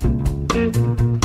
Thank 0.00 0.76
you. 0.76 1.19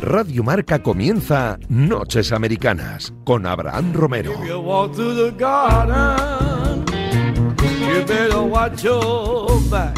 Radio 0.00 0.42
Marca 0.42 0.82
comienza 0.82 1.58
Noches 1.68 2.32
Americanas 2.32 3.12
con 3.22 3.44
Abraham 3.44 3.92
Romero. 3.92 4.32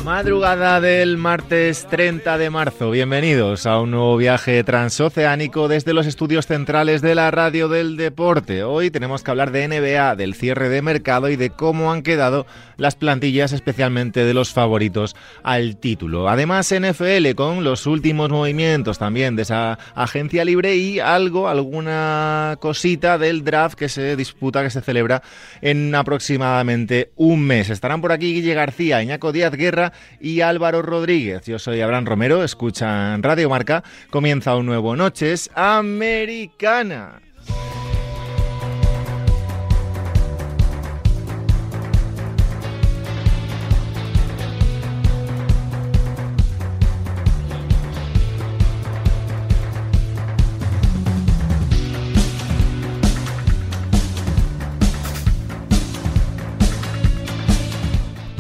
Madrugada 0.05 0.83
del 0.83 1.17
martes 1.17 1.87
30 1.89 2.37
de 2.37 2.51
marzo. 2.51 2.91
Bienvenidos 2.91 3.65
a 3.65 3.81
un 3.81 3.93
nuevo 3.93 4.19
viaje 4.19 4.63
transoceánico 4.65 5.67
desde 5.67 5.95
los 5.95 6.07
estudios 6.07 6.47
centrales 6.47 7.01
de 7.01 7.15
la 7.15 7.31
radio 7.31 7.69
del 7.69 7.97
deporte. 7.97 8.65
Hoy 8.65 8.91
tenemos 8.91 9.23
que 9.23 9.31
hablar 9.31 9.51
de 9.51 9.67
NBA, 9.69 10.17
del 10.17 10.35
cierre 10.35 10.69
de 10.69 10.83
mercado 10.83 11.31
y 11.31 11.37
de 11.37 11.49
cómo 11.49 11.91
han 11.91 12.03
quedado 12.03 12.45
las 12.77 12.97
plantillas, 12.97 13.53
especialmente 13.53 14.27
de 14.27 14.35
los 14.35 14.53
favoritos 14.53 15.17
al 15.43 15.79
título. 15.79 16.29
Además, 16.29 16.75
NFL 16.75 17.31
con 17.35 17.65
los 17.65 17.87
últimos 17.87 18.29
movimientos 18.29 18.99
también 18.99 19.37
de 19.37 19.43
esa 19.43 19.79
agencia 19.95 20.45
libre 20.45 20.77
y 20.77 20.99
algo, 20.99 21.49
alguna 21.49 22.59
cosita 22.61 23.17
del 23.17 23.43
draft 23.43 23.79
que 23.79 23.89
se 23.89 24.17
disputa, 24.17 24.63
que 24.63 24.71
se 24.71 24.83
celebra 24.83 25.23
en 25.63 25.95
aproximadamente 25.95 27.11
un 27.17 27.41
mes. 27.41 27.71
Estarán 27.71 28.03
por 28.03 28.13
aquí 28.13 28.35
Guille 28.35 28.53
García, 28.53 29.03
Iñaco 29.03 29.33
Díaz 29.33 29.53
Guerra 29.63 29.93
y 30.21 30.41
Álvaro 30.41 30.83
Rodríguez. 30.83 31.47
Yo 31.47 31.59
soy 31.59 31.81
Abraham 31.81 32.07
Romero, 32.07 32.43
escuchan 32.43 33.23
Radio 33.23 33.49
Marca. 33.49 33.85
Comienza 34.11 34.57
un 34.57 34.67
nuevo 34.67 34.97
Noches 34.97 35.51
Americana. 35.55 37.21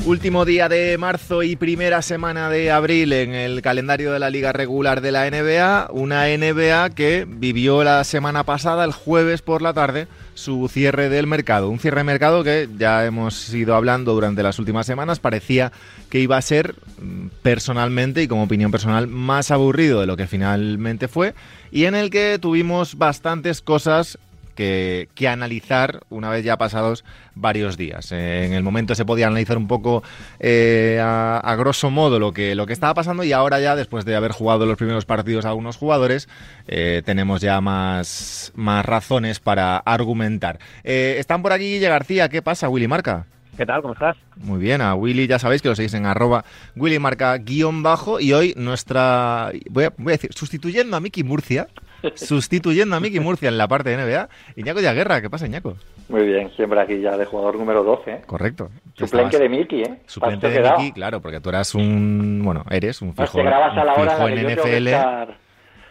Último 0.04 0.44
día 0.44 0.68
de 0.68 0.98
marzo 0.98 1.44
y 1.44 1.54
primera 1.54 2.02
semana 2.02 2.50
de 2.50 2.72
abril 2.72 3.12
en 3.12 3.36
el 3.36 3.62
calendario 3.62 4.12
de 4.12 4.18
la 4.18 4.30
liga 4.30 4.52
regular 4.52 5.00
de 5.00 5.12
la 5.12 5.30
NBA. 5.30 5.90
Una 5.92 6.26
NBA 6.26 6.90
que 6.90 7.24
vivió 7.28 7.84
la 7.84 8.02
semana 8.02 8.42
pasada, 8.42 8.84
el 8.84 8.90
jueves 8.90 9.42
por 9.42 9.62
la 9.62 9.72
tarde, 9.72 10.08
su 10.34 10.68
cierre 10.68 11.08
del 11.08 11.28
mercado. 11.28 11.68
Un 11.68 11.78
cierre 11.78 11.98
de 12.00 12.04
mercado 12.04 12.42
que 12.42 12.68
ya 12.76 13.06
hemos 13.06 13.54
ido 13.54 13.76
hablando 13.76 14.12
durante 14.12 14.42
las 14.42 14.58
últimas 14.58 14.86
semanas. 14.86 15.20
Parecía 15.20 15.70
que 16.10 16.18
iba 16.18 16.36
a 16.36 16.42
ser 16.42 16.74
mm, 17.00 17.28
personalmente 17.42 18.24
y 18.24 18.28
como 18.28 18.42
opinión 18.42 18.72
personal 18.72 19.06
más 19.06 19.52
aburrido 19.52 20.00
de 20.00 20.08
lo 20.08 20.16
que 20.16 20.26
finalmente 20.26 21.06
fue. 21.06 21.32
Y 21.70 21.84
en 21.84 21.94
el 21.94 22.10
que 22.10 22.40
tuvimos 22.40 22.98
bastantes 22.98 23.62
cosas 23.62 24.18
que, 24.54 25.08
analizar 25.28 26.00
una 26.10 26.30
vez 26.30 26.44
ya 26.44 26.58
pasados 26.58 27.04
varios 27.34 27.76
días. 27.76 28.12
Eh, 28.12 28.44
en 28.44 28.52
el 28.52 28.62
momento 28.62 28.94
se 28.94 29.04
podía 29.04 29.26
analizar 29.26 29.56
un 29.56 29.68
poco 29.68 30.02
eh, 30.40 31.00
a, 31.02 31.54
grosso 31.56 31.90
modo 31.90 32.18
lo 32.18 32.32
que, 32.32 32.54
lo 32.54 32.66
que 32.66 32.72
estaba 32.72 32.94
pasando 32.94 33.24
y 33.24 33.32
ahora 33.32 33.60
ya, 33.60 33.76
después 33.76 34.04
de 34.04 34.16
haber 34.16 34.32
jugado 34.32 34.66
los 34.66 34.76
primeros 34.76 35.04
partidos 35.04 35.44
a 35.44 35.50
algunos 35.50 35.76
jugadores, 35.76 36.28
eh, 36.66 37.02
tenemos 37.04 37.40
ya 37.40 37.60
más, 37.60 38.52
más 38.54 38.84
razones 38.84 39.40
para 39.40 39.78
argumentar. 39.78 40.58
están 40.82 41.42
por 41.42 41.52
aquí 41.52 41.64
Guille 41.64 41.88
García, 41.88 42.28
¿qué 42.28 42.42
pasa, 42.42 42.68
Willy 42.68 42.88
Marca? 42.88 43.26
¿Qué 43.56 43.66
tal? 43.66 43.82
¿Cómo 43.82 43.92
estás? 43.92 44.16
Muy 44.36 44.58
bien, 44.58 44.80
a 44.80 44.94
Willy 44.94 45.26
ya 45.26 45.38
sabéis 45.38 45.60
que 45.60 45.68
lo 45.68 45.74
seguís 45.74 45.92
en 45.92 46.06
arroba 46.06 46.44
Willy 46.74 46.98
Marca 46.98 47.36
guion 47.36 47.82
bajo 47.82 48.18
y 48.18 48.32
hoy 48.32 48.54
nuestra, 48.56 49.52
voy 49.70 49.84
a, 49.84 49.92
voy 49.98 50.12
a 50.12 50.16
decir, 50.16 50.30
sustituyendo 50.32 50.96
a 50.96 51.00
Miki 51.00 51.22
Murcia, 51.22 51.68
sustituyendo 52.14 52.96
a 52.96 53.00
Miki 53.00 53.20
Murcia 53.20 53.48
en 53.48 53.58
la 53.58 53.68
parte 53.68 53.90
de 53.90 53.96
NBA. 53.96 54.28
Iñaco 54.56 54.80
de 54.80 54.92
Guerra, 54.92 55.20
¿qué 55.20 55.30
pasa, 55.30 55.46
Iñaco? 55.46 55.76
Muy 56.08 56.24
bien, 56.26 56.50
siempre 56.56 56.80
aquí 56.80 57.00
ya 57.00 57.16
de 57.16 57.24
jugador 57.24 57.58
número 57.58 57.82
12. 57.84 58.10
¿eh? 58.10 58.20
Correcto. 58.26 58.70
Suplente 58.94 59.38
de 59.38 59.48
Miki, 59.48 59.82
¿eh? 59.82 60.00
Suplente 60.06 60.48
de 60.48 60.60
Miki, 60.60 60.92
claro, 60.92 61.20
porque 61.20 61.40
tú 61.40 61.48
eras 61.48 61.74
un. 61.74 62.42
Bueno, 62.44 62.64
eres 62.70 63.00
un 63.02 63.14
fijo, 63.14 63.38
grabas 63.38 63.76
a 63.76 63.84
la 63.84 63.94
hora 63.94 64.28
en, 64.28 64.46
NFL. 64.46 64.88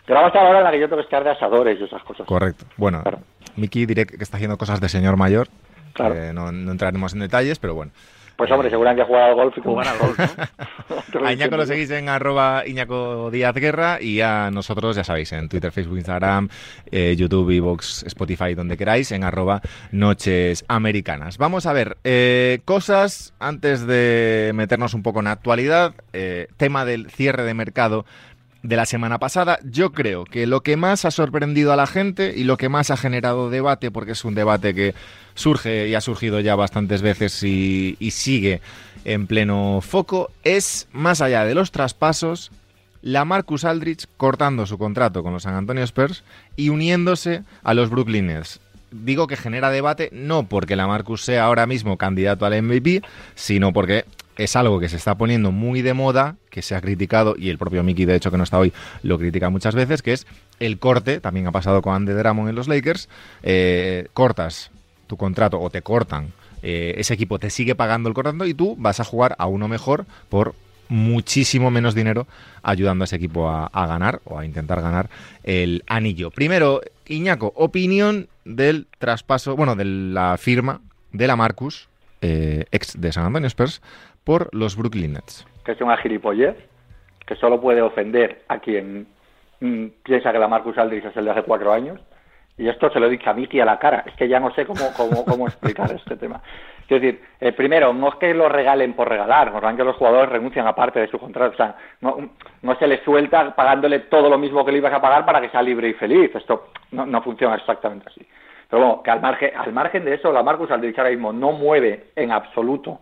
Grabas 0.08 0.36
a 0.36 0.44
la 0.44 0.50
hora 0.50 0.58
en 0.60 0.64
la 0.66 0.72
que 0.72 0.80
yo 0.80 0.88
tengo 0.88 0.98
que 0.98 1.06
estar 1.06 1.24
de 1.24 1.32
asadores 1.32 1.80
y 1.80 1.84
esas 1.84 2.04
cosas. 2.04 2.28
Correcto. 2.28 2.66
Bueno, 2.78 3.04
Miki 3.56 3.86
diré 3.86 4.06
que 4.06 4.24
está 4.24 4.38
haciendo 4.38 4.58
cosas 4.58 4.80
de 4.82 4.90
señor 4.90 5.18
mayor. 5.18 5.48
Claro. 5.94 6.16
no, 6.34 6.52
no 6.54 6.72
entraremos 6.72 7.14
en 7.14 7.20
detalles, 7.20 7.60
pero 7.60 7.76
bueno. 7.76 7.92
Pues 8.42 8.50
hombre, 8.50 8.72
seguramente 8.72 9.04
ha 9.04 9.06
jugado 9.06 9.26
al 9.26 9.36
golf 9.36 9.56
y 9.56 9.62
jugar 9.62 9.88
al 9.88 9.98
golf, 10.00 10.18
¿no? 10.18 11.26
a 11.28 11.32
Iñaco 11.32 11.58
lo 11.58 11.66
seguís 11.68 11.92
en 11.92 12.10
arroba 12.10 12.64
Iñaco 12.66 13.30
Díaz 13.30 13.54
Guerra 13.54 14.02
y 14.02 14.22
a 14.22 14.50
nosotros, 14.50 14.96
ya 14.96 15.04
sabéis, 15.04 15.32
en 15.34 15.48
Twitter, 15.48 15.72
Facebook, 15.72 15.98
Instagram, 15.98 16.50
eh, 16.90 17.16
YouTube, 17.16 17.52
Evox, 17.52 18.02
Spotify, 18.08 18.56
donde 18.56 18.78
queráis, 18.78 19.12
en 19.12 19.24
arroba 19.24 19.62
Noches 19.92 20.66
Americanas. 20.68 21.38
Vamos 21.38 21.68
a 21.68 21.74
ver, 21.74 21.98
eh, 22.04 22.62
cosas 22.66 23.36
antes 23.38 23.86
de 23.86 24.54
meternos 24.56 24.96
un 24.96 25.04
poco 25.04 25.20
en 25.20 25.28
actualidad, 25.28 25.94
eh, 26.12 26.48
tema 26.58 26.84
del 26.84 27.12
cierre 27.12 27.44
de 27.44 27.54
mercado 27.54 28.06
de 28.64 28.76
la 28.76 28.86
semana 28.86 29.20
pasada. 29.20 29.60
Yo 29.64 29.92
creo 29.92 30.26
que 30.26 30.48
lo 30.48 30.62
que 30.62 30.78
más 30.78 31.06
ha 31.06 31.12
sorprendido 31.12 31.74
a 31.74 31.76
la 31.76 31.88
gente 31.88 32.34
y 32.36 32.44
lo 32.44 32.58
que 32.58 32.70
más 32.70 32.92
ha 32.92 32.98
generado 32.98 33.50
debate, 33.50 33.92
porque 33.92 34.12
es 34.12 34.24
un 34.26 34.36
debate 34.36 34.74
que 34.74 34.94
surge 35.34 35.88
y 35.88 35.96
ha 35.96 36.02
surgido 36.02 36.40
ya 36.40 36.56
bastantes 36.56 37.02
veces 37.02 37.42
y, 37.44 37.96
sigue 38.12 38.62
en 39.06 39.28
pleno 39.28 39.80
foco, 39.82 40.32
es, 40.44 40.88
más 40.92 41.22
allá 41.22 41.46
de 41.46 41.56
los 41.56 41.72
traspasos, 41.72 42.52
la 43.02 43.26
Marcus 43.26 43.66
Aldrich 43.66 44.06
cortando 44.18 44.66
su 44.68 44.78
contrato 44.78 45.24
con 45.24 45.34
los 45.34 45.44
San 45.44 45.56
Antonio 45.56 45.84
Spurs 45.84 46.24
y 46.56 46.70
uniéndose 46.70 47.44
a 47.64 47.74
los 47.74 47.90
Brooklyn 47.90 48.28
Nets. 48.28 48.60
Digo 48.92 49.28
que 49.28 49.38
genera 49.38 49.70
debate 49.70 50.10
no 50.12 50.44
porque 50.44 50.76
la 50.76 50.88
Marcus 50.88 51.24
sea 51.24 51.46
ahora 51.46 51.66
mismo 51.66 51.98
candidato 51.98 52.46
al 52.46 52.62
MVP, 52.62 53.02
sino 53.36 53.74
porque 53.74 54.06
es 54.38 54.56
algo 54.56 54.80
que 54.80 54.90
se 54.90 54.98
está 54.98 55.16
poniendo 55.16 55.52
muy 55.52 55.82
de 55.82 55.94
moda, 55.94 56.36
que 56.50 56.62
se 56.62 56.76
ha 56.76 56.82
criticado, 56.82 57.36
y 57.38 57.50
el 57.50 57.58
propio 57.58 57.84
Mickey, 57.84 58.06
de 58.06 58.16
hecho, 58.16 58.32
que 58.32 58.38
no 58.38 58.44
está 58.44 58.58
hoy, 58.58 58.74
lo 59.04 59.18
critica 59.18 59.50
muchas 59.50 59.76
veces, 59.76 60.02
que 60.02 60.14
es 60.14 60.28
el 60.60 60.80
corte, 60.80 61.20
también 61.20 61.48
ha 61.48 61.52
pasado 61.52 61.82
con 61.82 61.96
Andy 61.96 62.14
Drummond 62.14 62.50
en 62.50 62.56
los 62.56 62.68
Lakers, 62.68 63.10
eh, 63.44 64.08
cortas 64.14 64.72
tu 65.08 65.18
contrato 65.18 65.60
o 65.60 65.70
te 65.70 65.82
cortan, 65.82 66.34
eh, 66.64 66.96
ese 66.98 67.14
equipo 67.14 67.40
te 67.40 67.50
sigue 67.50 67.76
pagando 67.76 68.08
el 68.08 68.16
contrato 68.16 68.46
y 68.46 68.54
tú 68.54 68.76
vas 68.78 69.00
a 69.00 69.04
jugar 69.04 69.36
a 69.38 69.48
uno 69.48 69.68
mejor 69.68 70.06
por 70.30 70.56
muchísimo 70.90 71.72
menos 71.72 71.96
dinero 71.96 72.28
ayudando 72.64 73.04
a 73.04 73.06
ese 73.06 73.16
equipo 73.16 73.50
a, 73.50 73.88
ganar 73.88 74.22
o 74.26 74.38
a 74.38 74.46
intentar 74.46 74.82
ganar 74.82 75.10
el 75.44 75.84
anillo. 75.88 76.32
Primero, 76.32 76.82
Iñaco, 77.12 77.52
opinión 77.56 78.28
del 78.46 78.88
traspaso, 78.98 79.56
bueno, 79.56 79.76
de 79.76 79.86
la 79.86 80.38
firma 80.38 80.82
de 81.12 81.28
la 81.28 81.36
Marcus, 81.36 81.90
eh, 82.22 82.66
ex 82.72 83.00
de 83.00 83.12
San 83.12 83.26
Antonio 83.26 83.48
Spurs, 83.48 83.82
por 84.24 84.50
los 84.56 84.78
Brooklyn 84.78 85.14
Nets. 85.14 85.46
Que 85.66 85.74
es 85.74 85.82
una 85.82 85.98
gilipollez, 85.98 86.56
que 87.26 87.36
solo 87.36 87.60
puede 87.60 87.82
ofender 87.82 88.44
a 88.48 88.60
quien 88.60 89.08
mm, 89.60 89.88
piensa 90.04 90.32
que 90.32 90.40
la 90.40 90.48
Marcus 90.48 90.78
Aldridge 90.78 91.06
es 91.06 91.18
el 91.18 91.26
de 91.26 91.32
hace 91.32 91.44
cuatro 91.44 91.74
años. 91.74 92.00
Y 92.62 92.70
esto 92.70 92.92
se 92.92 93.00
lo 93.00 93.08
he 93.08 93.10
dicho 93.10 93.30
a 93.30 93.34
Miki 93.34 93.60
a 93.60 93.66
la 93.66 93.80
cara. 93.80 94.04
Es 94.06 94.14
que 94.16 94.28
ya 94.28 94.40
no 94.40 94.54
sé 94.54 94.66
cómo, 94.66 94.94
cómo, 94.96 95.26
cómo 95.26 95.48
explicar 95.48 95.92
este 95.96 96.16
tema. 96.16 96.42
Es 96.82 97.02
decir, 97.02 97.22
eh, 97.40 97.54
primero, 97.54 97.94
no 97.94 98.10
es 98.10 98.16
que 98.16 98.34
lo 98.34 98.50
regalen 98.50 98.94
por 98.94 99.10
regalar, 99.10 99.52
no 99.52 99.78
que 99.78 99.84
los 99.84 99.96
jugadores 99.96 100.30
renuncian 100.30 100.68
a 100.68 100.76
parte 100.76 101.00
de 101.00 101.08
su 101.08 101.18
contrato. 101.18 101.54
O 101.54 101.58
sea, 101.58 101.76
no, 102.02 102.18
no 102.62 102.76
se 102.76 102.88
les 102.88 103.02
suelta 103.04 103.56
pagándole 103.56 104.00
todo 104.02 104.30
lo 104.30 104.38
mismo 104.38 104.64
que 104.64 104.72
le 104.72 104.78
ibas 104.78 104.94
a 104.94 105.02
pagar 105.02 105.26
para 105.26 105.42
que 105.42 105.50
sea 105.50 105.62
libre 105.62 105.90
y 105.90 105.94
feliz. 105.94 106.30
Esto 106.36 106.68
no, 106.92 107.06
no 107.06 107.22
funciona 107.24 107.56
exactamente 107.56 108.10
así. 108.10 108.22
Pero 108.70 108.86
bueno, 108.86 109.04
que 109.04 109.10
al 109.12 109.22
margen, 109.22 109.52
al 109.58 109.74
margen 109.74 110.06
de 110.06 110.14
eso, 110.14 110.32
la 110.32 110.44
Marcus 110.44 110.70
Aldridge 110.70 111.00
ahora 111.00 111.10
mismo 111.10 111.34
no 111.34 111.54
mueve 111.54 112.12
en 112.16 112.32
absoluto 112.32 113.00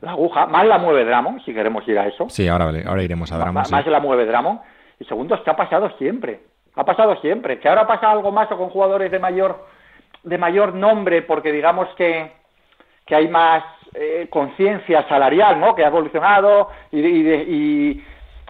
la 0.00 0.12
aguja, 0.12 0.46
más 0.46 0.66
la 0.66 0.78
mueve 0.78 1.04
Dramon, 1.04 1.40
si 1.44 1.52
queremos 1.52 1.86
ir 1.86 1.98
a 1.98 2.06
eso. 2.06 2.28
Sí, 2.28 2.48
ahora, 2.48 2.70
ahora 2.86 3.02
iremos 3.02 3.30
a 3.32 3.36
Dramon. 3.36 3.64
Más, 3.70 3.86
la 3.86 4.00
mueve 4.00 4.24
Dramon. 4.24 4.60
Y 4.98 5.04
segundo, 5.04 5.34
es 5.34 5.40
que 5.42 5.50
ha 5.50 5.56
pasado 5.56 5.90
siempre. 5.98 6.40
Ha 6.76 6.84
pasado 6.84 7.16
siempre. 7.20 7.58
Que 7.58 7.68
ahora 7.68 7.86
pasa 7.86 8.10
algo 8.10 8.30
más 8.32 8.50
o 8.52 8.56
con 8.56 8.70
jugadores 8.70 9.10
de 9.10 9.18
mayor, 9.18 9.66
de 10.22 10.38
mayor 10.38 10.74
nombre, 10.74 11.22
porque 11.22 11.52
digamos 11.52 11.88
que, 11.96 12.32
que 13.06 13.14
hay 13.14 13.28
más 13.28 13.64
eh, 13.94 14.28
conciencia 14.30 15.06
salarial, 15.08 15.58
¿no? 15.58 15.74
Que 15.74 15.84
ha 15.84 15.88
evolucionado 15.88 16.68
y, 16.92 17.00
y, 17.00 18.04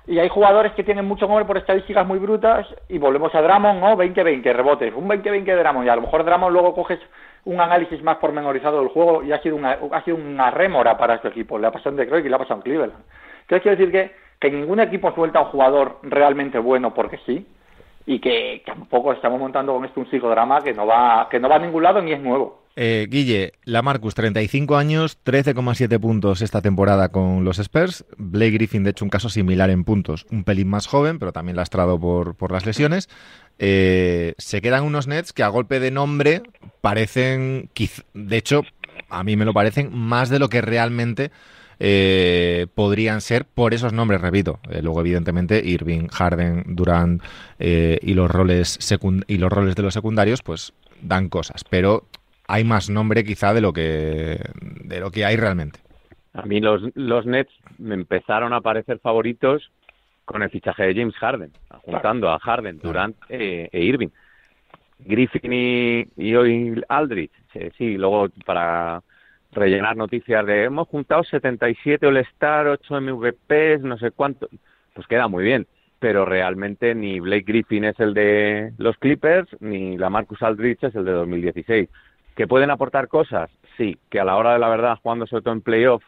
y, 0.06 0.19
hay 0.19 0.28
jugadores 0.28 0.72
que 0.72 0.84
tienen 0.84 1.06
mucho 1.06 1.26
nombre 1.26 1.46
por 1.46 1.56
estadísticas 1.56 2.06
muy 2.06 2.19
brutas 2.19 2.67
y 2.88 2.99
volvemos 2.99 3.34
a 3.34 3.40
Dramon, 3.40 3.81
¿no? 3.81 3.96
20-20 3.96 4.52
rebotes, 4.52 4.93
un 4.94 5.08
20-20 5.08 5.44
de 5.44 5.56
Dramon 5.56 5.87
y 5.87 5.88
a 5.88 5.96
lo 5.96 6.02
mejor 6.02 6.25
Dramon 6.25 6.52
luego 6.52 6.75
coges 6.75 7.00
un 7.44 7.58
análisis 7.58 8.02
más 8.02 8.19
pormenorizado 8.19 8.81
del 8.81 8.88
juego 8.88 9.23
y 9.23 9.32
ha 9.32 9.40
sido 9.40 9.56
una, 9.56 9.78
ha 9.93 10.05
sido 10.05 10.19
una 10.19 10.50
rémora 10.50 10.99
para 10.99 11.23
su 11.23 11.28
equipo. 11.28 11.58
Le 11.58 11.66
ha 11.66 11.73
pasado 11.73 11.90
en 11.90 11.96
Detroit 11.96 12.26
y 12.26 12.28
le 12.28 12.34
ha 12.34 12.38
pasado 12.38 12.56
en 12.56 12.62
Cleveland. 12.62 12.93
Entonces 13.40 13.62
quiero 13.62 13.76
decir 13.78 13.90
que, 13.90 14.14
que 14.38 14.50
ningún 14.50 14.81
equipo 14.81 15.11
suelta 15.12 15.38
a 15.38 15.43
un 15.43 15.49
jugador 15.49 16.00
realmente 16.02 16.58
bueno 16.58 16.93
porque 16.93 17.19
sí 17.25 17.46
y 18.10 18.18
que 18.18 18.60
tampoco 18.66 19.12
estamos 19.12 19.38
montando 19.38 19.72
con 19.72 19.84
esto 19.84 20.00
un 20.00 20.10
psicodrama 20.10 20.60
que 20.62 20.72
no 20.72 20.84
va, 20.84 21.28
que 21.30 21.38
no 21.38 21.48
va 21.48 21.56
a 21.56 21.58
ningún 21.60 21.84
lado 21.84 22.02
ni 22.02 22.12
es 22.12 22.20
nuevo. 22.20 22.64
Eh, 22.74 23.06
Guille, 23.08 23.52
Lamarcus, 23.64 24.16
35 24.16 24.76
años, 24.76 25.16
13,7 25.24 26.00
puntos 26.00 26.42
esta 26.42 26.60
temporada 26.60 27.10
con 27.10 27.44
los 27.44 27.60
Spurs. 27.60 28.04
Blake 28.16 28.50
Griffin, 28.50 28.82
de 28.82 28.90
hecho, 28.90 29.04
un 29.04 29.10
caso 29.10 29.28
similar 29.28 29.70
en 29.70 29.84
puntos, 29.84 30.26
un 30.32 30.42
pelín 30.42 30.68
más 30.68 30.88
joven, 30.88 31.20
pero 31.20 31.30
también 31.30 31.54
lastrado 31.54 32.00
por, 32.00 32.34
por 32.34 32.50
las 32.50 32.66
lesiones. 32.66 33.08
Eh, 33.60 34.34
se 34.38 34.60
quedan 34.60 34.82
unos 34.82 35.06
Nets 35.06 35.32
que 35.32 35.44
a 35.44 35.48
golpe 35.48 35.78
de 35.78 35.92
nombre 35.92 36.42
parecen, 36.80 37.70
de 38.14 38.36
hecho, 38.36 38.62
a 39.08 39.22
mí 39.22 39.36
me 39.36 39.44
lo 39.44 39.54
parecen 39.54 39.96
más 39.96 40.30
de 40.30 40.40
lo 40.40 40.48
que 40.48 40.62
realmente 40.62 41.30
eh, 41.82 42.66
podrían 42.74 43.22
ser 43.22 43.46
por 43.46 43.72
esos 43.72 43.94
nombres, 43.94 44.20
repito. 44.20 44.60
Eh, 44.70 44.82
luego, 44.82 45.00
evidentemente, 45.00 45.62
Irving, 45.64 46.08
Harden, 46.08 46.64
Durant 46.66 47.22
eh, 47.58 47.98
y 48.02 48.12
los 48.12 48.30
roles 48.30 48.78
y 49.26 49.38
los 49.38 49.50
roles 49.50 49.74
de 49.74 49.82
los 49.82 49.94
secundarios, 49.94 50.42
pues 50.42 50.74
dan 51.00 51.30
cosas. 51.30 51.64
Pero 51.64 52.04
hay 52.46 52.64
más 52.64 52.90
nombre 52.90 53.24
quizá 53.24 53.54
de 53.54 53.62
lo 53.62 53.72
que 53.72 54.40
de 54.60 55.00
lo 55.00 55.10
que 55.10 55.24
hay 55.24 55.36
realmente. 55.36 55.80
A 56.34 56.42
mí 56.42 56.60
los, 56.60 56.82
los 56.94 57.24
Nets 57.24 57.52
me 57.78 57.94
empezaron 57.94 58.52
a 58.52 58.60
parecer 58.60 58.98
favoritos 58.98 59.70
con 60.26 60.42
el 60.42 60.50
fichaje 60.50 60.84
de 60.84 60.94
James 60.94 61.16
Harden, 61.16 61.50
juntando 61.82 62.28
a 62.28 62.38
Harden, 62.38 62.78
Durant 62.78 63.16
e, 63.30 63.70
e 63.72 63.80
Irving. 63.80 64.10
Griffin 64.98 65.52
y, 65.52 66.04
y 66.18 66.34
hoy 66.34 66.82
Aldrich, 66.90 67.32
sí, 67.78 67.96
luego 67.96 68.28
para 68.44 69.02
rellenar 69.52 69.97
noticias 69.97 70.47
de 70.47 70.64
hemos 70.64 70.88
juntado 70.88 71.25
77 71.25 72.06
All-Star, 72.06 72.67
8 72.67 73.00
MVPs, 73.00 73.82
no 73.82 73.99
sé 73.99 74.11
cuánto, 74.11 74.49
pues 74.94 75.06
queda 75.06 75.29
muy 75.29 75.44
bien, 75.44 75.67
pero 75.99 76.25
realmente 76.25 76.94
ni 76.94 77.20
Blake 77.20 77.44
Griffin 77.47 77.85
es 77.85 77.99
el 78.00 78.14
de 78.14 78.73
los 78.79 78.97
Clippers, 78.99 79.49
ni 79.61 79.97
la 79.99 80.11
Marcus 80.11 80.43
Aldrich 80.43 80.82
es 80.85 80.94
el 80.94 81.05
de 81.05 81.12
2016. 81.12 81.88
¿Que 82.37 82.47
pueden 82.47 82.70
aportar 82.70 83.08
cosas? 83.08 83.50
Sí, 83.76 83.99
que 84.08 84.20
a 84.20 84.25
la 84.25 84.37
hora 84.37 84.52
de 84.52 84.58
la 84.58 84.69
verdad, 84.69 84.99
jugando 85.02 85.26
sobre 85.26 85.43
todo 85.43 85.55
en 85.55 85.62
playoff, 85.62 86.02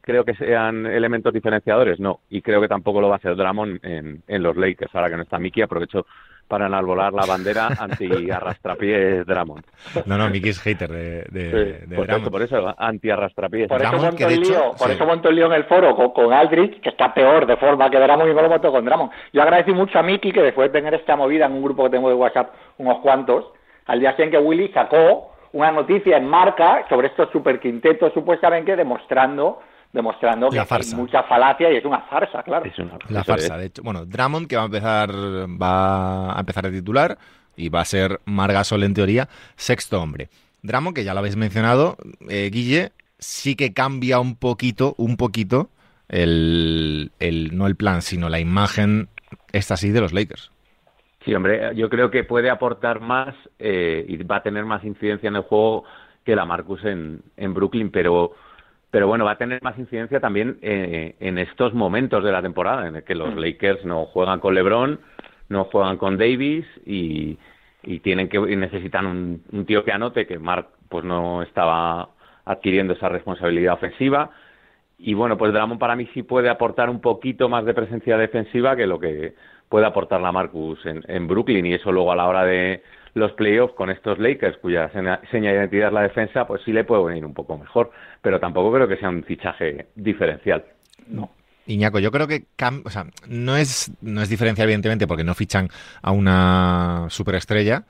creo 0.00 0.24
que 0.24 0.34
sean 0.34 0.86
elementos 0.86 1.32
diferenciadores, 1.32 2.00
no, 2.00 2.20
y 2.30 2.42
creo 2.42 2.60
que 2.60 2.68
tampoco 2.68 3.00
lo 3.00 3.08
va 3.08 3.14
a 3.14 3.18
hacer 3.18 3.36
Drummond 3.36 3.84
en, 3.84 4.22
en 4.26 4.42
los 4.42 4.56
Lakers, 4.56 4.94
ahora 4.94 5.10
que 5.10 5.16
no 5.16 5.22
está 5.22 5.38
Mickey, 5.38 5.62
aprovecho 5.62 6.06
para 6.48 6.66
enalbolar 6.66 7.12
la 7.12 7.26
bandera 7.26 7.68
anti-arrastrapiés 7.78 9.26
Drummond. 9.26 9.64
No, 10.06 10.18
no, 10.18 10.28
Mickey 10.30 10.50
es 10.50 10.60
hater 10.60 10.90
de, 10.90 11.24
de, 11.30 11.96
por 11.96 12.06
Drummond. 12.06 12.22
Eso, 12.22 12.30
por 12.30 12.42
eso, 12.42 12.74
anti-arrastrapiés. 12.76 13.68
Por, 13.68 13.82
eso 13.82 13.92
montó, 13.92 14.26
el 14.26 14.40
lío, 14.40 14.72
por 14.78 14.90
eso 14.90 15.06
montó 15.06 15.28
el 15.28 15.36
lío 15.36 15.46
en 15.46 15.52
el 15.52 15.64
foro 15.64 15.94
con, 15.94 16.10
con, 16.10 16.32
Aldrich, 16.32 16.80
que 16.80 16.88
está 16.88 17.12
peor 17.12 17.46
de 17.46 17.56
forma 17.56 17.90
que 17.90 18.00
Drummond 18.00 18.30
y 18.30 18.34
no 18.34 18.42
lo 18.42 18.48
montó 18.48 18.72
con 18.72 18.84
Drummond. 18.84 19.10
Yo 19.32 19.42
agradecí 19.42 19.72
mucho 19.72 19.98
a 19.98 20.02
Mickey 20.02 20.32
que 20.32 20.42
después 20.42 20.72
de 20.72 20.78
tener 20.78 20.94
esta 20.94 21.16
movida 21.16 21.46
en 21.46 21.52
un 21.52 21.62
grupo 21.62 21.84
que 21.84 21.90
tengo 21.90 22.08
de 22.08 22.14
WhatsApp, 22.14 22.54
unos 22.78 22.98
cuantos, 23.00 23.44
al 23.86 24.00
día 24.00 24.12
siguiente 24.12 24.38
Willy 24.38 24.68
sacó 24.68 25.32
una 25.52 25.72
noticia 25.72 26.16
en 26.16 26.26
marca 26.26 26.86
sobre 26.88 27.08
estos 27.08 27.30
super 27.30 27.58
quintetos 27.60 28.12
supuestamente 28.12 28.76
demostrando 28.76 29.60
demostrando 29.92 30.50
que 30.50 30.58
hay 30.58 30.94
mucha 30.94 31.22
falacia 31.24 31.72
y 31.72 31.76
es 31.76 31.84
una 31.84 32.00
farsa, 32.02 32.42
claro. 32.42 32.66
Es 32.66 32.78
una, 32.78 32.98
la 33.08 33.24
farsa, 33.24 33.56
de 33.56 33.66
hecho. 33.66 33.82
Bueno, 33.82 34.04
Drummond 34.04 34.46
que 34.46 34.56
va 34.56 34.62
a 34.62 34.66
empezar 34.66 35.10
va 35.10 36.36
a 36.36 36.40
empezar 36.40 36.66
a 36.66 36.70
titular 36.70 37.18
y 37.56 37.68
va 37.68 37.80
a 37.80 37.84
ser 37.84 38.20
Margasol 38.24 38.82
en 38.82 38.94
teoría 38.94 39.28
sexto 39.56 40.00
hombre. 40.00 40.28
Drummond 40.62 40.94
que 40.94 41.04
ya 41.04 41.14
lo 41.14 41.20
habéis 41.20 41.36
mencionado, 41.36 41.96
eh, 42.28 42.50
Guille 42.52 42.92
sí 43.18 43.56
que 43.56 43.72
cambia 43.72 44.20
un 44.20 44.36
poquito, 44.36 44.94
un 44.98 45.16
poquito 45.16 45.70
el, 46.08 47.10
el 47.18 47.56
no 47.56 47.66
el 47.66 47.76
plan, 47.76 48.02
sino 48.02 48.28
la 48.28 48.40
imagen 48.40 49.08
esta 49.52 49.76
sí 49.76 49.90
de 49.90 50.00
los 50.00 50.12
Lakers. 50.12 50.50
Sí, 51.24 51.34
hombre, 51.34 51.74
yo 51.74 51.90
creo 51.90 52.10
que 52.10 52.24
puede 52.24 52.48
aportar 52.48 53.00
más 53.00 53.34
eh, 53.58 54.04
y 54.08 54.16
va 54.22 54.36
a 54.36 54.42
tener 54.42 54.64
más 54.64 54.84
incidencia 54.84 55.28
en 55.28 55.36
el 55.36 55.42
juego 55.42 55.84
que 56.24 56.36
la 56.36 56.44
Marcus 56.44 56.84
en, 56.84 57.22
en 57.36 57.54
Brooklyn, 57.54 57.90
pero 57.90 58.32
pero 58.90 59.06
bueno, 59.06 59.24
va 59.24 59.32
a 59.32 59.38
tener 59.38 59.62
más 59.62 59.78
incidencia 59.78 60.20
también 60.20 60.58
eh, 60.62 61.14
en 61.20 61.38
estos 61.38 61.74
momentos 61.74 62.24
de 62.24 62.32
la 62.32 62.40
temporada 62.40 62.88
en 62.88 62.96
el 62.96 63.04
que 63.04 63.14
los 63.14 63.34
mm. 63.34 63.38
Lakers 63.38 63.84
no 63.84 64.06
juegan 64.06 64.40
con 64.40 64.54
LeBron, 64.54 64.98
no 65.48 65.64
juegan 65.64 65.96
con 65.96 66.16
Davis 66.16 66.66
y, 66.86 67.38
tienen 68.02 68.28
que 68.28 68.38
necesitan 68.38 69.06
un, 69.06 69.64
tío 69.64 69.82
que 69.82 69.92
anote 69.92 70.26
que 70.26 70.38
Mark 70.38 70.68
pues 70.90 71.04
no 71.04 71.42
estaba 71.42 72.10
adquiriendo 72.44 72.92
esa 72.92 73.08
responsabilidad 73.08 73.74
ofensiva 73.74 74.30
y 74.98 75.14
bueno 75.14 75.38
pues 75.38 75.54
Dramon 75.54 75.78
para 75.78 75.96
mí 75.96 76.06
sí 76.12 76.22
puede 76.22 76.50
aportar 76.50 76.90
un 76.90 77.00
poquito 77.00 77.48
más 77.48 77.64
de 77.64 77.72
presencia 77.72 78.18
defensiva 78.18 78.76
que 78.76 78.86
lo 78.86 78.98
que 78.98 79.34
puede 79.70 79.86
aportar 79.86 80.20
la 80.20 80.32
Marcus 80.32 80.84
en 80.84 81.28
Brooklyn 81.28 81.64
y 81.64 81.74
eso 81.74 81.90
luego 81.90 82.12
a 82.12 82.16
la 82.16 82.26
hora 82.26 82.44
de 82.44 82.82
los 83.14 83.32
playoffs 83.32 83.74
con 83.74 83.90
estos 83.90 84.18
Lakers, 84.18 84.58
cuya 84.58 84.90
seña 84.90 85.20
de 85.22 85.56
identidad 85.56 85.88
es 85.88 85.94
la 85.94 86.02
defensa, 86.02 86.46
pues 86.46 86.62
sí 86.64 86.72
le 86.72 86.84
puede 86.84 87.04
venir 87.04 87.24
un 87.24 87.34
poco 87.34 87.56
mejor. 87.56 87.90
Pero 88.22 88.40
tampoco 88.40 88.72
creo 88.72 88.88
que 88.88 88.96
sea 88.96 89.08
un 89.08 89.24
fichaje 89.24 89.86
diferencial. 89.94 90.64
No. 91.06 91.30
Iñaco, 91.66 91.98
yo 91.98 92.10
creo 92.10 92.26
que 92.26 92.46
o 92.62 92.90
no 93.28 93.56
es 93.56 93.92
no 94.00 94.22
es 94.22 94.30
diferencial 94.30 94.66
evidentemente 94.66 95.06
porque 95.06 95.24
no 95.24 95.34
fichan 95.34 95.68
a 96.00 96.12
una 96.12 97.06
superestrella, 97.10 97.84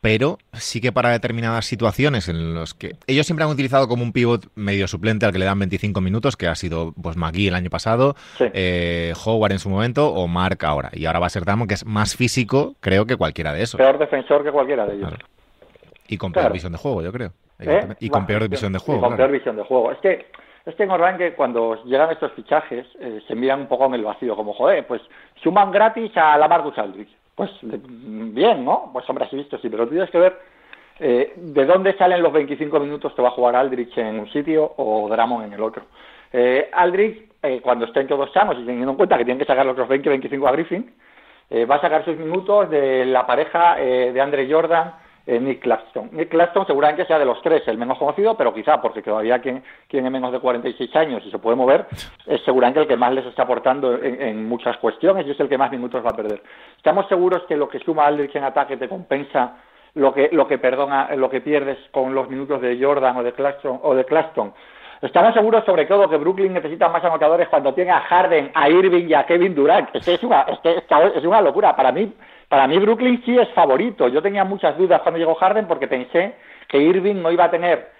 pero 0.00 0.38
sí 0.52 0.80
que 0.80 0.92
para 0.92 1.10
determinadas 1.10 1.66
situaciones 1.66 2.28
en 2.28 2.54
los 2.54 2.74
que 2.74 2.94
ellos 3.06 3.26
siempre 3.26 3.44
han 3.44 3.50
utilizado 3.50 3.88
como 3.88 4.02
un 4.02 4.12
pivot 4.12 4.46
medio 4.54 4.86
suplente 4.86 5.26
al 5.26 5.32
que 5.32 5.38
le 5.38 5.44
dan 5.44 5.58
25 5.58 6.00
minutos, 6.00 6.36
que 6.36 6.46
ha 6.46 6.54
sido 6.54 6.92
pues 7.00 7.16
McGee 7.16 7.48
el 7.48 7.54
año 7.54 7.70
pasado, 7.70 8.14
eh, 8.38 9.12
Howard 9.24 9.52
en 9.52 9.58
su 9.58 9.68
momento 9.68 10.12
o 10.12 10.28
Mark 10.28 10.64
ahora. 10.64 10.90
Y 10.92 11.06
ahora 11.06 11.18
va 11.18 11.26
a 11.26 11.30
ser 11.30 11.44
Damon, 11.44 11.66
que 11.66 11.74
es 11.74 11.84
más 11.84 12.16
físico, 12.16 12.76
creo, 12.80 13.06
que 13.06 13.16
cualquiera 13.16 13.52
de 13.52 13.62
esos. 13.62 13.78
Peor 13.78 13.98
defensor 13.98 14.44
que 14.44 14.52
cualquiera 14.52 14.86
de 14.86 14.96
ellos. 14.96 15.12
Y 16.06 16.16
con 16.16 16.32
peor 16.32 16.52
visión 16.52 16.72
de 16.72 16.78
juego, 16.78 17.02
yo 17.02 17.12
creo. 17.12 17.32
¿Eh? 17.58 17.88
Y 18.00 18.08
con 18.08 18.24
peor 18.24 18.48
visión 18.48 18.72
de 18.72 18.78
juego. 18.78 19.00
Y 19.00 19.04
con 19.04 19.16
peor 19.16 19.32
visión 19.32 19.56
de 19.56 19.64
juego. 19.64 19.92
Es 19.92 19.98
que 19.98 20.26
es 20.68 20.74
que 20.74 20.82
en 20.84 21.18
que 21.18 21.34
cuando 21.34 21.82
llegan 21.84 22.10
estos 22.10 22.32
fichajes 22.32 22.86
eh, 23.00 23.22
se 23.26 23.34
miran 23.34 23.60
un 23.60 23.66
poco 23.68 23.86
en 23.86 23.94
el 23.94 24.04
vacío, 24.04 24.36
como 24.36 24.52
joder, 24.52 24.86
pues 24.86 25.02
suman 25.42 25.72
gratis 25.72 26.16
a 26.16 26.36
la 26.36 26.46
Marcus 26.48 26.78
Aldridge 26.78 27.18
pues 27.38 27.52
bien, 27.62 28.64
¿no? 28.64 28.90
Pues 28.92 29.08
hombre, 29.08 29.24
así 29.24 29.36
visto, 29.36 29.58
sí, 29.58 29.68
pero 29.70 29.86
tienes 29.86 30.10
que 30.10 30.18
ver 30.18 30.40
eh, 30.98 31.34
de 31.36 31.64
dónde 31.64 31.96
salen 31.96 32.20
los 32.20 32.32
25 32.32 32.80
minutos 32.80 33.14
que 33.14 33.22
va 33.22 33.28
a 33.28 33.30
jugar 33.30 33.54
Aldrich 33.54 33.96
en 33.96 34.18
un 34.18 34.28
sitio 34.32 34.74
o 34.76 35.08
Dramon 35.08 35.44
en 35.44 35.52
el 35.52 35.62
otro. 35.62 35.84
Eh, 36.32 36.68
Aldrich, 36.72 37.30
eh, 37.44 37.60
cuando 37.62 37.84
estén 37.84 38.08
todos 38.08 38.32
sanos 38.32 38.56
y 38.58 38.66
teniendo 38.66 38.90
en 38.90 38.96
cuenta 38.96 39.16
que 39.16 39.24
tienen 39.24 39.38
que 39.38 39.44
sacar 39.44 39.64
los 39.64 39.74
otros 39.74 39.88
20-25 39.88 40.48
a 40.48 40.50
Griffin, 40.50 40.92
eh, 41.48 41.64
va 41.64 41.76
a 41.76 41.80
sacar 41.80 42.04
sus 42.04 42.16
minutos 42.16 42.68
de 42.70 43.06
la 43.06 43.24
pareja 43.24 43.76
de 43.76 44.20
Andre 44.20 44.52
Jordan 44.52 44.92
eh, 45.28 45.38
Nick 45.38 45.60
Claxton. 45.60 46.08
Nick 46.12 46.30
Claxton 46.30 46.66
seguramente 46.66 47.04
sea 47.04 47.18
de 47.18 47.26
los 47.26 47.42
tres 47.42 47.62
el 47.68 47.76
menos 47.76 47.98
conocido, 47.98 48.34
pero 48.34 48.54
quizá 48.54 48.80
porque 48.80 49.02
todavía 49.02 49.38
quien 49.40 49.62
tiene 49.86 50.08
menos 50.08 50.32
de 50.32 50.40
46 50.40 50.96
años 50.96 51.22
y 51.26 51.30
se 51.30 51.38
puede 51.38 51.54
mover, 51.54 51.84
es 52.26 52.40
seguramente 52.46 52.80
el 52.80 52.88
que 52.88 52.96
más 52.96 53.12
les 53.12 53.26
está 53.26 53.42
aportando 53.42 54.02
en, 54.02 54.48
muchas 54.48 54.78
cuestiones 54.78 55.26
y 55.26 55.32
es 55.32 55.40
el 55.40 55.50
que 55.50 55.58
más 55.58 55.70
minutos 55.70 56.02
va 56.02 56.10
a 56.10 56.16
perder. 56.16 56.42
Estamos 56.78 57.06
seguros 57.08 57.42
que 57.46 57.58
lo 57.58 57.68
que 57.68 57.78
suma 57.80 58.06
Aldrich 58.06 58.34
en 58.36 58.44
ataque 58.44 58.78
te 58.78 58.88
compensa 58.88 59.58
lo 59.92 60.14
que, 60.14 60.30
lo 60.32 60.48
que 60.48 60.56
perdona, 60.56 61.14
lo 61.14 61.28
que 61.28 61.42
pierdes 61.42 61.76
con 61.90 62.14
los 62.14 62.30
minutos 62.30 62.62
de 62.62 62.82
Jordan 62.82 63.18
o 63.18 63.22
de 63.22 63.32
Claxton 63.32 63.80
o 63.82 63.94
de 63.94 64.06
Claxton. 64.06 64.54
Estamos 65.00 65.32
seguros 65.32 65.64
sobre 65.64 65.86
todo 65.86 66.08
que 66.08 66.16
Brooklyn 66.16 66.52
necesita 66.52 66.88
más 66.88 67.04
anotadores 67.04 67.48
cuando 67.48 67.72
tiene 67.72 67.92
a 67.92 68.00
Harden, 68.00 68.50
a 68.52 68.68
Irving 68.68 69.06
y 69.08 69.14
a 69.14 69.24
Kevin 69.26 69.54
Durant. 69.54 69.94
Es 69.94 70.08
es 70.08 70.22
una, 70.24 70.44
es 70.64 71.24
una 71.24 71.40
locura. 71.40 71.76
Para 71.76 71.92
mí, 71.92 72.12
para 72.48 72.66
mí 72.66 72.78
Brooklyn 72.78 73.22
sí 73.24 73.38
es 73.38 73.48
favorito. 73.50 74.08
Yo 74.08 74.20
tenía 74.20 74.44
muchas 74.44 74.76
dudas 74.76 75.00
cuando 75.02 75.18
llegó 75.18 75.36
Harden 75.36 75.66
porque 75.66 75.86
pensé 75.86 76.34
que 76.66 76.78
Irving 76.78 77.22
no 77.22 77.30
iba 77.30 77.44
a 77.44 77.50
tener 77.50 77.90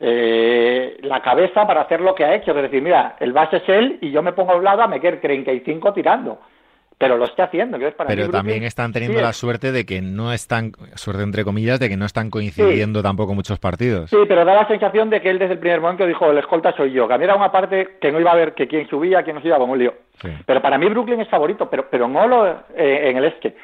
eh, 0.00 0.98
la 1.02 1.20
cabeza 1.20 1.66
para 1.66 1.82
hacer 1.82 2.00
lo 2.00 2.14
que 2.14 2.24
ha 2.24 2.34
hecho. 2.34 2.52
Es 2.52 2.62
decir, 2.62 2.82
mira, 2.82 3.16
el 3.20 3.34
base 3.34 3.58
es 3.58 3.68
él 3.68 3.98
y 4.00 4.10
yo 4.10 4.22
me 4.22 4.32
pongo 4.32 4.52
a 4.52 4.56
un 4.56 4.64
lado 4.64 4.82
a 4.82 4.88
meter 4.88 5.20
35 5.20 5.92
tirando. 5.92 6.38
Pero 6.98 7.18
lo 7.18 7.26
está 7.26 7.44
haciendo. 7.44 7.78
pero 8.06 8.30
también 8.30 8.62
están 8.62 8.92
teniendo 8.92 9.20
la 9.20 9.34
suerte 9.34 9.70
de 9.70 9.84
que 9.84 10.00
no 10.00 10.32
están, 10.32 10.72
suerte 10.94 11.22
entre 11.22 11.44
comillas, 11.44 11.78
de 11.78 11.90
que 11.90 11.96
no 11.96 12.06
están 12.06 12.30
coincidiendo 12.30 13.02
tampoco 13.02 13.34
muchos 13.34 13.58
partidos. 13.58 14.08
Sí, 14.08 14.16
pero 14.26 14.46
da 14.46 14.54
la 14.54 14.66
sensación 14.66 15.10
de 15.10 15.20
que 15.20 15.28
él 15.28 15.38
desde 15.38 15.54
el 15.54 15.58
primer 15.58 15.82
momento 15.82 16.06
dijo, 16.06 16.30
el 16.30 16.38
escolta 16.38 16.74
soy 16.74 16.92
yo. 16.92 17.06
Que 17.06 17.14
a 17.14 17.18
mí 17.18 17.24
era 17.24 17.36
una 17.36 17.52
parte 17.52 17.98
que 18.00 18.10
no 18.10 18.18
iba 18.18 18.32
a 18.32 18.36
ver 18.36 18.54
que 18.54 18.66
quién 18.66 18.88
subía, 18.88 19.22
quién 19.22 19.36
no 19.36 19.42
subía, 19.42 19.58
como 19.58 19.74
un 19.74 19.78
lío. 19.78 19.94
Pero 20.46 20.62
para 20.62 20.78
mí 20.78 20.88
Brooklyn 20.88 21.20
es 21.20 21.28
favorito, 21.28 21.68
pero, 21.68 21.86
pero 21.90 22.08
no 22.08 22.26
lo 22.26 22.46
eh, 22.74 23.10
en 23.10 23.18
el 23.18 23.24
este 23.26 23.54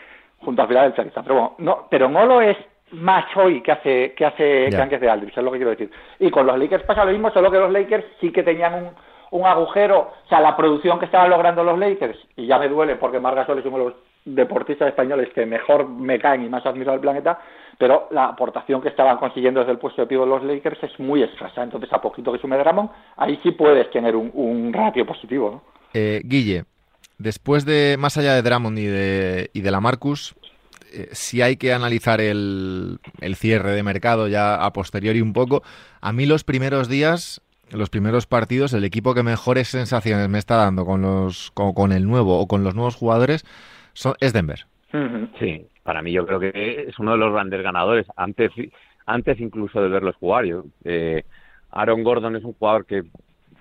junto 0.44 0.62
a 0.62 0.66
Filadelfia 0.66 1.04
quizá. 1.04 1.22
Pero 1.22 1.34
bueno, 1.34 1.54
no, 1.58 1.86
pero 1.90 2.08
no 2.10 2.26
lo 2.26 2.42
es 2.42 2.56
más 2.90 3.24
hoy 3.36 3.62
que 3.62 3.72
hace 3.72 4.12
que 4.12 4.26
hace 4.26 4.68
que 4.68 4.76
antes 4.76 5.00
de 5.00 5.08
Aldridge, 5.08 5.38
es 5.38 5.42
lo 5.42 5.50
que 5.50 5.58
quiero 5.58 5.70
decir. 5.70 5.90
Y 6.18 6.30
con 6.30 6.46
los 6.46 6.58
Lakers 6.58 6.84
pasa 6.84 7.04
lo 7.04 7.12
mismo, 7.12 7.30
solo 7.30 7.50
que 7.50 7.58
los 7.58 7.72
Lakers 7.72 8.04
sí 8.20 8.30
que 8.30 8.42
tenían 8.42 8.74
un, 8.74 8.90
un 9.32 9.46
agujero, 9.46 10.12
o 10.24 10.28
sea, 10.28 10.40
la 10.40 10.56
producción 10.56 10.98
que 10.98 11.06
estaban 11.06 11.30
logrando 11.30 11.64
los 11.64 11.78
Lakers, 11.78 12.18
y 12.36 12.46
ya 12.46 12.58
me 12.58 12.68
duele 12.68 12.96
porque 12.96 13.18
Margasol 13.18 13.58
es 13.58 13.64
uno 13.64 13.78
de 13.78 13.84
los 13.84 13.94
deportistas 14.24 14.88
españoles 14.88 15.30
que 15.34 15.46
mejor 15.46 15.88
me 15.88 16.18
caen 16.18 16.44
y 16.44 16.48
más 16.48 16.64
admiro 16.66 16.92
al 16.92 17.00
planeta, 17.00 17.40
pero 17.78 18.08
la 18.10 18.26
aportación 18.26 18.82
que 18.82 18.88
estaban 18.88 19.16
consiguiendo 19.16 19.60
desde 19.60 19.72
el 19.72 19.78
puesto 19.78 20.02
de 20.02 20.06
pívot 20.06 20.28
los 20.28 20.44
Lakers 20.44 20.82
es 20.82 21.00
muy 21.00 21.22
escasa. 21.22 21.62
Entonces, 21.62 21.90
a 21.92 22.00
poquito 22.00 22.30
que 22.30 22.38
sume 22.38 22.58
Drummond, 22.58 22.90
ahí 23.16 23.40
sí 23.42 23.52
puedes 23.52 23.90
tener 23.90 24.14
un, 24.14 24.72
ratio 24.72 25.06
positivo. 25.06 25.50
¿no? 25.50 25.62
Eh, 25.94 26.20
Guille, 26.24 26.64
después 27.18 27.64
de, 27.64 27.96
más 27.98 28.18
allá 28.18 28.34
de 28.34 28.42
Drummond 28.42 28.78
y 28.78 28.86
de, 28.86 29.50
y 29.54 29.62
de 29.62 29.70
la 29.70 29.80
Marcus, 29.80 30.34
eh, 30.92 31.08
si 31.12 31.40
hay 31.40 31.56
que 31.56 31.72
analizar 31.72 32.20
el, 32.20 32.98
el 33.22 33.34
cierre 33.34 33.72
de 33.72 33.82
mercado 33.82 34.28
ya 34.28 34.62
a 34.62 34.72
posteriori 34.74 35.22
un 35.22 35.32
poco, 35.32 35.62
a 36.02 36.12
mí 36.12 36.26
los 36.26 36.44
primeros 36.44 36.88
días 36.88 37.41
los 37.70 37.90
primeros 37.90 38.26
partidos, 38.26 38.72
el 38.72 38.84
equipo 38.84 39.14
que 39.14 39.22
mejores 39.22 39.68
sensaciones 39.68 40.28
me 40.28 40.38
está 40.38 40.56
dando 40.56 40.84
con 40.84 41.02
los 41.02 41.50
con, 41.52 41.92
el 41.92 42.06
nuevo 42.06 42.38
o 42.38 42.46
con 42.46 42.64
los 42.64 42.74
nuevos 42.74 42.96
jugadores 42.96 43.44
son, 43.92 44.14
es 44.20 44.32
Denver. 44.32 44.66
Sí, 45.38 45.66
para 45.82 46.02
mí 46.02 46.12
yo 46.12 46.26
creo 46.26 46.38
que 46.38 46.86
es 46.88 46.98
uno 46.98 47.12
de 47.12 47.18
los 47.18 47.32
grandes 47.32 47.62
ganadores. 47.62 48.06
Antes, 48.16 48.50
antes 49.06 49.40
incluso 49.40 49.80
de 49.80 49.88
verlos 49.88 50.16
jugar, 50.16 50.44
yo, 50.44 50.64
eh, 50.84 51.24
Aaron 51.70 52.04
Gordon 52.04 52.36
es 52.36 52.44
un 52.44 52.52
jugador 52.52 52.84
que 52.84 53.04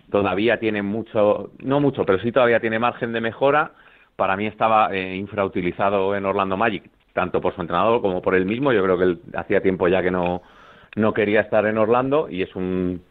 todavía 0.09 0.59
tiene 0.59 0.81
mucho, 0.81 1.51
no 1.59 1.79
mucho, 1.79 2.05
pero 2.05 2.19
sí 2.19 2.31
todavía 2.31 2.59
tiene 2.59 2.79
margen 2.79 3.13
de 3.13 3.21
mejora. 3.21 3.71
Para 4.17 4.35
mí 4.35 4.45
estaba 4.45 4.93
eh, 4.93 5.15
infrautilizado 5.15 6.15
en 6.15 6.25
Orlando 6.25 6.57
Magic, 6.57 6.83
tanto 7.13 7.39
por 7.39 7.55
su 7.55 7.61
entrenador 7.61 8.01
como 8.01 8.21
por 8.21 8.35
él 8.35 8.45
mismo. 8.45 8.73
Yo 8.73 8.83
creo 8.83 8.97
que 8.97 9.03
él 9.05 9.21
hacía 9.35 9.61
tiempo 9.61 9.87
ya 9.87 10.03
que 10.03 10.11
no, 10.11 10.41
no 10.97 11.13
quería 11.13 11.41
estar 11.41 11.65
en 11.65 11.77
Orlando 11.77 12.29
y 12.29 12.41
es 12.41 12.53
un, 12.55 13.01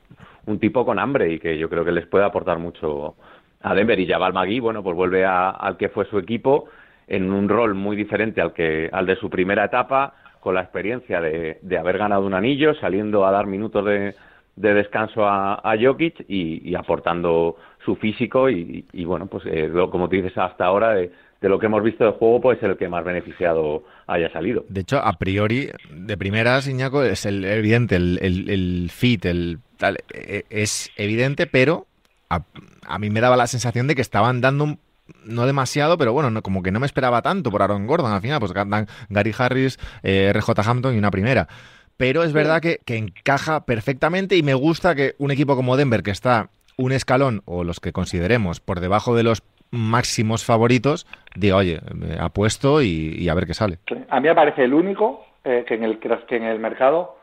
un 0.47 0.59
tipo 0.59 0.85
con 0.85 0.99
hambre 0.99 1.33
y 1.33 1.39
que 1.39 1.59
yo 1.59 1.69
creo 1.69 1.85
que 1.85 1.93
les 1.93 2.07
puede 2.07 2.25
aportar 2.25 2.59
mucho 2.59 3.17
a 3.61 3.75
Denver. 3.75 3.99
Y 3.99 4.07
Jabal 4.07 4.33
Magui, 4.33 4.61
bueno, 4.61 4.83
pues 4.83 4.97
vuelve 4.97 5.25
al 5.25 5.77
que 5.77 5.89
fue 5.89 6.07
su 6.07 6.19
equipo 6.19 6.67
en 7.07 7.33
un 7.33 7.49
rol 7.49 7.75
muy 7.75 7.97
diferente 7.97 8.41
al, 8.41 8.53
que, 8.53 8.89
al 8.93 9.07
de 9.07 9.17
su 9.17 9.29
primera 9.29 9.65
etapa, 9.65 10.15
con 10.41 10.55
la 10.55 10.63
experiencia 10.63 11.21
de, 11.21 11.59
de 11.61 11.79
haber 11.79 11.99
ganado 11.99 12.25
un 12.25 12.35
anillo, 12.35 12.75
saliendo 12.75 13.27
a 13.27 13.33
dar 13.33 13.47
minutos 13.47 13.85
de, 13.85 14.15
de 14.61 14.75
descanso 14.75 15.25
a, 15.25 15.55
a 15.55 15.77
Jokic 15.81 16.25
y, 16.29 16.75
aportando 16.75 17.57
su 17.85 17.97
físico 17.97 18.51
y, 18.51 18.85
bueno, 19.05 19.27
pues 19.27 19.45
eh, 19.47 19.71
como 19.91 20.09
te 20.09 20.17
dices 20.17 20.37
hasta 20.37 20.67
ahora, 20.67 20.95
de, 20.95 21.11
lo 21.41 21.59
que 21.59 21.67
hemos 21.67 21.83
visto 21.83 22.05
del 22.05 22.13
juego, 22.15 22.41
pues 22.41 22.63
el 22.63 22.77
que 22.77 22.89
más 22.89 23.03
beneficiado 23.03 23.85
haya 24.07 24.31
salido. 24.31 24.65
De 24.69 24.83
hecho, 24.83 24.99
a 24.99 25.15
priori, 25.15 25.71
de 25.91 26.17
primeras, 26.19 26.69
Iñaco, 26.69 27.03
es 27.03 27.25
el 27.25 27.45
evidente, 27.45 27.97
el, 27.97 28.19
el, 28.21 28.51
el 28.51 28.91
fit, 28.91 29.25
el 29.25 29.59
e, 29.89 30.45
es 30.51 30.91
evidente, 30.97 31.47
pero 31.47 31.87
a, 32.29 32.43
a, 32.87 32.99
mí 32.99 33.11
me 33.11 33.21
daba 33.21 33.37
la 33.37 33.47
sensación 33.47 33.87
de 33.87 33.95
que 33.95 34.03
estaban 34.03 34.41
dando 34.41 34.65
un, 34.65 34.79
no 35.25 35.47
demasiado, 35.47 35.99
pero 35.99 36.13
bueno, 36.13 36.43
como 36.43 36.63
que 36.63 36.71
no 36.71 36.81
me 36.81 36.87
esperaba 36.87 37.23
tanto 37.23 37.51
por 37.51 37.63
Aaron 37.63 37.87
Gordon 37.87 38.13
al 38.13 38.21
final, 38.21 38.41
pues 38.41 38.53
Gary 38.53 39.35
Harris, 39.37 39.79
eh, 40.03 40.33
RJ 40.33 40.51
Hampton 40.65 40.95
y 40.95 40.99
una 40.99 41.11
primera. 41.11 41.49
Pero 41.97 42.23
es 42.23 42.33
verdad 42.33 42.63
que, 42.63 42.79
que, 42.85 42.97
encaja 42.97 43.67
perfectamente 43.67 44.37
y 44.37 44.43
me 44.43 44.55
gusta 44.55 44.95
que 44.95 45.15
un 45.19 45.31
equipo 45.31 45.55
como 45.55 45.77
Denver, 45.77 46.03
que 46.03 46.11
está 46.11 46.49
un 46.77 46.93
escalón, 46.93 47.43
o 47.45 47.63
los 47.63 47.79
que 47.79 47.93
consideremos, 47.93 48.61
por 48.61 48.81
debajo 48.81 49.15
de 49.15 49.23
los 49.23 49.43
máximos 49.71 50.45
favoritos, 50.45 51.07
diga, 51.37 51.57
oye, 51.57 51.81
apuesto 52.19 52.81
y, 52.81 53.15
y 53.19 53.29
a 53.29 53.35
ver 53.35 53.47
qué 53.47 53.55
sale. 53.55 53.79
A 54.09 54.21
mí 54.21 54.29
me 54.29 54.35
parece 54.35 54.65
el 54.65 54.73
único 54.73 55.25
eh, 55.45 55.65
que, 55.67 55.75
en 55.75 55.85
el, 55.85 55.99
que 55.99 56.37
en 56.37 56.45
el 56.45 56.59
mercado 56.59 57.17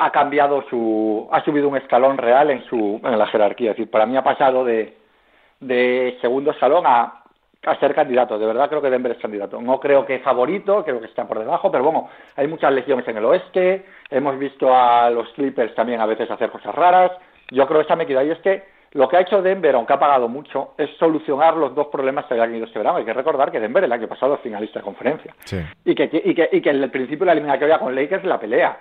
ha 0.00 0.10
cambiado 0.10 0.64
su, 0.68 1.28
ha 1.30 1.44
subido 1.44 1.68
un 1.68 1.76
escalón 1.76 2.16
real 2.16 2.50
en 2.50 2.64
su, 2.64 3.00
en 3.04 3.18
la 3.18 3.26
jerarquía. 3.26 3.72
Es 3.72 3.76
decir, 3.76 3.90
para 3.90 4.06
mí 4.06 4.16
ha 4.16 4.24
pasado 4.24 4.64
de, 4.64 4.96
de 5.60 6.16
segundo 6.20 6.52
escalón 6.52 6.84
a, 6.86 7.22
a 7.66 7.76
ser 7.78 7.94
candidato. 7.94 8.38
De 8.38 8.46
verdad 8.46 8.68
creo 8.68 8.80
que 8.80 8.90
Denver 8.90 9.12
es 9.12 9.18
candidato. 9.18 9.60
No 9.60 9.78
creo 9.78 10.06
que 10.06 10.18
favorito, 10.20 10.82
creo 10.84 11.00
que 11.00 11.06
está 11.06 11.26
por 11.28 11.38
debajo, 11.38 11.70
pero 11.70 11.84
bueno, 11.84 12.08
hay 12.36 12.46
muchas 12.46 12.72
lesiones 12.72 13.06
en 13.08 13.18
el 13.18 13.24
oeste. 13.26 13.84
Hemos 14.10 14.38
visto 14.38 14.74
a 14.74 15.10
los 15.10 15.28
Clippers 15.34 15.74
también 15.74 16.00
a 16.00 16.06
veces 16.06 16.30
hacer 16.30 16.50
cosas 16.50 16.74
raras. 16.74 17.12
Yo 17.50 17.66
creo 17.66 17.80
que 17.80 17.84
esa 17.84 17.96
me 17.96 18.06
queda. 18.06 18.24
Y 18.24 18.30
es 18.30 18.38
que 18.38 18.64
lo 18.92 19.08
que 19.08 19.18
ha 19.18 19.20
hecho 19.20 19.42
Denver, 19.42 19.74
aunque 19.74 19.92
ha 19.92 19.98
pagado 19.98 20.28
mucho, 20.28 20.72
es 20.78 20.90
solucionar 20.98 21.56
los 21.56 21.74
dos 21.74 21.88
problemas 21.88 22.24
que 22.24 22.34
había 22.34 22.46
tenido 22.46 22.66
este 22.66 22.78
verano. 22.78 22.98
Hay 22.98 23.04
que 23.04 23.12
recordar 23.12 23.52
que 23.52 23.60
Denver 23.60 23.84
el 23.84 23.92
año 23.92 24.08
pasado 24.08 24.34
es 24.34 24.40
finalista 24.40 24.78
de 24.78 24.84
conferencia. 24.84 25.34
Y, 25.84 25.94
que, 25.94 26.10
y, 26.24 26.34
que, 26.34 26.48
y 26.50 26.60
que 26.62 26.70
en 26.70 26.82
el 26.82 26.90
principio 26.90 27.20
de 27.20 27.26
la 27.26 27.32
eliminatoria 27.32 27.78
con 27.78 27.94
Lakers 27.94 28.24
la 28.24 28.40
pelea. 28.40 28.80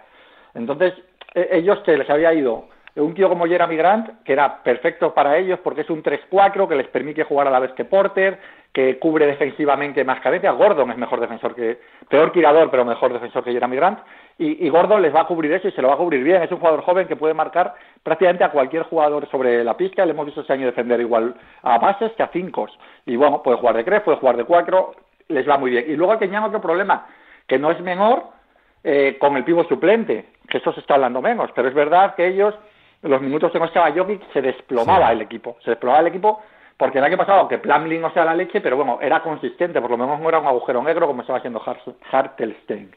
Entonces, 0.56 0.94
ellos 1.34 1.80
que 1.80 1.98
les 1.98 2.10
había 2.10 2.34
ido 2.34 2.66
un 2.96 3.14
tío 3.14 3.30
como 3.30 3.46
Jeremy 3.46 3.76
Grant, 3.76 4.24
que 4.24 4.34
era 4.34 4.62
perfecto 4.64 5.14
para 5.14 5.38
ellos 5.38 5.60
porque 5.64 5.82
es 5.82 5.90
un 5.90 6.04
3-4 6.04 6.68
que 6.68 6.76
les 6.76 6.88
permite 6.88 7.24
jugar 7.24 7.48
a 7.48 7.52
la 7.52 7.60
vez 7.60 7.72
que 7.74 7.86
Porter, 7.86 8.40
que 8.74 9.00
cubre 9.00 9.26
defensivamente 9.26 10.04
más 10.04 10.20
carencias. 10.22 10.56
Gordon 10.56 10.92
es 10.92 10.98
mejor 10.98 11.20
defensor 11.20 11.56
que, 11.56 11.80
peor 12.08 12.32
tirador, 12.32 12.70
pero 12.70 12.86
mejor 12.86 13.14
defensor 13.14 13.44
que 13.44 13.52
Jeremy 13.52 13.76
Grant. 13.76 14.00
Y, 14.38 14.66
y, 14.66 14.70
Gordon 14.70 15.02
les 15.02 15.14
va 15.14 15.22
a 15.22 15.28
cubrir 15.28 15.52
eso 15.52 15.68
y 15.68 15.72
se 15.72 15.82
lo 15.82 15.90
va 15.90 15.96
a 15.96 15.98
cubrir 15.98 16.24
bien. 16.24 16.42
Es 16.42 16.52
un 16.52 16.60
jugador 16.60 16.82
joven 16.82 17.08
que 17.08 17.16
puede 17.16 17.34
marcar 17.34 17.74
prácticamente 18.04 18.44
a 18.44 18.52
cualquier 18.52 18.84
jugador 18.84 19.28
sobre 19.30 19.64
la 19.64 19.76
pista. 19.76 20.06
Le 20.06 20.12
hemos 20.12 20.26
visto 20.26 20.42
este 20.42 20.54
año 20.54 20.66
defender 20.66 21.00
igual 21.02 21.36
a 21.64 21.78
bases 21.78 22.12
que 22.14 22.24
a 22.24 22.28
cinco. 22.28 22.68
Y 23.06 23.16
bueno, 23.16 23.42
puede 23.44 23.58
jugar 23.58 23.76
de 23.76 23.84
tres, 23.84 24.02
puede 24.02 24.18
jugar 24.18 24.38
de 24.38 24.46
cuatro, 24.46 24.92
les 25.28 25.48
va 25.48 25.58
muy 25.58 25.72
bien. 25.72 25.86
Y 25.88 25.96
luego 25.96 26.18
que 26.18 26.30
otro 26.38 26.62
problema, 26.62 27.08
que 27.48 27.58
no 27.58 27.72
es 27.72 27.82
menor 27.82 28.39
eh, 28.84 29.18
con 29.20 29.36
el 29.38 29.44
pivo 29.44 29.64
suplente, 29.66 30.30
que 30.48 30.58
eso 30.58 30.72
se 30.74 30.80
está 30.80 30.96
hablando 30.96 31.22
menos. 31.22 31.52
Pero 31.54 31.68
es 31.68 31.74
verdad 31.74 32.16
que 32.16 32.28
ellos, 32.28 32.56
los 33.02 33.22
minutos 33.22 33.52
que 33.52 33.60
no 33.60 33.66
estaba 33.66 33.92
Jokic, 33.92 34.32
se 34.34 34.42
desplomaba 34.42 35.12
el 35.12 35.22
equipo. 35.22 35.58
Se 35.64 35.72
desplomaba 35.72 36.02
el 36.02 36.08
equipo 36.08 36.42
porque 36.80 37.00
el 37.00 37.04
año 37.04 37.18
pasado, 37.18 37.40
aunque 37.40 37.58
Plumlee 37.58 38.00
no 38.00 38.10
sea 38.12 38.24
la 38.24 38.34
leche, 38.34 38.62
pero 38.62 38.78
bueno, 38.78 39.00
era 39.02 39.22
consistente, 39.22 39.82
por 39.82 39.92
lo 39.92 39.98
menos 39.98 40.18
no 40.18 40.30
era 40.30 40.40
un 40.40 40.48
agujero 40.48 40.82
negro 40.82 41.08
como 41.08 41.22
estaba 41.22 41.40
haciendo 41.40 41.62
Hartelstein. 42.10 42.96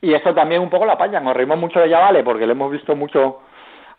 Y 0.00 0.12
eso 0.12 0.34
también 0.34 0.60
un 0.60 0.68
poco 0.68 0.84
la 0.84 0.98
paña, 0.98 1.20
nos 1.20 1.36
reímos 1.36 1.56
mucho 1.56 1.78
de 1.78 1.88
vale 1.88 2.24
porque 2.24 2.44
le 2.44 2.52
hemos 2.52 2.72
visto 2.72 2.96
mucho 2.96 3.42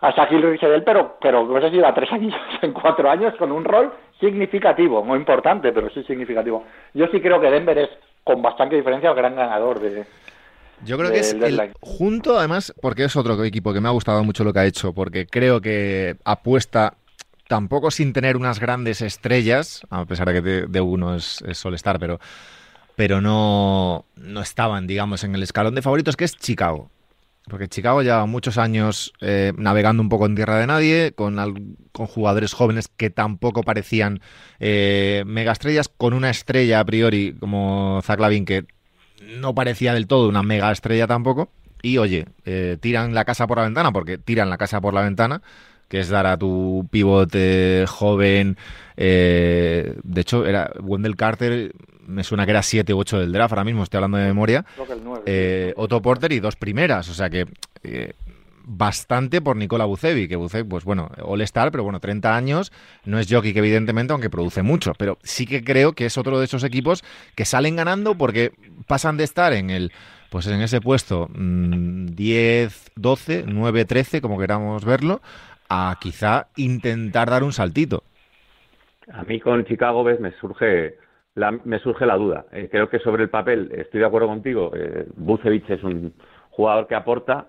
a 0.02 0.12
Shaquille 0.12 0.52
Richardel, 0.52 0.84
pero, 0.84 1.16
pero 1.22 1.46
no 1.46 1.62
sé 1.62 1.72
si 1.72 1.82
a 1.82 1.94
tres 1.94 2.12
años, 2.12 2.36
en 2.62 2.74
cuatro 2.74 3.10
años, 3.10 3.34
con 3.36 3.54
un 3.54 3.64
rol 3.64 3.94
significativo, 4.20 5.02
muy 5.02 5.18
importante, 5.20 5.72
pero 5.72 5.90
sí 5.92 6.04
significativo. 6.04 6.66
Yo 6.94 7.08
sí 7.08 7.22
creo 7.22 7.40
que 7.40 7.50
Denver 7.50 7.78
es, 7.78 7.90
con 8.26 8.42
bastante 8.42 8.76
diferencia, 8.76 9.12
el 9.12 9.16
gran 9.16 9.38
ganador 9.38 9.80
de, 9.80 10.06
yo 10.86 10.98
creo 10.98 11.12
que 11.12 11.20
es 11.20 11.34
el, 11.34 11.74
junto, 11.80 12.38
además, 12.38 12.74
porque 12.82 13.06
es 13.06 13.16
otro 13.16 13.42
equipo 13.44 13.74
que 13.74 13.82
me 13.82 13.88
ha 13.88 13.92
gustado 13.92 14.24
mucho 14.24 14.44
lo 14.44 14.54
que 14.54 14.60
ha 14.60 14.66
hecho, 14.66 14.94
porque 14.94 15.26
creo 15.28 15.62
que 15.62 16.18
apuesta 16.24 16.96
tampoco 17.48 17.92
sin 17.92 18.14
tener 18.14 18.38
unas 18.38 18.60
grandes 18.60 19.02
estrellas, 19.02 19.82
a 19.90 20.06
pesar 20.06 20.28
de 20.28 20.42
que 20.42 20.68
de, 20.68 20.82
uno 20.82 21.16
es, 21.16 21.44
Solestar, 21.54 22.00
pero, 22.00 22.20
pero 22.96 23.22
no, 23.22 24.06
no 24.16 24.42
estaban, 24.42 24.88
digamos, 24.88 25.24
en 25.24 25.36
el 25.36 25.44
escalón 25.44 25.76
de 25.76 25.82
favoritos, 25.82 26.16
que 26.16 26.26
es 26.26 26.36
Chicago. 26.38 26.90
Porque 27.50 27.68
Chicago 27.68 28.02
lleva 28.02 28.26
muchos 28.26 28.58
años 28.58 29.12
eh, 29.20 29.52
navegando 29.58 30.02
un 30.02 30.08
poco 30.08 30.26
en 30.26 30.36
tierra 30.36 30.58
de 30.60 30.68
nadie, 30.68 31.12
con, 31.14 31.36
con 31.92 32.08
jugadores 32.08 32.54
jóvenes 32.54 32.88
que 32.88 33.10
tampoco 33.10 33.64
parecían 33.64 34.22
eh, 34.60 35.24
mega 35.26 35.52
estrellas, 35.52 35.90
con 35.90 36.14
una 36.14 36.30
estrella 36.30 36.80
a 36.80 36.86
priori 36.86 37.36
como 37.38 38.00
Zach 38.02 38.20
Lavin 38.20 38.46
que 38.46 38.66
no 39.22 39.54
parecía 39.56 39.94
del 39.94 40.08
todo 40.08 40.30
una 40.30 40.44
mega 40.44 40.72
estrella 40.72 41.08
tampoco. 41.08 41.50
Y 41.82 41.98
oye, 41.98 42.26
eh, 42.46 42.78
tiran 42.80 43.14
la 43.14 43.26
casa 43.26 43.46
por 43.46 43.58
la 43.58 43.66
ventana, 43.66 43.92
porque 43.92 44.18
tiran 44.18 44.50
la 44.50 44.58
casa 44.58 44.80
por 44.80 44.94
la 44.94 45.02
ventana 45.02 45.42
que 45.94 46.00
es 46.00 46.10
dar 46.10 46.26
a 46.26 46.38
tu 46.38 46.88
pivote 46.90 47.86
joven. 47.88 48.58
Eh, 48.98 49.96
de 50.04 50.22
hecho, 50.22 50.44
era 50.44 50.72
Wendell 50.82 51.16
Carter, 51.16 51.72
me 52.08 52.24
suena 52.24 52.46
que 52.46 52.52
era 52.52 52.64
7 52.64 52.96
u 52.96 52.98
8 52.98 53.20
del 53.20 53.32
draft, 53.32 53.52
ahora 53.52 53.64
mismo 53.64 53.84
estoy 53.84 54.00
hablando 54.00 54.18
de 54.18 54.26
memoria. 54.26 54.66
Eh, 55.28 55.72
Otto 55.78 56.02
Porter 56.02 56.32
y 56.32 56.40
dos 56.40 56.56
primeras, 56.56 57.10
o 57.10 57.14
sea 57.14 57.30
que 57.30 57.46
eh, 57.84 58.14
bastante 58.66 59.42
por 59.42 59.56
Nicola 59.56 59.86
Bucevi, 59.86 60.28
que 60.28 60.36
Bucevi, 60.36 60.68
pues 60.68 60.86
bueno, 60.86 61.10
All-Star, 61.22 61.72
pero 61.72 61.84
bueno, 61.84 62.00
30 62.00 62.36
años, 62.36 62.72
no 63.06 63.20
es 63.20 63.28
jockey 63.32 63.54
evidentemente, 63.56 64.14
aunque 64.14 64.30
produce 64.30 64.64
mucho, 64.64 64.94
pero 64.98 65.18
sí 65.24 65.46
que 65.46 65.64
creo 65.64 65.94
que 65.94 66.06
es 66.06 66.18
otro 66.18 66.40
de 66.40 66.46
esos 66.46 66.64
equipos 66.64 67.04
que 67.36 67.46
salen 67.46 67.76
ganando 67.76 68.16
porque 68.16 68.52
pasan 68.88 69.18
de 69.18 69.24
estar 69.24 69.54
en 69.54 69.70
el 69.70 69.92
pues 70.30 70.48
en 70.48 70.62
ese 70.62 70.82
puesto 70.82 71.28
10, 71.32 72.92
12, 72.96 73.44
9, 73.48 73.86
13, 73.86 74.20
como 74.20 74.40
queramos 74.40 74.84
verlo, 74.84 75.22
a 75.70 75.96
quizá 76.02 76.48
intentar 76.56 77.30
dar 77.30 77.44
un 77.44 77.54
saltito. 77.54 78.04
A 79.12 79.24
mí 79.24 79.40
con 79.40 79.64
Chicago, 79.66 80.04
ves, 80.04 80.20
me 80.20 80.32
surge 80.40 80.98
la, 81.36 81.52
me 81.52 81.80
surge 81.80 82.06
la 82.06 82.16
duda. 82.16 82.46
Eh, 82.52 82.68
creo 82.72 82.90
que 82.90 83.00
sobre 83.00 83.24
el 83.24 83.30
papel 83.30 83.72
estoy 83.76 84.00
de 84.00 84.06
acuerdo 84.06 84.28
contigo. 84.28 84.72
Eh, 84.76 85.08
es 85.70 85.84
un 85.84 86.14
jugador 86.52 86.88
que 86.88 86.96
aporta, 86.96 87.46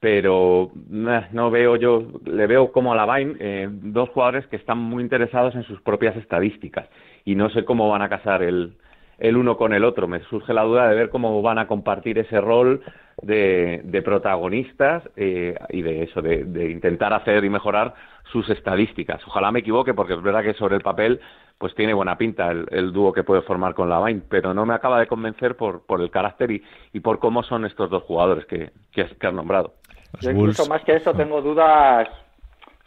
pero 0.00 0.70
no 0.92 1.50
veo 1.50 1.76
yo, 1.76 2.06
le 2.24 2.46
veo 2.46 2.70
como 2.70 2.92
a 2.92 2.96
la 2.96 3.20
eh, 3.20 3.68
dos 3.70 4.08
jugadores 4.10 4.46
que 4.46 4.56
están 4.56 4.78
muy 4.78 5.02
interesados 5.02 5.54
en 5.56 5.64
sus 5.64 5.80
propias 5.80 6.16
estadísticas 6.16 6.88
y 7.24 7.34
no 7.34 7.50
sé 7.50 7.64
cómo 7.64 7.88
van 7.88 8.02
a 8.02 8.08
casar 8.08 8.42
el, 8.42 8.74
el 9.18 9.36
uno 9.36 9.56
con 9.56 9.72
el 9.72 9.84
otro. 9.84 10.06
Me 10.08 10.20
surge 10.24 10.54
la 10.54 10.62
duda 10.62 10.88
de 10.88 10.94
ver 10.94 11.10
cómo 11.10 11.42
van 11.42 11.58
a 11.58 11.66
compartir 11.66 12.18
ese 12.18 12.40
rol 12.40 12.82
de, 13.22 13.80
de 13.84 14.02
protagonistas 14.02 15.02
eh, 15.16 15.56
y 15.70 15.82
de 15.82 16.04
eso, 16.04 16.22
de, 16.22 16.70
intentar 16.70 17.12
hacer 17.12 17.44
y 17.44 17.50
mejorar 17.50 17.94
sus 18.32 18.48
estadísticas. 18.50 19.20
Ojalá 19.26 19.50
me 19.50 19.60
equivoque, 19.60 19.94
porque 19.94 20.14
es 20.14 20.22
verdad 20.22 20.42
que 20.42 20.54
sobre 20.54 20.76
el 20.76 20.82
papel 20.82 21.20
pues 21.58 21.74
tiene 21.74 21.92
buena 21.92 22.16
pinta 22.16 22.50
el, 22.50 22.92
dúo 22.92 23.12
que 23.12 23.24
puede 23.24 23.42
formar 23.42 23.74
con 23.74 23.88
Lavine, 23.88 24.22
pero 24.28 24.54
no 24.54 24.64
me 24.64 24.74
acaba 24.74 25.00
de 25.00 25.08
convencer 25.08 25.56
por, 25.56 25.84
por 25.84 26.00
el 26.00 26.10
carácter 26.10 26.52
y, 26.52 26.62
y 26.92 27.00
por 27.00 27.18
cómo 27.18 27.42
son 27.42 27.66
estos 27.66 27.90
dos 27.90 28.04
jugadores 28.04 28.46
que, 28.46 28.70
que, 28.92 29.02
has, 29.02 29.34
nombrado. 29.34 29.74
Yo 30.20 30.30
incluso 30.30 30.66
más 30.66 30.82
que 30.84 30.94
eso 30.94 31.12
tengo 31.14 31.42
dudas 31.42 32.08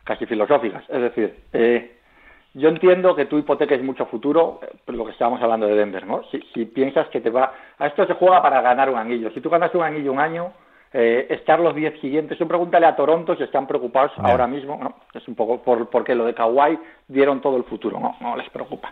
casi 0.05 0.25
filosóficas, 0.25 0.83
es 0.89 1.01
decir, 1.01 1.35
eh, 1.53 1.97
yo 2.53 2.69
entiendo 2.69 3.15
que 3.15 3.25
tú 3.25 3.37
hipoteques 3.37 3.81
mucho 3.83 4.05
futuro, 4.05 4.59
eh, 4.63 4.91
lo 4.91 5.05
que 5.05 5.11
estábamos 5.11 5.41
hablando 5.41 5.67
de 5.67 5.75
Denver, 5.75 6.05
¿no? 6.05 6.23
Si, 6.31 6.41
si, 6.53 6.65
piensas 6.65 7.07
que 7.09 7.21
te 7.21 7.29
va... 7.29 7.53
A 7.77 7.87
esto 7.87 8.05
se 8.05 8.13
juega 8.13 8.41
para 8.41 8.61
ganar 8.61 8.89
un 8.89 8.97
anillo. 8.97 9.31
Si 9.31 9.39
tú 9.39 9.49
ganas 9.49 9.73
un 9.73 9.83
anillo 9.83 10.11
un 10.11 10.19
año, 10.19 10.51
eh, 10.93 11.27
estar 11.29 11.59
los 11.59 11.73
10 11.73 12.01
siguientes, 12.01 12.37
tú 12.37 12.47
pregúntale 12.47 12.85
a 12.85 12.95
Toronto 12.95 13.35
si 13.35 13.43
están 13.43 13.65
preocupados 13.67 14.11
ahora 14.17 14.47
mismo, 14.47 14.77
¿no? 14.81 14.95
Es 15.13 15.27
un 15.27 15.35
poco 15.35 15.61
por, 15.61 15.89
porque 15.89 16.15
lo 16.15 16.25
de 16.25 16.33
Kawhi 16.33 16.77
dieron 17.07 17.41
todo 17.41 17.57
el 17.57 17.63
futuro, 17.63 17.99
no, 17.99 18.17
no 18.19 18.35
les 18.35 18.49
preocupa. 18.49 18.91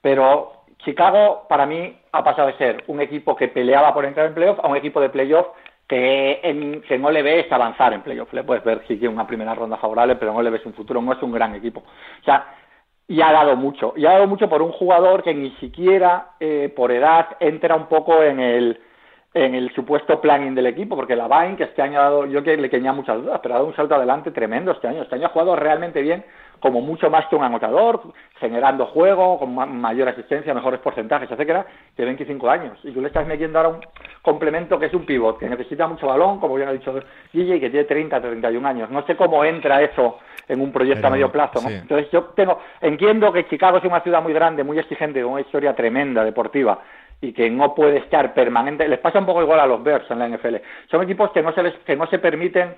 Pero 0.00 0.64
Chicago, 0.78 1.46
para 1.48 1.66
mí, 1.66 1.96
ha 2.12 2.24
pasado 2.24 2.48
de 2.48 2.56
ser 2.56 2.84
un 2.86 3.00
equipo 3.00 3.36
que 3.36 3.48
peleaba 3.48 3.92
por 3.92 4.04
entrar 4.04 4.26
en 4.26 4.34
playoff 4.34 4.58
a 4.62 4.68
un 4.68 4.76
equipo 4.76 5.00
de 5.00 5.10
playoff 5.10 5.46
que, 5.88 6.40
en, 6.42 6.82
que 6.82 6.98
no 6.98 7.10
le 7.10 7.22
ves 7.22 7.50
avanzar 7.50 7.92
en 7.92 8.02
playoff. 8.02 8.32
Le 8.32 8.44
puedes 8.44 8.62
ver 8.62 8.82
si 8.86 8.96
tiene 8.96 9.14
una 9.14 9.26
primera 9.26 9.54
ronda 9.54 9.76
favorable, 9.76 10.16
pero 10.16 10.32
no 10.32 10.42
le 10.42 10.50
ves 10.50 10.64
un 10.66 10.74
futuro, 10.74 11.00
no 11.00 11.12
es 11.12 11.22
un 11.22 11.32
gran 11.32 11.54
equipo. 11.54 11.80
O 11.80 12.24
sea, 12.24 12.46
y 13.08 13.20
ha 13.22 13.32
dado 13.32 13.56
mucho. 13.56 13.94
Y 13.96 14.06
ha 14.06 14.12
dado 14.12 14.26
mucho 14.26 14.48
por 14.48 14.62
un 14.62 14.70
jugador 14.70 15.22
que 15.22 15.34
ni 15.34 15.50
siquiera 15.52 16.32
eh, 16.38 16.72
por 16.74 16.92
edad 16.92 17.36
entra 17.40 17.74
un 17.74 17.86
poco 17.86 18.22
en 18.22 18.38
el 18.38 18.80
en 19.38 19.54
el 19.54 19.72
supuesto 19.72 20.20
planning 20.20 20.54
del 20.54 20.66
equipo, 20.66 20.96
porque 20.96 21.14
la 21.14 21.28
Vine, 21.28 21.56
que 21.56 21.64
este 21.64 21.80
año 21.80 22.00
ha 22.00 22.04
dado, 22.04 22.26
yo 22.26 22.42
que 22.42 22.56
le 22.56 22.68
tenía 22.68 22.92
muchas 22.92 23.22
dudas, 23.22 23.38
pero 23.40 23.54
ha 23.54 23.58
dado 23.58 23.68
un 23.68 23.76
salto 23.76 23.94
adelante 23.94 24.32
tremendo 24.32 24.72
este 24.72 24.88
año. 24.88 25.02
Este 25.02 25.14
año 25.14 25.26
ha 25.26 25.30
jugado 25.30 25.54
realmente 25.54 26.02
bien, 26.02 26.24
como 26.58 26.80
mucho 26.80 27.08
más 27.08 27.26
que 27.26 27.36
un 27.36 27.44
anotador, 27.44 28.02
generando 28.40 28.86
juego, 28.86 29.38
con 29.38 29.54
mayor 29.54 30.08
asistencia, 30.08 30.52
mejores 30.52 30.80
porcentajes, 30.80 31.30
etcétera, 31.30 31.64
de 31.96 32.04
25 32.04 32.50
años. 32.50 32.78
Y 32.82 32.90
tú 32.90 33.00
le 33.00 33.06
estás 33.06 33.28
metiendo 33.28 33.60
ahora 33.60 33.70
un 33.70 33.80
complemento 34.22 34.76
que 34.76 34.86
es 34.86 34.94
un 34.94 35.06
pivot, 35.06 35.38
que 35.38 35.48
necesita 35.48 35.86
mucho 35.86 36.08
balón, 36.08 36.40
como 36.40 36.56
bien 36.56 36.68
ha 36.68 36.72
dicho 36.72 36.92
Guille, 37.32 37.60
que 37.60 37.70
tiene 37.70 37.84
30, 37.84 38.20
31 38.20 38.68
años. 38.68 38.90
No 38.90 39.06
sé 39.06 39.14
cómo 39.14 39.44
entra 39.44 39.80
eso 39.82 40.18
en 40.48 40.60
un 40.60 40.72
proyecto 40.72 41.06
a 41.06 41.10
medio 41.10 41.30
plazo. 41.30 41.60
¿no? 41.62 41.68
Entonces 41.68 42.10
yo 42.10 42.24
tengo, 42.34 42.58
entiendo 42.80 43.32
que 43.32 43.46
Chicago 43.46 43.78
es 43.78 43.84
una 43.84 44.00
ciudad 44.00 44.20
muy 44.20 44.32
grande, 44.32 44.64
muy 44.64 44.80
exigente, 44.80 45.22
con 45.22 45.32
una 45.32 45.42
historia 45.42 45.76
tremenda 45.76 46.24
deportiva 46.24 46.80
y 47.20 47.32
que 47.32 47.50
no 47.50 47.74
puede 47.74 47.98
estar 47.98 48.34
permanente. 48.34 48.86
Les 48.88 49.00
pasa 49.00 49.18
un 49.18 49.26
poco 49.26 49.42
igual 49.42 49.60
a 49.60 49.66
los 49.66 49.82
Bears 49.82 50.10
en 50.10 50.18
la 50.18 50.28
NFL. 50.28 50.56
Son 50.90 51.02
equipos 51.02 51.30
que 51.32 51.42
no 51.42 51.52
se 51.52 51.62
les, 51.62 51.74
que 51.78 51.96
no 51.96 52.06
se 52.06 52.18
permiten 52.18 52.76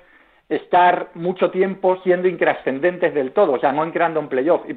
estar 0.49 1.11
mucho 1.15 1.51
tiempo 1.51 2.01
siendo 2.03 2.27
intrascendentes 2.27 3.15
del 3.15 3.33
todo, 3.33 3.53
o 3.53 3.61
sea, 3.61 3.73
no 3.73 3.85
entrando 3.85 4.19
en 4.21 4.29
playoff. 4.29 4.63
Y, 4.69 4.77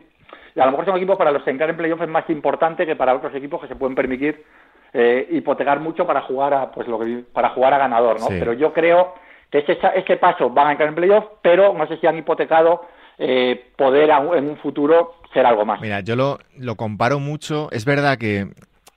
a 0.60 0.66
lo 0.66 0.72
mejor 0.72 0.86
son 0.86 0.98
equipos 0.98 1.18
para 1.18 1.32
los 1.32 1.44
que 1.44 1.50
entrar 1.50 1.70
en 1.70 1.78
playoff 1.78 2.02
es 2.02 2.10
más 2.10 2.30
importante 2.30 2.86
que 2.86 2.96
para 2.96 3.16
otros 3.16 3.34
equipos 3.34 3.60
que 3.62 3.68
se 3.68 3.76
pueden 3.76 3.96
permitir 3.96 4.44
eh, 4.94 5.28
hipotecar 5.32 5.80
mucho 5.80 6.06
para 6.06 6.22
jugar 6.22 6.54
a 6.54 6.72
pues 6.72 6.88
lo 6.88 7.00
que 7.00 7.24
para 7.34 7.50
jugar 7.50 7.74
a 7.74 7.80
ganador, 7.80 8.20
¿no? 8.20 8.28
Pero 8.28 8.54
yo 8.54 8.72
creo 8.72 9.16
que 9.50 9.60
ese, 9.60 9.80
ese 9.96 10.18
paso 10.18 10.52
van 10.52 10.68
a 10.68 10.72
entrar 10.74 10.90
en 10.90 10.96
playoff, 10.96 11.26
pero 11.42 11.74
no 11.74 11.88
sé 11.88 11.98
si 11.98 12.06
han 12.06 12.20
hipotecado 12.20 12.86
eh, 13.18 13.72
poder 13.76 14.12
en 14.12 14.50
un 14.50 14.58
futuro 14.58 15.16
ser 15.34 15.48
algo 15.48 15.66
más. 15.66 15.82
Mira, 15.82 16.02
yo 16.02 16.16
lo, 16.16 16.38
lo 16.58 16.76
comparo 16.76 17.20
mucho. 17.20 17.70
Es 17.72 17.86
verdad 17.86 18.20
que 18.20 18.48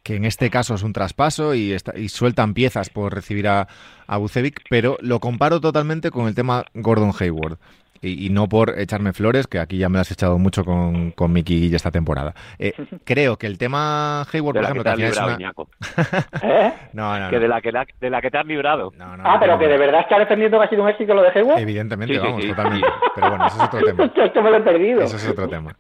que 0.07 0.15
en 0.15 0.25
este 0.25 0.51
caso 0.51 0.77
es 0.77 0.85
un 0.85 0.93
traspaso 0.93 1.53
y, 1.57 1.77
y 1.97 2.09
sueltan 2.09 2.55
piezas 2.55 2.91
por 2.91 3.13
recibir 3.13 3.49
a, 3.49 3.67
a 4.07 4.17
Bucevic, 4.19 4.63
pero 4.71 4.97
lo 5.01 5.19
comparo 5.19 5.61
totalmente 5.61 6.13
con 6.13 6.29
el 6.29 6.35
tema 6.37 6.65
Gordon 6.75 7.11
Hayward. 7.19 7.59
Y, 8.03 8.31
no 8.31 8.49
por 8.49 8.79
echarme 8.79 9.13
flores, 9.13 9.49
que 9.49 9.59
aquí 9.59 9.79
ya 9.79 9.89
me 9.89 9.99
has 9.99 10.13
echado 10.13 10.39
mucho 10.39 10.65
con, 10.65 11.11
con 11.11 11.33
Mickey 11.33 11.59
Guille 11.59 11.75
esta 11.75 11.91
temporada. 11.91 12.35
Eh, 12.57 12.73
creo 13.05 13.37
que 13.37 13.49
el 13.49 13.59
tema 13.59 14.23
Hayward, 14.33 14.55
por 14.55 14.63
ejemplo, 14.63 14.95
que, 14.95 15.07
es 15.07 15.19
una... 15.19 15.39
¿Eh? 16.43 16.73
No, 16.93 17.19
no, 17.19 17.31
Que 17.31 17.41
de 17.41 17.49
la 17.49 17.61
que, 17.61 17.73
de 17.73 18.11
la 18.11 18.21
que 18.21 18.31
te 18.31 18.39
has 18.39 18.47
librado. 18.47 18.93
ah, 19.01 19.39
pero 19.41 19.59
que 19.59 19.67
de 19.67 19.79
verdad 19.79 20.03
está 20.03 20.21
defendiendo 20.21 20.59
que 20.61 20.67
ha 20.67 20.69
sido 20.69 20.85
un 20.85 20.91
éxito 20.91 21.15
lo 21.15 21.23
de 21.23 21.31
Hayward. 21.31 21.59
Evidentemente, 21.59 22.17
vamos, 22.17 22.47
totalmente. 22.47 22.87
Pero 23.17 23.29
bueno, 23.31 23.47
eso 23.47 23.57
es 23.57 23.65
otro 23.65 23.81
tema. 23.85 24.05
Esto 24.05 24.43
me 24.43 24.51
lo 24.51 24.57
he 24.59 24.61
perdido. 24.61 25.03
Eso 25.03 25.17
es 25.17 25.29
otro 25.29 25.49
tema. 25.49 25.77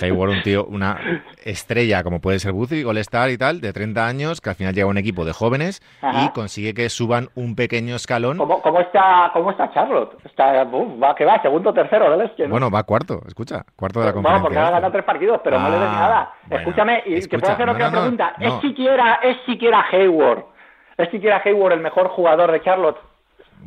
Hayward, 0.00 0.30
un 0.30 0.42
tío, 0.42 0.64
una 0.66 0.98
estrella 1.44 2.02
como 2.02 2.20
puede 2.20 2.38
ser 2.38 2.52
Buzzi, 2.52 2.82
Golestar 2.82 3.30
y 3.30 3.38
tal, 3.38 3.60
de 3.60 3.72
30 3.72 4.06
años, 4.06 4.40
que 4.40 4.50
al 4.50 4.56
final 4.56 4.74
llega 4.74 4.86
a 4.86 4.90
un 4.90 4.98
equipo 4.98 5.24
de 5.24 5.32
jóvenes 5.32 5.82
y 6.02 6.28
consigue 6.30 6.74
que 6.74 6.88
suban 6.88 7.28
un 7.34 7.54
pequeño 7.54 7.96
escalón. 7.96 8.38
¿Cómo, 8.38 8.60
cómo 8.60 8.80
está, 8.80 9.30
cómo 9.32 9.50
está 9.50 9.70
Charlotte? 9.72 10.16
Está, 10.24 10.64
va, 10.64 11.14
que 11.14 11.24
va, 11.24 11.40
segundo 11.42 11.72
tercero 11.72 12.10
del 12.10 12.26
este, 12.26 12.46
Bueno, 12.46 12.70
va 12.70 12.82
cuarto, 12.82 13.20
escucha, 13.26 13.64
cuarto 13.76 14.00
de 14.00 14.06
la 14.06 14.12
conferencia. 14.12 14.42
Bueno, 14.42 14.44
porque 14.44 14.58
ha 14.58 14.70
ganado 14.70 14.92
tres 14.92 15.04
partidos, 15.04 15.40
pero 15.42 15.58
no 15.58 15.70
le 15.70 15.78
des 15.78 15.88
ah, 15.88 15.92
nada. 15.92 16.32
Escúchame, 16.50 17.02
y 17.06 17.20
te 17.20 17.38
puedo 17.38 17.52
hacer 17.52 17.68
otra 17.68 17.90
pregunta. 17.90 18.34
¿Es, 18.38 18.52
siquiera, 18.60 19.20
¿Es 19.22 19.36
siquiera 19.46 19.84
Hayward? 19.90 20.44
¿Es 20.96 21.10
siquiera 21.10 21.42
Hayward 21.44 21.74
el 21.74 21.80
mejor 21.80 22.08
jugador 22.08 22.52
de 22.52 22.60
Charlotte? 22.62 22.98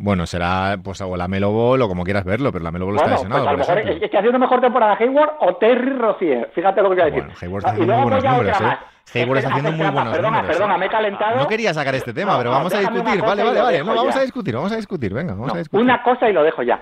Bueno, 0.01 0.25
será 0.25 0.77
pues 0.81 1.01
o 1.01 1.17
la 1.17 1.27
Melo 1.27 1.51
Ball 1.51 1.81
o 1.81 1.87
como 1.89 2.05
quieras 2.05 2.23
verlo, 2.23 2.53
pero 2.53 2.63
la 2.63 2.71
Melo 2.71 2.85
Ball 2.85 2.95
está 2.95 3.09
lesionado. 3.09 3.43
Pues 3.43 3.49
a 3.49 3.51
lo 3.51 3.57
mejor 3.57 4.01
es, 4.01 4.09
que 4.09 4.61
temporada 4.61 4.97
Hayward 4.97 5.31
o 5.39 5.55
Terry 5.57 5.91
Rozier. 5.97 6.49
Fíjate 6.55 6.81
lo 6.81 6.89
que 6.89 6.95
voy 6.95 7.01
a 7.01 7.05
decir. 7.05 7.23
Bueno, 7.23 7.37
Hayward 7.41 7.57
está 7.59 7.71
haciendo 7.71 7.93
muy 7.93 8.03
buenos 8.03 8.23
números, 8.23 8.61
¿eh? 8.61 9.19
Hayward 9.19 9.37
está 9.39 9.49
haciendo 9.49 9.71
muy 9.71 9.89
buenos 9.91 10.13
perdona, 10.13 10.37
números. 10.37 10.55
Perdona, 10.55 10.77
me 10.77 10.85
he 10.85 10.89
calentado. 10.89 11.35
No 11.35 11.47
quería 11.49 11.73
sacar 11.73 11.95
este 11.95 12.13
tema, 12.13 12.37
pero 12.37 12.51
vamos 12.51 12.73
a 12.73 12.79
discutir. 12.79 13.21
Vale, 13.21 13.43
vale, 13.43 13.61
vale. 13.61 13.79
No, 13.83 13.93
vamos 13.93 14.15
a 14.15 14.21
discutir, 14.21 14.55
vamos 14.55 14.71
a 14.71 14.77
discutir. 14.77 15.13
Venga, 15.13 15.33
vamos 15.33 15.53
a 15.53 15.57
discutir. 15.57 15.83
Una 15.83 16.01
cosa 16.01 16.29
y 16.29 16.33
lo 16.33 16.43
dejo 16.43 16.63
ya. 16.63 16.81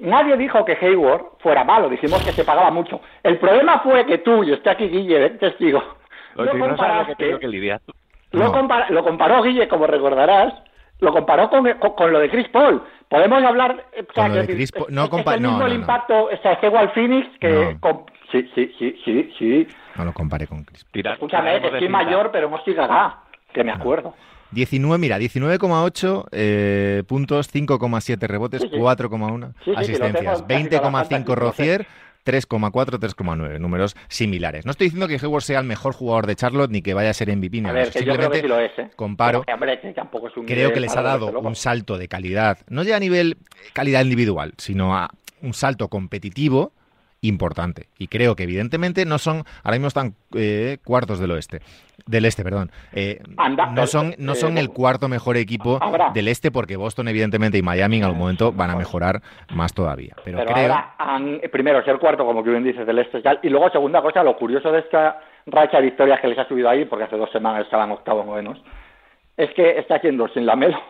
Nadie 0.00 0.36
dijo 0.36 0.62
que 0.66 0.76
Hayward 0.80 1.38
fuera 1.38 1.64
malo, 1.64 1.88
dijimos 1.88 2.22
que 2.22 2.32
se 2.32 2.44
pagaba 2.44 2.70
mucho. 2.70 3.00
El 3.22 3.38
problema 3.38 3.80
fue 3.80 4.04
que 4.04 4.18
tú, 4.18 4.44
y 4.44 4.52
estoy 4.52 4.72
aquí 4.72 4.88
Guille, 4.88 5.30
testigo, 5.30 5.82
lo, 6.34 6.44
lo 6.44 6.58
comparaste, 6.58 7.16
que 7.16 7.80
lo, 8.32 8.52
lo 8.90 9.04
comparó 9.04 9.42
Guille, 9.42 9.68
como 9.68 9.86
recordarás, 9.86 10.54
lo 11.00 11.12
comparó 11.12 11.50
con, 11.50 11.64
con, 11.96 12.12
lo 12.12 12.20
de 12.20 12.30
Chris 12.30 12.48
Paul. 12.48 12.82
Podemos 13.08 13.42
hablar. 13.42 13.84
O 14.08 14.12
sea, 14.14 14.30
que, 14.30 14.54
Chris 14.54 14.72
Paul, 14.72 14.86
no, 14.90 15.04
es, 15.04 15.26
el 15.26 15.40
mismo 15.40 15.66
el 15.66 15.74
impacto. 15.74 16.24
O 16.24 16.36
sea, 16.42 16.52
es 16.52 16.64
igual 16.64 16.90
Phoenix 16.92 17.26
que. 17.40 17.76
sí, 18.30 18.50
sí, 18.54 18.74
sí, 18.78 19.00
sí, 19.04 19.32
sí. 19.38 19.68
No 19.96 20.04
lo 20.04 20.12
comparé 20.12 20.46
con 20.46 20.64
Chris 20.64 20.84
Paul. 20.84 21.06
Escúchame, 21.06 21.60
que 21.60 21.66
estoy 21.68 21.88
mayor, 21.88 22.30
pero 22.32 22.48
no 22.48 22.60
gaga, 22.74 23.20
que 23.52 23.64
me 23.64 23.72
acuerdo. 23.72 24.14
19, 24.52 24.98
mira, 24.98 25.18
19,8 25.18 26.26
eh, 26.32 27.02
puntos, 27.06 27.54
5,7 27.54 28.26
rebotes, 28.26 28.62
4,1 28.64 29.54
asistencias, 29.76 30.44
20,5 30.46 31.34
Rocier, 31.36 31.86
3,4, 32.30 32.98
3,9, 32.98 33.58
números 33.58 33.96
similares. 34.08 34.64
No 34.64 34.70
estoy 34.70 34.86
diciendo 34.86 35.08
que 35.08 35.14
Hayward 35.14 35.42
sea 35.42 35.60
el 35.60 35.66
mejor 35.66 35.92
jugador 35.92 36.26
de 36.26 36.36
Charlotte 36.36 36.70
ni 36.70 36.82
que 36.82 36.94
vaya 36.94 37.10
a 37.10 37.14
ser 37.14 37.34
MVP. 37.34 37.62
A 37.66 37.72
ver, 37.72 37.90
que 37.90 38.04
yo 38.04 38.14
creo 38.14 38.30
que 38.30 38.40
sí 38.40 38.48
lo 38.48 38.60
es, 38.60 38.72
¿eh? 38.78 38.90
comparo. 38.96 39.44
creo 40.46 40.72
que 40.72 40.80
les 40.80 40.96
ha 40.96 41.02
dado 41.02 41.40
un 41.40 41.56
salto 41.56 41.98
de 41.98 42.08
calidad, 42.08 42.58
no 42.68 42.82
ya 42.82 42.96
a 42.96 43.00
nivel 43.00 43.38
calidad 43.72 44.02
individual, 44.02 44.54
sino 44.56 44.96
a 44.96 45.10
un 45.42 45.54
salto 45.54 45.88
competitivo 45.88 46.72
importante. 47.22 47.88
Y 47.98 48.08
creo 48.08 48.34
que 48.36 48.44
evidentemente 48.44 49.04
no 49.04 49.18
son, 49.18 49.44
ahora 49.62 49.76
mismo 49.76 49.88
están 49.88 50.14
eh, 50.34 50.78
cuartos 50.84 51.18
del 51.18 51.30
oeste, 51.32 51.60
del 52.06 52.24
este, 52.24 52.42
perdón. 52.42 52.70
Eh, 52.92 53.20
no 53.72 53.86
son, 53.86 54.14
no 54.18 54.34
son 54.34 54.58
el 54.58 54.70
cuarto 54.70 55.08
mejor 55.08 55.36
equipo 55.36 55.78
del 56.14 56.28
este 56.28 56.50
porque 56.50 56.76
Boston 56.76 57.08
evidentemente 57.08 57.58
y 57.58 57.62
Miami 57.62 57.98
en 57.98 58.04
algún 58.04 58.18
momento 58.18 58.52
van 58.52 58.70
a 58.70 58.76
mejorar 58.76 59.20
más 59.54 59.74
todavía. 59.74 60.14
Pero, 60.24 60.44
creo... 60.44 60.74
primero, 61.52 61.84
ser 61.84 61.98
cuarto, 61.98 62.24
como 62.24 62.42
que 62.42 62.50
bien 62.50 62.64
dices, 62.64 62.86
del 62.86 62.98
este 62.98 63.22
y 63.42 63.48
luego 63.48 63.70
segunda 63.70 64.00
cosa, 64.00 64.22
lo 64.22 64.36
curioso 64.36 64.72
de 64.72 64.80
esta 64.80 65.20
racha 65.46 65.78
de 65.78 65.84
victorias 65.84 66.20
que 66.20 66.28
les 66.28 66.38
ha 66.38 66.48
subido 66.48 66.68
ahí, 66.68 66.84
porque 66.84 67.04
hace 67.04 67.16
dos 67.16 67.30
semanas 67.30 67.64
estaban 67.64 67.90
octavos 67.90 68.26
menos, 68.26 68.58
es 69.36 69.50
que 69.54 69.78
está 69.78 69.96
haciendo 69.96 70.28
sin 70.28 70.46
la 70.46 70.56
Melo 70.56 70.80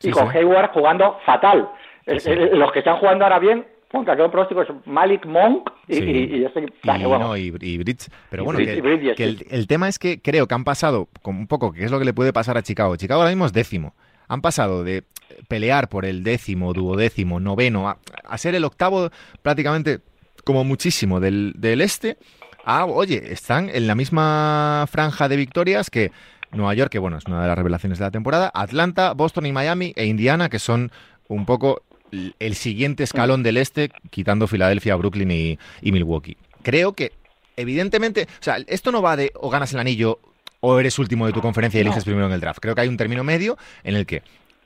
y 0.00 0.10
con 0.10 0.28
Hayward 0.28 0.70
jugando 0.72 1.18
fatal. 1.24 1.68
Los 2.06 2.72
que 2.72 2.80
están 2.80 2.96
jugando 2.96 3.24
ahora 3.24 3.38
bien 3.38 3.64
Monk, 3.92 4.08
aquel 4.08 4.30
próximo 4.30 4.62
es 4.62 4.68
Malik 4.86 5.26
Monk 5.26 5.70
y, 5.88 5.94
y, 5.94 6.44
este, 6.44 6.60
y, 6.60 7.78
Bridge. 7.78 8.08
Pero 8.30 8.44
bueno, 8.44 8.58
que, 8.58 9.46
el, 9.50 9.66
tema 9.66 9.88
es 9.88 9.98
que 9.98 10.20
creo 10.20 10.46
que 10.46 10.54
han 10.54 10.64
pasado, 10.64 11.08
con 11.22 11.36
un 11.36 11.46
poco, 11.46 11.72
¿qué 11.72 11.84
es 11.84 11.90
lo 11.90 11.98
que 11.98 12.04
le 12.04 12.14
puede 12.14 12.32
pasar 12.32 12.56
a 12.56 12.62
Chicago? 12.62 12.96
Chicago 12.96 13.20
ahora 13.20 13.30
mismo 13.30 13.46
es 13.46 13.52
décimo. 13.52 13.94
Han 14.28 14.40
pasado 14.40 14.82
de 14.84 15.04
pelear 15.48 15.88
por 15.88 16.04
el 16.04 16.24
décimo, 16.24 16.72
duodécimo, 16.72 17.40
noveno, 17.40 17.88
a, 17.88 18.38
ser 18.38 18.54
el 18.54 18.64
octavo 18.64 19.10
prácticamente 19.42 20.00
como 20.44 20.64
muchísimo 20.64 21.20
del, 21.20 21.52
del 21.56 21.80
este, 21.80 22.16
a, 22.64 22.86
oye, 22.86 23.32
están 23.32 23.68
en 23.68 23.86
la 23.86 23.94
misma 23.94 24.86
franja 24.90 25.28
de 25.28 25.36
victorias 25.36 25.90
que 25.90 26.12
Nueva 26.52 26.74
York, 26.74 26.90
que 26.90 26.98
bueno, 26.98 27.16
es 27.16 27.26
una 27.26 27.42
de 27.42 27.48
las 27.48 27.56
revelaciones 27.56 27.98
de 27.98 28.04
la 28.04 28.10
temporada, 28.10 28.50
Atlanta, 28.54 29.12
Boston 29.14 29.46
y 29.46 29.52
Miami 29.52 29.92
e 29.96 30.06
Indiana, 30.06 30.48
que 30.48 30.58
son 30.58 30.90
un 31.28 31.46
poco 31.46 31.82
el 32.12 32.54
siguiente 32.54 33.02
escalón 33.02 33.42
del 33.42 33.56
este, 33.56 33.90
quitando 34.10 34.46
Filadelfia, 34.46 34.96
Brooklyn 34.96 35.30
y, 35.30 35.92
Milwaukee. 35.92 36.36
Creo 36.62 36.92
que, 36.92 37.12
evidentemente, 37.56 38.28
o 38.40 38.42
sea, 38.42 38.58
esto 38.66 38.92
no 38.92 39.02
va 39.02 39.16
de 39.16 39.32
o 39.34 39.50
ganas 39.50 39.72
el 39.72 39.80
anillo 39.80 40.20
o 40.60 40.78
eres 40.78 40.98
último 40.98 41.26
de 41.26 41.32
tu 41.32 41.40
conferencia 41.40 41.78
y 41.78 41.80
eliges 41.80 42.04
primero 42.04 42.26
en 42.26 42.32
el 42.32 42.40
draft. 42.40 42.60
Creo 42.60 42.74
que 42.74 42.82
hay 42.82 42.88
un 42.88 42.96
término 42.96 43.24
medio 43.24 43.56
en 43.82 43.96
el 43.96 44.06
que 44.06 44.22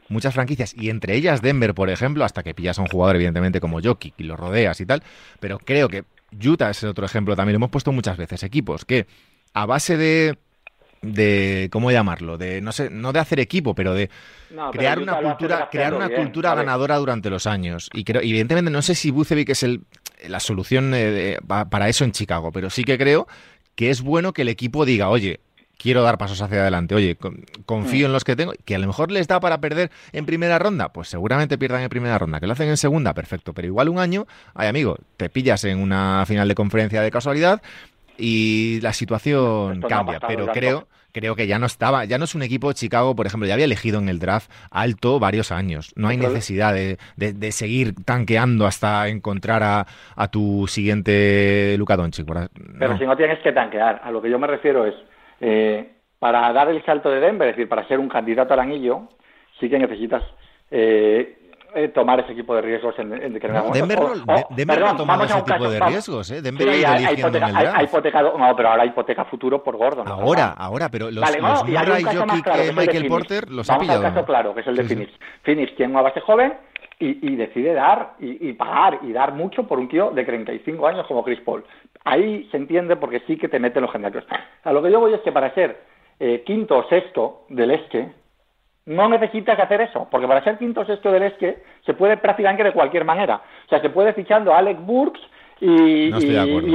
muchas 0.08 0.34
franquicias, 0.34 0.74
y 0.76 0.90
entre 0.90 1.14
ellas 1.14 1.40
Denver, 1.40 1.74
por 1.74 1.88
ejemplo, 1.88 2.24
hasta 2.24 2.42
que 2.42 2.54
pillas 2.54 2.78
a 2.78 2.82
un 2.82 2.88
jugador, 2.88 3.16
evidentemente, 3.16 3.60
como 3.60 3.80
Jokic 3.80 4.14
y 4.18 4.24
lo 4.24 4.36
rodeas 4.36 4.80
y 4.80 4.86
tal, 4.86 5.02
pero 5.40 5.58
creo 5.58 5.88
que 5.88 6.04
Utah 6.44 6.70
es 6.70 6.84
otro 6.84 7.06
ejemplo 7.06 7.34
también, 7.34 7.54
lo 7.54 7.58
hemos 7.58 7.70
puesto 7.70 7.92
muchas 7.92 8.16
veces, 8.16 8.42
equipos 8.42 8.84
que 8.84 9.06
a 9.54 9.66
base 9.66 9.96
de 9.96 10.38
de 11.12 11.68
cómo 11.72 11.90
llamarlo, 11.90 12.38
de 12.38 12.60
no 12.60 12.72
sé, 12.72 12.90
no 12.90 13.12
de 13.12 13.18
hacer 13.18 13.40
equipo, 13.40 13.74
pero 13.74 13.94
de 13.94 14.10
crear 14.72 14.98
una 14.98 15.20
cultura, 15.20 15.68
crear 15.70 15.94
una 15.94 16.08
cultura 16.08 16.54
ganadora 16.54 16.96
durante 16.96 17.30
los 17.30 17.46
años. 17.46 17.90
Y 17.92 18.04
creo, 18.04 18.22
evidentemente 18.22 18.70
no 18.70 18.82
sé 18.82 18.94
si 18.94 19.10
Bucevic 19.10 19.50
es 19.50 19.62
el, 19.62 19.82
la 20.28 20.40
solución 20.40 20.92
eh, 20.94 21.38
para 21.46 21.88
eso 21.88 22.04
en 22.04 22.12
Chicago, 22.12 22.52
pero 22.52 22.70
sí 22.70 22.84
que 22.84 22.98
creo 22.98 23.26
que 23.74 23.90
es 23.90 24.02
bueno 24.02 24.32
que 24.32 24.42
el 24.42 24.48
equipo 24.48 24.84
diga, 24.84 25.08
oye, 25.08 25.40
quiero 25.78 26.02
dar 26.02 26.18
pasos 26.18 26.40
hacia 26.40 26.60
adelante. 26.60 26.94
Oye, 26.94 27.16
confío 27.66 28.06
mm. 28.06 28.08
en 28.08 28.12
los 28.12 28.24
que 28.24 28.36
tengo, 28.36 28.52
que 28.64 28.74
a 28.74 28.78
lo 28.78 28.86
mejor 28.86 29.10
les 29.10 29.28
da 29.28 29.40
para 29.40 29.60
perder 29.60 29.90
en 30.12 30.26
primera 30.26 30.58
ronda, 30.58 30.92
pues 30.92 31.08
seguramente 31.08 31.58
pierdan 31.58 31.82
en 31.82 31.88
primera 31.88 32.18
ronda. 32.18 32.40
Que 32.40 32.46
lo 32.46 32.52
hacen 32.52 32.68
en 32.68 32.76
segunda, 32.76 33.14
perfecto. 33.14 33.52
Pero 33.52 33.68
igual 33.68 33.88
un 33.88 33.98
año, 33.98 34.26
ay 34.54 34.68
amigo, 34.68 34.96
te 35.16 35.28
pillas 35.28 35.64
en 35.64 35.78
una 35.78 36.24
final 36.26 36.48
de 36.48 36.54
conferencia 36.54 37.02
de 37.02 37.10
casualidad 37.10 37.62
y 38.18 38.80
la 38.80 38.92
situación 38.92 39.82
cambia. 39.82 40.20
Pero 40.20 40.46
creo, 40.48 40.86
creo 41.12 41.34
que 41.34 41.46
ya 41.46 41.58
no 41.58 41.66
estaba, 41.66 42.04
ya 42.04 42.18
no 42.18 42.24
es 42.24 42.34
un 42.34 42.42
equipo 42.42 42.72
Chicago, 42.72 43.16
por 43.16 43.26
ejemplo, 43.26 43.46
ya 43.46 43.54
había 43.54 43.64
elegido 43.64 43.98
en 43.98 44.08
el 44.08 44.18
draft 44.18 44.50
alto 44.70 45.18
varios 45.18 45.52
años. 45.52 45.92
No 45.96 46.08
hay 46.08 46.16
necesidad 46.16 46.74
de, 46.74 46.98
de, 47.16 47.52
seguir 47.52 47.94
tanqueando 48.04 48.66
hasta 48.66 49.08
encontrar 49.08 49.62
a, 49.62 49.86
a 50.14 50.28
tu 50.28 50.66
siguiente 50.66 51.74
Luka 51.78 51.96
Doncic. 51.96 52.26
Pero 52.78 52.98
si 52.98 53.06
no 53.06 53.16
tienes 53.16 53.38
que 53.40 53.52
tanquear, 53.52 54.00
a 54.04 54.10
lo 54.10 54.20
que 54.20 54.30
yo 54.30 54.38
me 54.38 54.46
refiero 54.46 54.86
es, 54.86 54.94
eh, 55.40 55.90
para 56.18 56.52
dar 56.52 56.68
el 56.68 56.84
salto 56.84 57.10
de 57.10 57.20
Denver, 57.20 57.48
es 57.48 57.56
decir, 57.56 57.68
para 57.68 57.86
ser 57.88 57.98
un 57.98 58.08
candidato 58.08 58.54
al 58.54 58.60
anillo, 58.60 59.08
sí 59.60 59.68
que 59.68 59.78
necesitas 59.78 60.22
eh, 60.70 61.45
eh, 61.76 61.88
tomar 61.88 62.20
ese 62.20 62.34
tipo 62.34 62.54
de 62.54 62.62
riesgos 62.62 62.98
en, 62.98 63.12
en 63.12 63.32
no, 63.34 63.70
Denver, 63.70 63.98
no, 64.00 64.34
Denver 64.50 64.80
no 64.80 64.86
ha 64.88 64.96
tomado 64.96 65.24
ese 65.24 65.42
tipo 65.42 65.68
de 65.68 65.78
riesgos, 65.78 66.30
¿eh? 66.30 66.40
Denver 66.40 66.72
sí, 66.72 66.84
ha 66.84 67.12
ido 67.12 67.28
hipoteca, 67.28 68.20
en 68.20 68.26
el 68.26 68.38
no, 68.38 68.56
pero 68.56 68.70
ahora 68.70 68.86
hipoteca 68.86 69.24
futuro 69.26 69.62
por 69.62 69.76
Gordon. 69.76 70.08
Ahora, 70.08 70.54
ahora, 70.56 70.88
pero 70.88 71.10
los, 71.10 71.22
vale, 71.22 71.38
los 71.38 71.64
Murray, 71.64 72.02
Jokic, 72.02 72.42
claro, 72.42 72.62
Michael 72.74 73.06
Porter 73.06 73.50
los 73.50 73.66
Vamos 73.66 73.78
ha 73.78 73.80
pillado. 73.80 74.00
un 74.00 74.14
caso 74.14 74.26
claro, 74.26 74.54
que 74.54 74.60
es 74.62 74.66
el 74.66 74.76
de 74.76 74.82
sí, 74.84 74.88
Phoenix. 74.88 75.12
Sí. 75.12 75.18
Phoenix 75.42 75.76
tiene 75.76 75.92
una 75.92 76.02
base 76.02 76.20
joven 76.20 76.54
y, 76.98 77.32
y 77.32 77.36
decide 77.36 77.74
dar 77.74 78.14
y, 78.18 78.48
y, 78.48 78.52
pagar 78.54 79.00
y 79.02 79.12
dar 79.12 79.34
mucho 79.34 79.66
por 79.66 79.78
un 79.78 79.88
tío 79.88 80.10
de 80.12 80.24
35 80.24 80.86
años 80.86 81.06
como 81.06 81.22
Chris 81.22 81.40
Paul. 81.40 81.62
Ahí 82.04 82.48
se 82.50 82.56
entiende 82.56 82.96
porque 82.96 83.20
sí 83.26 83.36
que 83.36 83.48
te 83.48 83.60
meten 83.60 83.82
los 83.82 83.92
generios. 83.92 84.24
A 84.64 84.72
lo 84.72 84.82
que 84.82 84.90
yo 84.90 85.00
voy 85.00 85.12
es 85.12 85.20
que 85.20 85.32
para 85.32 85.52
ser 85.54 85.78
eh, 86.20 86.42
quinto 86.46 86.78
o 86.78 86.88
sexto 86.88 87.44
del 87.50 87.70
este, 87.72 88.12
no 88.86 89.08
necesitas 89.08 89.58
hacer 89.58 89.80
eso, 89.80 90.06
porque 90.10 90.28
para 90.28 90.42
ser 90.42 90.58
quinto 90.58 90.80
o 90.80 90.86
sexto 90.86 91.10
del 91.10 91.24
Esque 91.24 91.58
se 91.84 91.94
puede 91.94 92.16
prácticamente 92.16 92.64
de 92.64 92.72
cualquier 92.72 93.04
manera. 93.04 93.42
O 93.66 93.68
sea, 93.68 93.80
se 93.80 93.90
puede 93.90 94.12
fichando 94.12 94.54
a 94.54 94.58
Alec 94.58 94.78
Burks 94.80 95.20
y... 95.60 96.08
No 96.10 96.18
estoy 96.18 96.34
de 96.34 96.40
acuerdo. 96.40 96.68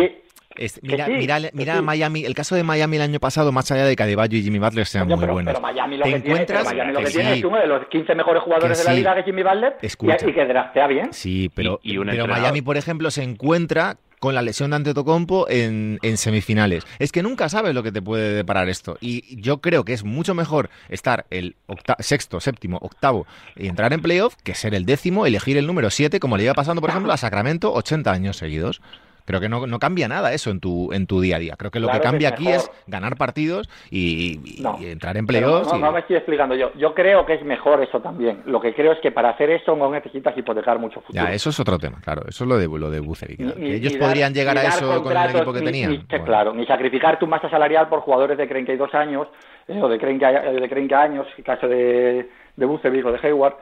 mira, 0.81 1.07
mira, 1.07 1.39
mira 1.53 1.81
Miami, 1.81 2.25
el 2.25 2.35
caso 2.35 2.55
de 2.55 2.63
Miami 2.63 2.97
el 2.97 3.03
año 3.03 3.19
pasado, 3.21 3.53
más 3.53 3.71
allá 3.71 3.85
de 3.85 3.95
que 3.95 4.03
Adebayo 4.03 4.37
y 4.37 4.43
Jimmy 4.43 4.59
Butler 4.59 4.85
sean 4.85 5.07
muy 5.07 5.25
buenos. 5.25 5.53
Pero 5.53 5.61
Miami 5.61 5.97
lo 5.97 6.03
que 6.03 6.15
encuentras? 6.15 6.63
Tiene, 6.63 6.83
Miami 6.83 6.93
lo 6.93 6.99
que, 6.99 7.11
tiene 7.11 7.33
es 7.33 7.43
uno 7.45 7.57
de 7.57 7.67
los 7.67 7.87
15 7.87 8.15
mejores 8.15 8.43
jugadores 8.43 8.77
de 8.77 8.83
la 8.83 8.93
liga 8.93 9.15
de 9.15 9.23
Jimmy 9.23 9.43
Butler 9.43 9.77
y, 9.81 10.29
y, 10.29 10.33
que 10.33 10.45
draftea 10.45 10.87
bien. 10.87 11.13
Sí, 11.13 11.49
pero, 11.55 11.79
pero 11.81 12.27
Miami, 12.27 12.61
por 12.61 12.75
ejemplo, 12.75 13.09
se 13.09 13.23
encuentra 13.23 13.95
con 14.21 14.35
la 14.35 14.43
lesión 14.43 14.69
de 14.69 14.75
Antetokounmpo 14.75 15.49
en, 15.49 15.97
en 16.03 16.15
semifinales. 16.15 16.85
Es 16.99 17.11
que 17.11 17.23
nunca 17.23 17.49
sabes 17.49 17.73
lo 17.73 17.81
que 17.81 17.91
te 17.91 18.03
puede 18.03 18.35
deparar 18.35 18.69
esto. 18.69 18.95
Y 19.01 19.41
yo 19.41 19.61
creo 19.61 19.83
que 19.83 19.93
es 19.93 20.03
mucho 20.03 20.35
mejor 20.35 20.69
estar 20.89 21.25
el 21.31 21.55
sexto, 21.97 22.39
séptimo, 22.39 22.77
octavo 22.83 23.25
y 23.55 23.67
entrar 23.67 23.91
en 23.93 24.01
playoff 24.03 24.35
que 24.43 24.53
ser 24.53 24.75
el 24.75 24.85
décimo, 24.85 25.25
elegir 25.25 25.57
el 25.57 25.65
número 25.65 25.89
siete, 25.89 26.19
como 26.19 26.37
le 26.37 26.43
iba 26.43 26.53
pasando, 26.53 26.81
por 26.81 26.91
ejemplo, 26.91 27.11
a 27.11 27.17
Sacramento 27.17 27.73
80 27.73 28.11
años 28.11 28.37
seguidos. 28.37 28.79
Creo 29.25 29.39
que 29.39 29.49
no, 29.49 29.67
no, 29.67 29.79
cambia 29.79 30.07
nada 30.07 30.33
eso 30.33 30.49
en 30.49 30.59
tu, 30.59 30.91
en 30.93 31.07
tu 31.07 31.21
día 31.21 31.37
a 31.37 31.39
día. 31.39 31.55
Creo 31.57 31.71
que 31.71 31.79
lo 31.79 31.89
que 31.89 31.99
cambia 31.99 32.29
aquí 32.29 32.47
es 32.47 32.71
ganar 32.87 33.17
partidos 33.17 33.69
y, 33.89 34.61
entrar 34.81 35.17
en 35.17 35.25
playoffs. 35.25 35.71
No, 35.73 35.79
no, 35.79 35.91
me 35.91 35.99
estoy 35.99 36.17
explicando 36.17 36.55
yo. 36.55 36.71
Yo 36.75 36.93
creo 36.93 37.25
que 37.25 37.33
es 37.35 37.43
mejor 37.43 37.81
eso 37.81 37.99
también. 38.01 38.41
Lo 38.45 38.59
que 38.61 38.73
creo 38.73 38.91
es 38.93 38.99
que 38.99 39.11
para 39.11 39.29
hacer 39.29 39.49
eso 39.49 39.75
no 39.75 39.91
necesitas 39.91 40.37
hipotecar 40.37 40.79
mucho 40.79 41.01
futuro. 41.01 41.23
Ya, 41.23 41.33
eso 41.33 41.49
es 41.49 41.59
otro 41.59 41.77
tema, 41.77 41.99
claro. 42.01 42.23
Eso 42.27 42.43
es 42.43 42.47
lo 42.47 42.57
de, 42.57 42.67
lo 42.67 42.89
de 42.89 42.99
Bucevic. 42.99 43.39
ellos 43.57 43.93
podrían 43.97 44.33
llegar 44.33 44.57
a 44.57 44.63
eso 44.63 45.03
con 45.03 45.15
el 45.15 45.29
equipo 45.29 45.53
que 45.53 45.61
tenían. 45.61 46.05
Claro, 46.25 46.53
ni 46.53 46.65
sacrificar 46.65 47.19
tu 47.19 47.27
masa 47.27 47.49
salarial 47.49 47.89
por 47.89 48.01
jugadores 48.01 48.37
de 48.37 48.47
32 48.47 48.93
años 48.93 49.27
eh, 49.67 49.81
o 49.81 49.87
de 49.87 49.97
30, 49.97 50.31
de 50.31 50.67
30 50.67 51.01
años, 51.01 51.27
en 51.37 51.43
caso 51.43 51.67
de, 51.67 52.29
de 52.55 52.65
Bucevic 52.65 53.05
o 53.05 53.11
de 53.11 53.19
Hayward 53.21 53.55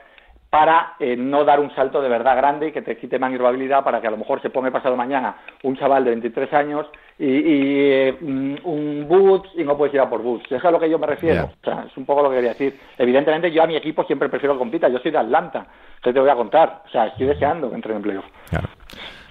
para 0.49 0.95
eh, 0.99 1.15
no 1.15 1.43
dar 1.45 1.59
un 1.59 1.73
salto 1.75 2.01
de 2.01 2.09
verdad 2.09 2.35
grande 2.35 2.69
y 2.69 2.71
que 2.71 2.81
te 2.81 2.97
quite 2.97 3.19
maniobrabilidad 3.19 3.83
para 3.83 4.01
que 4.01 4.07
a 4.07 4.11
lo 4.11 4.17
mejor 4.17 4.41
se 4.41 4.49
ponga 4.49 4.71
pasado 4.71 4.95
mañana 4.95 5.35
un 5.63 5.77
chaval 5.77 6.03
de 6.03 6.09
23 6.11 6.53
años 6.53 6.87
y, 7.19 7.25
y 7.25 7.91
eh, 7.91 8.17
un, 8.21 8.59
un 8.63 9.07
boots 9.07 9.49
y 9.55 9.63
no 9.63 9.77
puedes 9.77 9.93
ir 9.93 9.99
a 9.99 10.09
por 10.09 10.23
boots. 10.23 10.45
Eso 10.45 10.55
es 10.55 10.65
a 10.65 10.71
lo 10.71 10.79
que 10.79 10.89
yo 10.89 10.97
me 10.97 11.05
refiero. 11.05 11.51
O 11.61 11.63
sea, 11.63 11.85
es 11.87 11.95
un 11.97 12.05
poco 12.05 12.23
lo 12.23 12.29
que 12.29 12.37
quería 12.37 12.51
decir. 12.51 12.79
Evidentemente 12.97 13.51
yo 13.51 13.61
a 13.61 13.67
mi 13.67 13.75
equipo 13.75 14.03
siempre 14.05 14.29
prefiero 14.29 14.55
que 14.55 14.59
compita. 14.59 14.89
Yo 14.89 14.99
soy 14.99 15.11
de 15.11 15.19
Atlanta. 15.19 15.67
¿Qué 16.01 16.13
te 16.13 16.19
voy 16.19 16.29
a 16.29 16.35
contar? 16.35 16.83
O 16.85 16.89
sea, 16.89 17.07
estoy 17.07 17.27
deseando 17.27 17.69
que 17.69 17.75
entre 17.75 17.93
en 17.93 18.01
playoff. 18.01 18.25
Claro. 18.49 18.69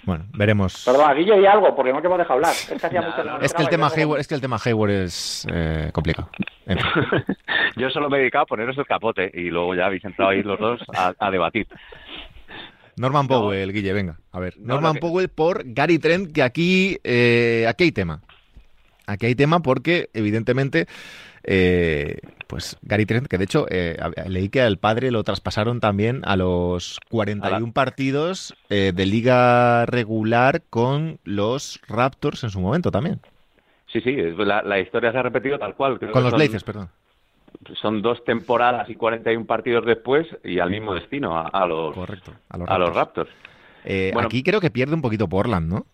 Bueno, 0.05 0.25
veremos. 0.35 0.85
Perdón, 0.87 1.11
aquí 1.11 1.23
y 1.23 1.47
algo, 1.47 1.75
porque 1.75 1.93
no 1.93 2.01
te 2.01 2.07
hemos 2.07 2.19
dejado 2.19 2.37
hablar. 2.37 2.53
Es 2.53 2.67
que, 2.67 3.45
es 3.45 3.55
que 3.55 3.63
el 3.63 3.69
tema 3.69 3.89
Hayward, 3.95 4.21
es 4.21 4.29
que 4.29 4.35
el 4.35 4.41
tema 4.41 4.57
Hayward 4.65 4.91
es 4.91 5.47
eh, 5.53 5.91
complicado. 5.93 6.31
Yo 7.77 7.91
solo 7.91 8.11
me 8.11 8.19
he 8.19 8.21
dedicado 8.21 8.45
a 8.45 8.47
poneros 8.47 8.77
el 8.79 8.87
capote 8.87 9.31
y 9.33 9.51
luego 9.51 9.75
ya 9.75 9.87
habéis 9.87 10.05
entrado 10.05 10.31
ahí 10.31 10.43
los 10.43 10.59
dos 10.59 10.81
a, 10.95 11.31
debatir. 11.31 11.67
Norman 12.97 13.29
Powell, 13.29 13.73
Guille, 13.73 13.93
venga. 13.93 14.19
A 14.33 14.41
ver, 14.41 14.55
Norman 14.59 14.97
Powell 14.97 15.29
por 15.29 15.63
Gary 15.65 15.99
Trent, 15.99 16.33
que 16.33 16.43
aquí, 16.43 16.99
eh, 17.05 17.67
aquí 17.69 17.85
hay 17.85 17.93
tema. 17.93 18.21
Aquí 19.07 19.27
hay 19.27 19.35
tema 19.35 19.61
porque, 19.61 20.11
evidentemente, 20.13 20.87
eh, 21.51 22.19
pues 22.47 22.77
Gary 22.83 23.07
Trent, 23.07 23.27
que 23.27 23.39
de 23.39 23.45
hecho 23.45 23.67
eh, 23.71 23.99
leí 24.27 24.51
que 24.51 24.61
al 24.61 24.79
padre 24.79 25.11
lo 25.11 25.25
traspasaron 25.25 25.81
también 25.81 26.21
a 26.25 26.37
los 26.37 27.01
41 27.11 27.73
partidos 27.73 28.55
eh, 28.69 28.93
de 28.95 29.07
liga 29.07 29.87
regular 29.87 30.63
con 30.69 31.21
los 31.25 31.81
Raptors 31.89 32.45
en 32.45 32.51
su 32.51 32.61
momento 32.61 32.91
también. 32.91 33.21
Sí, 33.89 34.01
sí, 34.01 34.17
la, 34.17 34.63
la 34.63 34.79
historia 34.79 35.13
se 35.13 35.19
ha 35.19 35.23
repetido 35.23 35.59
tal 35.59 35.75
cual. 35.75 35.99
con 35.99 36.23
los 36.23 36.33
Blazers, 36.33 36.65
perdón. 36.65 36.89
Son 37.81 38.03
dos 38.03 38.23
temporadas 38.25 38.89
y 38.91 38.95
41 38.95 39.47
partidos 39.47 39.85
después 39.87 40.27
y 40.45 40.59
al 40.59 40.71
mismo 40.71 40.95
destino, 40.95 41.37
a, 41.39 41.67
los, 41.67 41.95
Correcto, 41.95 42.33
a 42.49 42.79
los 42.79 42.95
Raptors. 42.95 43.31
Aquí 44.23 44.43
creo 44.43 44.61
que 44.61 44.71
pierde 44.71 44.95
un 44.95 45.03
poquito 45.03 45.29
Portland, 45.29 45.73
¿no? 45.73 45.87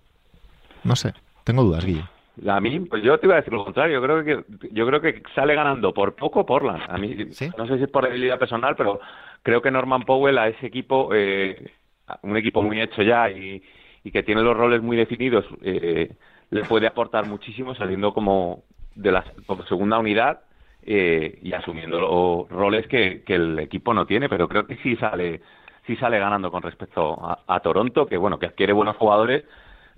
No 0.82 0.96
sé, 0.96 1.14
tengo 1.44 1.62
dudas, 1.62 1.84
Guille. 1.84 2.04
A 2.48 2.60
mí, 2.60 2.80
pues 2.80 3.02
yo 3.04 3.18
te 3.18 3.26
iba 3.26 3.34
a 3.34 3.38
decir 3.38 3.52
lo 3.52 3.64
contrario. 3.64 4.00
Yo 4.00 4.02
creo 4.02 4.24
que 4.24 4.44
yo 4.72 4.86
creo 4.86 5.00
que 5.00 5.22
sale 5.34 5.54
ganando 5.54 5.94
por 5.94 6.16
poco 6.16 6.44
Portland. 6.44 6.82
A 6.88 6.98
mí, 6.98 7.14
no 7.56 7.66
sé 7.66 7.76
si 7.76 7.84
es 7.84 7.90
por 7.90 8.04
debilidad 8.04 8.38
personal, 8.38 8.74
pero 8.76 9.00
creo 9.42 9.62
que 9.62 9.70
Norman 9.70 10.02
Powell 10.02 10.38
a 10.38 10.48
ese 10.48 10.66
equipo, 10.66 11.10
eh, 11.14 11.70
un 12.22 12.36
equipo 12.36 12.60
muy 12.62 12.80
hecho 12.80 13.02
ya 13.02 13.30
y, 13.30 13.62
que 14.12 14.22
tiene 14.22 14.42
los 14.42 14.56
roles 14.56 14.82
muy 14.82 14.96
definidos, 14.96 15.46
eh, 15.62 16.12
le 16.54 16.64
puede 16.64 16.86
aportar 16.86 17.26
muchísimo 17.26 17.74
saliendo 17.74 18.14
como 18.14 18.62
de 18.94 19.10
la 19.10 19.24
segunda 19.68 19.98
unidad 19.98 20.42
eh, 20.84 21.40
y 21.42 21.52
asumiendo 21.52 22.46
roles 22.48 22.86
que, 22.86 23.22
que 23.24 23.34
el 23.34 23.58
equipo 23.58 23.92
no 23.92 24.06
tiene. 24.06 24.28
Pero 24.28 24.48
creo 24.48 24.64
que 24.64 24.76
sí 24.76 24.94
sale 24.96 25.40
sí 25.84 25.96
sale 25.96 26.18
ganando 26.18 26.52
con 26.52 26.62
respecto 26.62 27.18
a, 27.20 27.40
a 27.48 27.60
Toronto, 27.60 28.06
que 28.06 28.16
bueno 28.16 28.38
que 28.38 28.46
adquiere 28.46 28.72
buenos 28.72 28.96
jugadores 28.96 29.44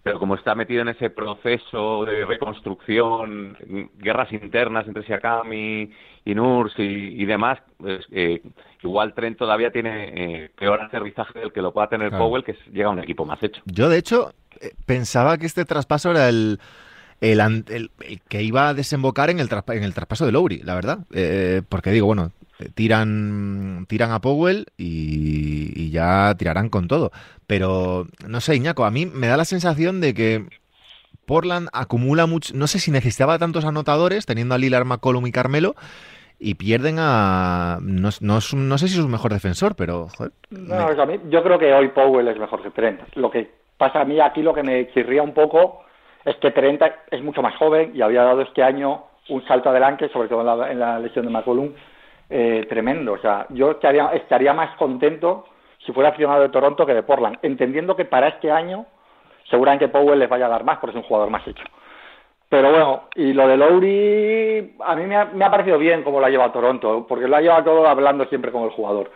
pero 0.06 0.20
como 0.20 0.36
está 0.36 0.54
metido 0.54 0.82
en 0.82 0.88
ese 0.90 1.10
proceso 1.10 2.04
de 2.04 2.24
reconstrucción, 2.24 3.56
guerras 3.98 4.32
internas 4.32 4.86
entre 4.86 5.04
Siakam 5.04 5.52
y, 5.52 5.90
y 6.24 6.32
Nurs 6.32 6.72
y, 6.78 7.24
demás, 7.24 7.58
pues, 7.76 8.06
eh, 8.12 8.40
igual 8.84 9.14
Trent 9.14 9.36
todavía 9.36 9.72
tiene 9.72 10.44
eh, 10.44 10.50
peor 10.56 10.80
aterrizaje 10.80 11.40
del 11.40 11.52
que 11.52 11.60
lo 11.60 11.72
pueda 11.72 11.88
tener 11.88 12.12
Powell, 12.12 12.44
que 12.44 12.54
llega 12.72 12.86
a 12.86 12.92
un 12.92 13.00
equipo 13.00 13.24
más 13.24 13.42
hecho. 13.42 13.60
Yo, 13.64 13.88
de 13.88 13.98
hecho, 13.98 14.32
eh, 14.60 14.74
pensaba 14.86 15.38
que 15.38 15.46
este 15.46 15.64
traspaso 15.64 16.12
era 16.12 16.28
el, 16.28 16.60
el, 17.20 17.90
que 18.28 18.44
iba 18.44 18.68
a 18.68 18.74
desembocar 18.74 19.30
en 19.30 19.40
el, 19.40 19.48
en 19.50 19.82
el 19.82 19.92
traspaso 19.92 20.24
de 20.24 20.30
Lowry, 20.30 20.58
la 20.58 20.76
verdad. 20.76 20.98
porque 21.68 21.90
digo, 21.90 22.06
bueno, 22.06 22.30
tiran, 22.74 23.86
tiran 23.88 24.12
a 24.12 24.20
Powell 24.20 24.66
y, 24.76 25.90
ya 25.90 26.34
tirarán 26.36 26.68
con 26.68 26.88
todo. 26.88 27.10
Pero, 27.46 28.06
no 28.26 28.40
sé, 28.40 28.56
Iñaco, 28.56 28.84
a 28.84 28.90
mí 28.90 29.06
me 29.06 29.28
da 29.28 29.36
la 29.36 29.44
sensación 29.44 30.00
de 30.00 30.14
que 30.14 30.44
Portland 31.26 31.68
acumula 31.72 32.26
mucho, 32.26 32.54
no 32.54 32.66
sé 32.66 32.78
si 32.78 32.90
necesitaba 32.90 33.38
tantos 33.38 33.64
anotadores, 33.64 34.26
teniendo 34.26 34.54
a 34.54 34.58
Lillard, 34.58 34.84
McCollum 34.84 35.26
y 35.26 35.32
Carmelo, 35.32 35.74
y 36.38 36.54
pierden 36.54 36.96
a, 36.98 37.78
no, 37.80 38.10
no, 38.20 38.38
no 38.54 38.78
sé 38.78 38.88
si 38.88 38.98
es 38.98 39.04
un 39.04 39.10
mejor 39.10 39.32
defensor, 39.32 39.74
pero... 39.74 40.08
no, 40.50 40.74
a 40.74 41.06
mí, 41.06 41.18
yo 41.30 41.42
creo 41.42 41.58
que 41.58 41.72
hoy 41.72 41.88
Powell 41.88 42.28
es 42.28 42.38
mejor 42.38 42.62
que 42.62 42.70
Trent. 42.70 43.00
Lo 43.14 43.30
que 43.30 43.50
pasa 43.78 44.00
a 44.00 44.04
mí 44.04 44.20
aquí, 44.20 44.42
lo 44.42 44.54
que 44.54 44.62
me 44.62 44.90
chirría 44.92 45.22
un 45.22 45.32
poco, 45.32 45.84
es 46.24 46.36
que 46.36 46.50
Trent 46.50 46.82
es 47.10 47.22
mucho 47.22 47.42
más 47.42 47.56
joven 47.56 47.92
y 47.94 48.02
había 48.02 48.22
dado 48.22 48.42
este 48.42 48.62
año 48.62 49.04
un 49.28 49.44
salto 49.46 49.70
adelante, 49.70 50.08
sobre 50.10 50.28
todo 50.28 50.40
en 50.40 50.46
la, 50.46 50.70
en 50.70 50.78
la 50.78 50.98
lesión 50.98 51.24
de 51.24 51.30
McCollum, 51.30 51.72
eh, 52.30 52.66
tremendo. 52.68 53.12
O 53.12 53.18
sea, 53.18 53.46
yo 53.50 53.72
estaría, 53.72 54.06
estaría 54.08 54.52
más 54.52 54.76
contento 54.76 55.46
si 55.84 55.92
fuera 55.92 56.10
aficionado 56.10 56.42
de 56.42 56.48
Toronto 56.48 56.84
que 56.84 56.94
de 56.94 57.02
Portland, 57.02 57.38
entendiendo 57.42 57.94
que 57.94 58.04
para 58.04 58.28
este 58.28 58.50
año 58.50 58.86
seguramente 59.48 59.88
Powell 59.88 60.18
les 60.18 60.28
vaya 60.28 60.46
a 60.46 60.50
dar 60.50 60.64
más 60.64 60.78
porque 60.78 60.96
es 60.96 61.02
un 61.02 61.08
jugador 61.08 61.30
más 61.30 61.46
hecho. 61.46 61.64
Pero 62.48 62.70
bueno, 62.70 63.02
y 63.14 63.32
lo 63.32 63.48
de 63.48 63.56
Lowry, 63.56 64.76
a 64.84 64.94
mí 64.94 65.04
me 65.06 65.16
ha, 65.16 65.24
me 65.26 65.44
ha 65.44 65.50
parecido 65.50 65.78
bien 65.78 66.02
como 66.02 66.20
lo 66.20 66.26
ha 66.26 66.30
llevado 66.30 66.52
Toronto, 66.52 67.06
porque 67.08 67.26
lo 67.26 67.36
ha 67.36 67.40
llevado 67.40 67.64
todo 67.64 67.88
hablando 67.88 68.24
siempre 68.26 68.52
con 68.52 68.64
el 68.64 68.70
jugador. 68.70 69.10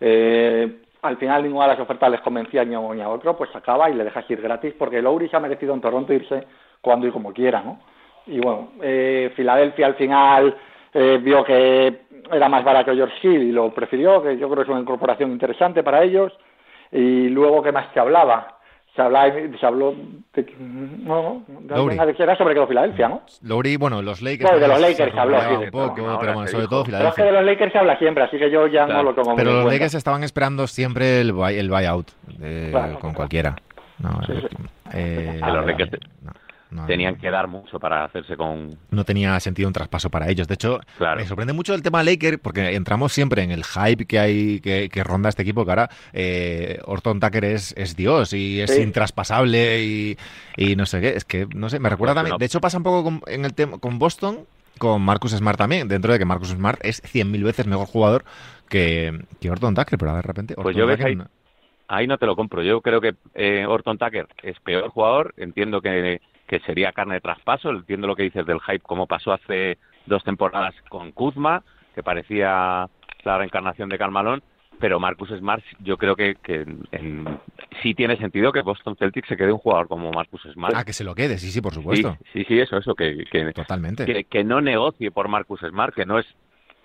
Eh, 0.00 0.82
al 1.02 1.16
final 1.16 1.42
ninguna 1.42 1.64
de 1.64 1.72
las 1.72 1.80
ofertas 1.80 2.10
les 2.10 2.20
convencía 2.20 2.64
ni 2.64 2.74
a 2.74 2.78
uno 2.78 2.94
ni 2.94 3.02
a 3.02 3.08
otro, 3.08 3.36
pues 3.36 3.54
acaba 3.54 3.90
y 3.90 3.94
le 3.94 4.04
dejas 4.04 4.28
ir 4.30 4.40
gratis, 4.40 4.74
porque 4.78 5.02
Lowry 5.02 5.28
se 5.28 5.36
ha 5.36 5.40
merecido 5.40 5.74
en 5.74 5.80
Toronto 5.80 6.12
irse 6.12 6.44
cuando 6.80 7.06
y 7.06 7.10
como 7.10 7.32
quiera, 7.32 7.60
¿no? 7.62 7.80
Y 8.26 8.40
bueno, 8.40 8.70
eh, 8.82 9.32
Filadelfia 9.36 9.86
al 9.86 9.94
final 9.94 10.56
eh, 10.96 11.18
vio 11.22 11.44
que 11.44 12.06
era 12.32 12.48
más 12.48 12.64
barato 12.64 12.92
George 12.94 13.16
Hill 13.22 13.42
y 13.42 13.52
lo 13.52 13.72
prefirió, 13.72 14.22
que 14.22 14.36
yo 14.38 14.48
creo 14.48 14.56
que 14.56 14.62
es 14.62 14.68
una 14.68 14.80
incorporación 14.80 15.30
interesante 15.30 15.82
para 15.82 16.02
ellos. 16.02 16.32
Y 16.90 17.28
luego, 17.28 17.62
¿qué 17.62 17.70
más 17.72 17.86
se 17.92 18.00
hablaba? 18.00 18.54
Se, 18.94 19.02
hablaba, 19.02 19.30
se 19.60 19.66
habló 19.66 19.94
de, 20.32 20.54
no, 20.58 21.42
de, 21.48 22.06
de, 22.06 22.14
era 22.18 22.34
sobre 22.38 22.54
que 22.54 22.66
Filadelfia, 22.66 23.08
¿no? 23.08 23.20
Lowry, 23.42 23.76
bueno, 23.76 24.00
los 24.00 24.22
Lakers. 24.22 24.50
No, 24.50 24.58
de 24.58 24.68
los 24.68 24.80
Lakers 24.80 25.12
se 25.12 25.20
habló, 25.20 25.38
sí, 25.42 25.54
un 25.64 25.70
poco, 25.70 26.00
no, 26.00 26.18
pero 26.18 26.32
bueno, 26.32 26.48
sobre 26.48 26.62
dijo. 26.62 26.70
todo 26.70 26.84
Pero 26.84 26.96
es 26.96 27.14
Filadelfia. 27.14 27.24
que 27.24 27.30
de 27.30 27.32
los 27.36 27.44
Lakers 27.44 27.72
se 27.72 27.78
habla 27.78 27.98
siempre, 27.98 28.24
así 28.24 28.38
que 28.38 28.50
yo 28.50 28.66
ya 28.68 28.86
Claro. 28.86 29.02
no 29.02 29.10
lo 29.10 29.14
tomo 29.14 29.30
muy 29.32 29.36
Pero 29.36 29.50
en 29.50 29.56
los 29.56 29.64
cuenta. 29.64 29.74
Lakers 29.74 29.94
estaban 29.96 30.22
esperando 30.24 30.66
siempre 30.66 31.20
el, 31.20 31.34
buy- 31.34 31.58
el 31.58 31.68
buyout 31.68 32.08
de- 32.38 32.70
Claro, 32.70 32.92
con 32.94 33.00
claro. 33.00 33.16
cualquiera. 33.16 33.56
No, 33.98 34.22
Sí, 34.26 34.32
sí. 34.40 34.56
eh, 34.94 35.40
Que 35.44 35.52
los 35.52 35.66
Lakers 35.66 35.90
no, 36.22 36.32
no, 36.70 36.84
Tenían 36.86 37.14
no. 37.14 37.20
que 37.20 37.30
dar 37.30 37.46
mucho 37.48 37.78
para 37.78 38.04
hacerse 38.04 38.36
con... 38.36 38.76
no 38.90 39.04
tenía 39.04 39.38
sentido 39.40 39.68
un 39.68 39.72
traspaso 39.72 40.10
para 40.10 40.28
ellos. 40.28 40.48
De 40.48 40.54
hecho, 40.54 40.80
Claro. 40.98 41.20
me 41.20 41.26
sorprende 41.26 41.52
mucho 41.52 41.74
el 41.74 41.82
tema 41.82 42.02
Laker 42.02 42.38
porque 42.40 42.74
entramos 42.74 43.12
siempre 43.12 43.42
en 43.42 43.50
el 43.52 43.64
hype 43.64 44.04
que 44.06 44.18
hay 44.18 44.60
que, 44.60 44.88
que 44.88 45.04
ronda 45.04 45.28
este 45.28 45.42
equipo 45.42 45.64
que 45.64 45.70
ahora 45.70 45.90
eh, 46.12 46.80
Orton 46.84 47.20
Tucker 47.20 47.44
es, 47.44 47.72
es 47.76 47.94
Dios 47.96 48.32
y 48.32 48.60
es 48.60 48.70
Sí. 48.72 48.82
intraspasable 48.82 49.82
y, 49.84 50.18
y 50.56 50.76
no 50.76 50.86
sé 50.86 51.00
qué. 51.00 51.08
Es 51.10 51.24
que, 51.24 51.46
no 51.54 51.68
sé, 51.70 51.78
me 51.78 51.88
recuerda 51.88 52.14
también. 52.14 52.32
no. 52.32 52.38
De 52.38 52.46
hecho, 52.46 52.60
pasa 52.60 52.76
un 52.78 52.82
poco 52.84 53.04
con, 53.04 53.20
en 53.26 53.44
el 53.44 53.54
tema 53.54 53.78
con 53.78 53.98
Boston, 53.98 54.40
con 54.78 55.00
Marcus 55.02 55.32
Smart 55.32 55.56
también, 55.58 55.88
dentro 55.88 56.12
de 56.12 56.18
que 56.18 56.24
Marcus 56.24 56.48
Smart 56.50 56.78
es 56.84 57.02
100.000 57.04 57.42
veces 57.44 57.66
mejor 57.66 57.86
jugador 57.86 58.24
que, 58.68 59.18
que 59.40 59.50
Orton 59.50 59.74
Tucker, 59.74 59.98
pero 59.98 60.14
de 60.16 60.22
repente 60.22 60.54
Pues 60.54 60.76
yo 60.76 60.86
Tucker 60.88 61.06
ahí- 61.06 61.16
no- 61.16 61.28
Ahí 61.88 62.08
no 62.08 62.18
te 62.18 62.26
lo 62.26 62.34
compro. 62.34 62.64
Yo 62.64 62.80
creo 62.80 63.00
que 63.00 63.14
eh, 63.34 63.64
Orton 63.64 63.96
Tucker 63.96 64.26
es 64.42 64.58
peor 64.58 64.88
jugador. 64.88 65.32
Entiendo 65.36 65.80
que, 65.80 66.20
que 66.46 66.60
sería 66.60 66.92
carne 66.92 67.14
de 67.14 67.20
traspaso. 67.20 67.70
Entiendo 67.70 68.06
lo 68.06 68.16
que 68.16 68.22
dices 68.24 68.46
del 68.46 68.60
hype, 68.60 68.80
como 68.80 69.06
pasó 69.06 69.32
hace 69.32 69.78
dos 70.06 70.22
temporadas 70.24 70.74
con 70.88 71.12
Kuzma, 71.12 71.62
que 71.94 72.02
parecía 72.02 72.88
la 73.24 73.38
reencarnación 73.38 73.88
de 73.88 73.98
Carmalón. 73.98 74.42
Pero 74.78 75.00
Marcus 75.00 75.30
Smart, 75.30 75.64
yo 75.80 75.96
creo 75.96 76.14
que, 76.16 76.36
que 76.42 76.66
en- 76.92 77.40
sí 77.82 77.94
tiene 77.94 78.18
sentido 78.18 78.52
que 78.52 78.60
Boston 78.60 78.94
Celtics 78.96 79.26
se 79.28 79.36
quede 79.36 79.50
un 79.50 79.58
jugador 79.58 79.88
como 79.88 80.10
Marcus 80.12 80.42
Smart. 80.52 80.74
Ah, 80.76 80.84
que 80.84 80.92
se 80.92 81.02
lo 81.02 81.14
quede, 81.14 81.38
sí, 81.38 81.50
sí, 81.50 81.62
por 81.62 81.72
supuesto. 81.72 82.18
sí, 82.34 82.44
sí, 82.44 82.60
eso, 82.60 82.76
eso, 82.76 82.94
que, 82.94 83.24
que, 83.30 83.52
Totalmente. 83.54 84.04
que, 84.04 84.24
que 84.24 84.44
no 84.44 84.60
negocie 84.60 85.10
por 85.10 85.28
Marcus 85.28 85.60
Smart, 85.60 85.94
que 85.94 86.04
no 86.04 86.18
es 86.18 86.26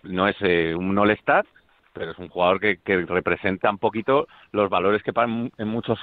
no 0.03 0.27
es 0.27 0.35
eh, 0.39 0.73
un 0.73 0.97
all-star, 0.97 1.45
pero 1.93 2.11
es 2.11 2.17
un 2.17 2.29
jugador 2.29 2.59
que, 2.59 2.77
que 2.77 3.05
representa 3.05 3.69
un 3.69 3.77
poquito 3.77 4.27
los 4.51 4.69
valores 4.69 5.03
que 5.03 5.11
en 5.57 5.67
muchos 5.67 5.99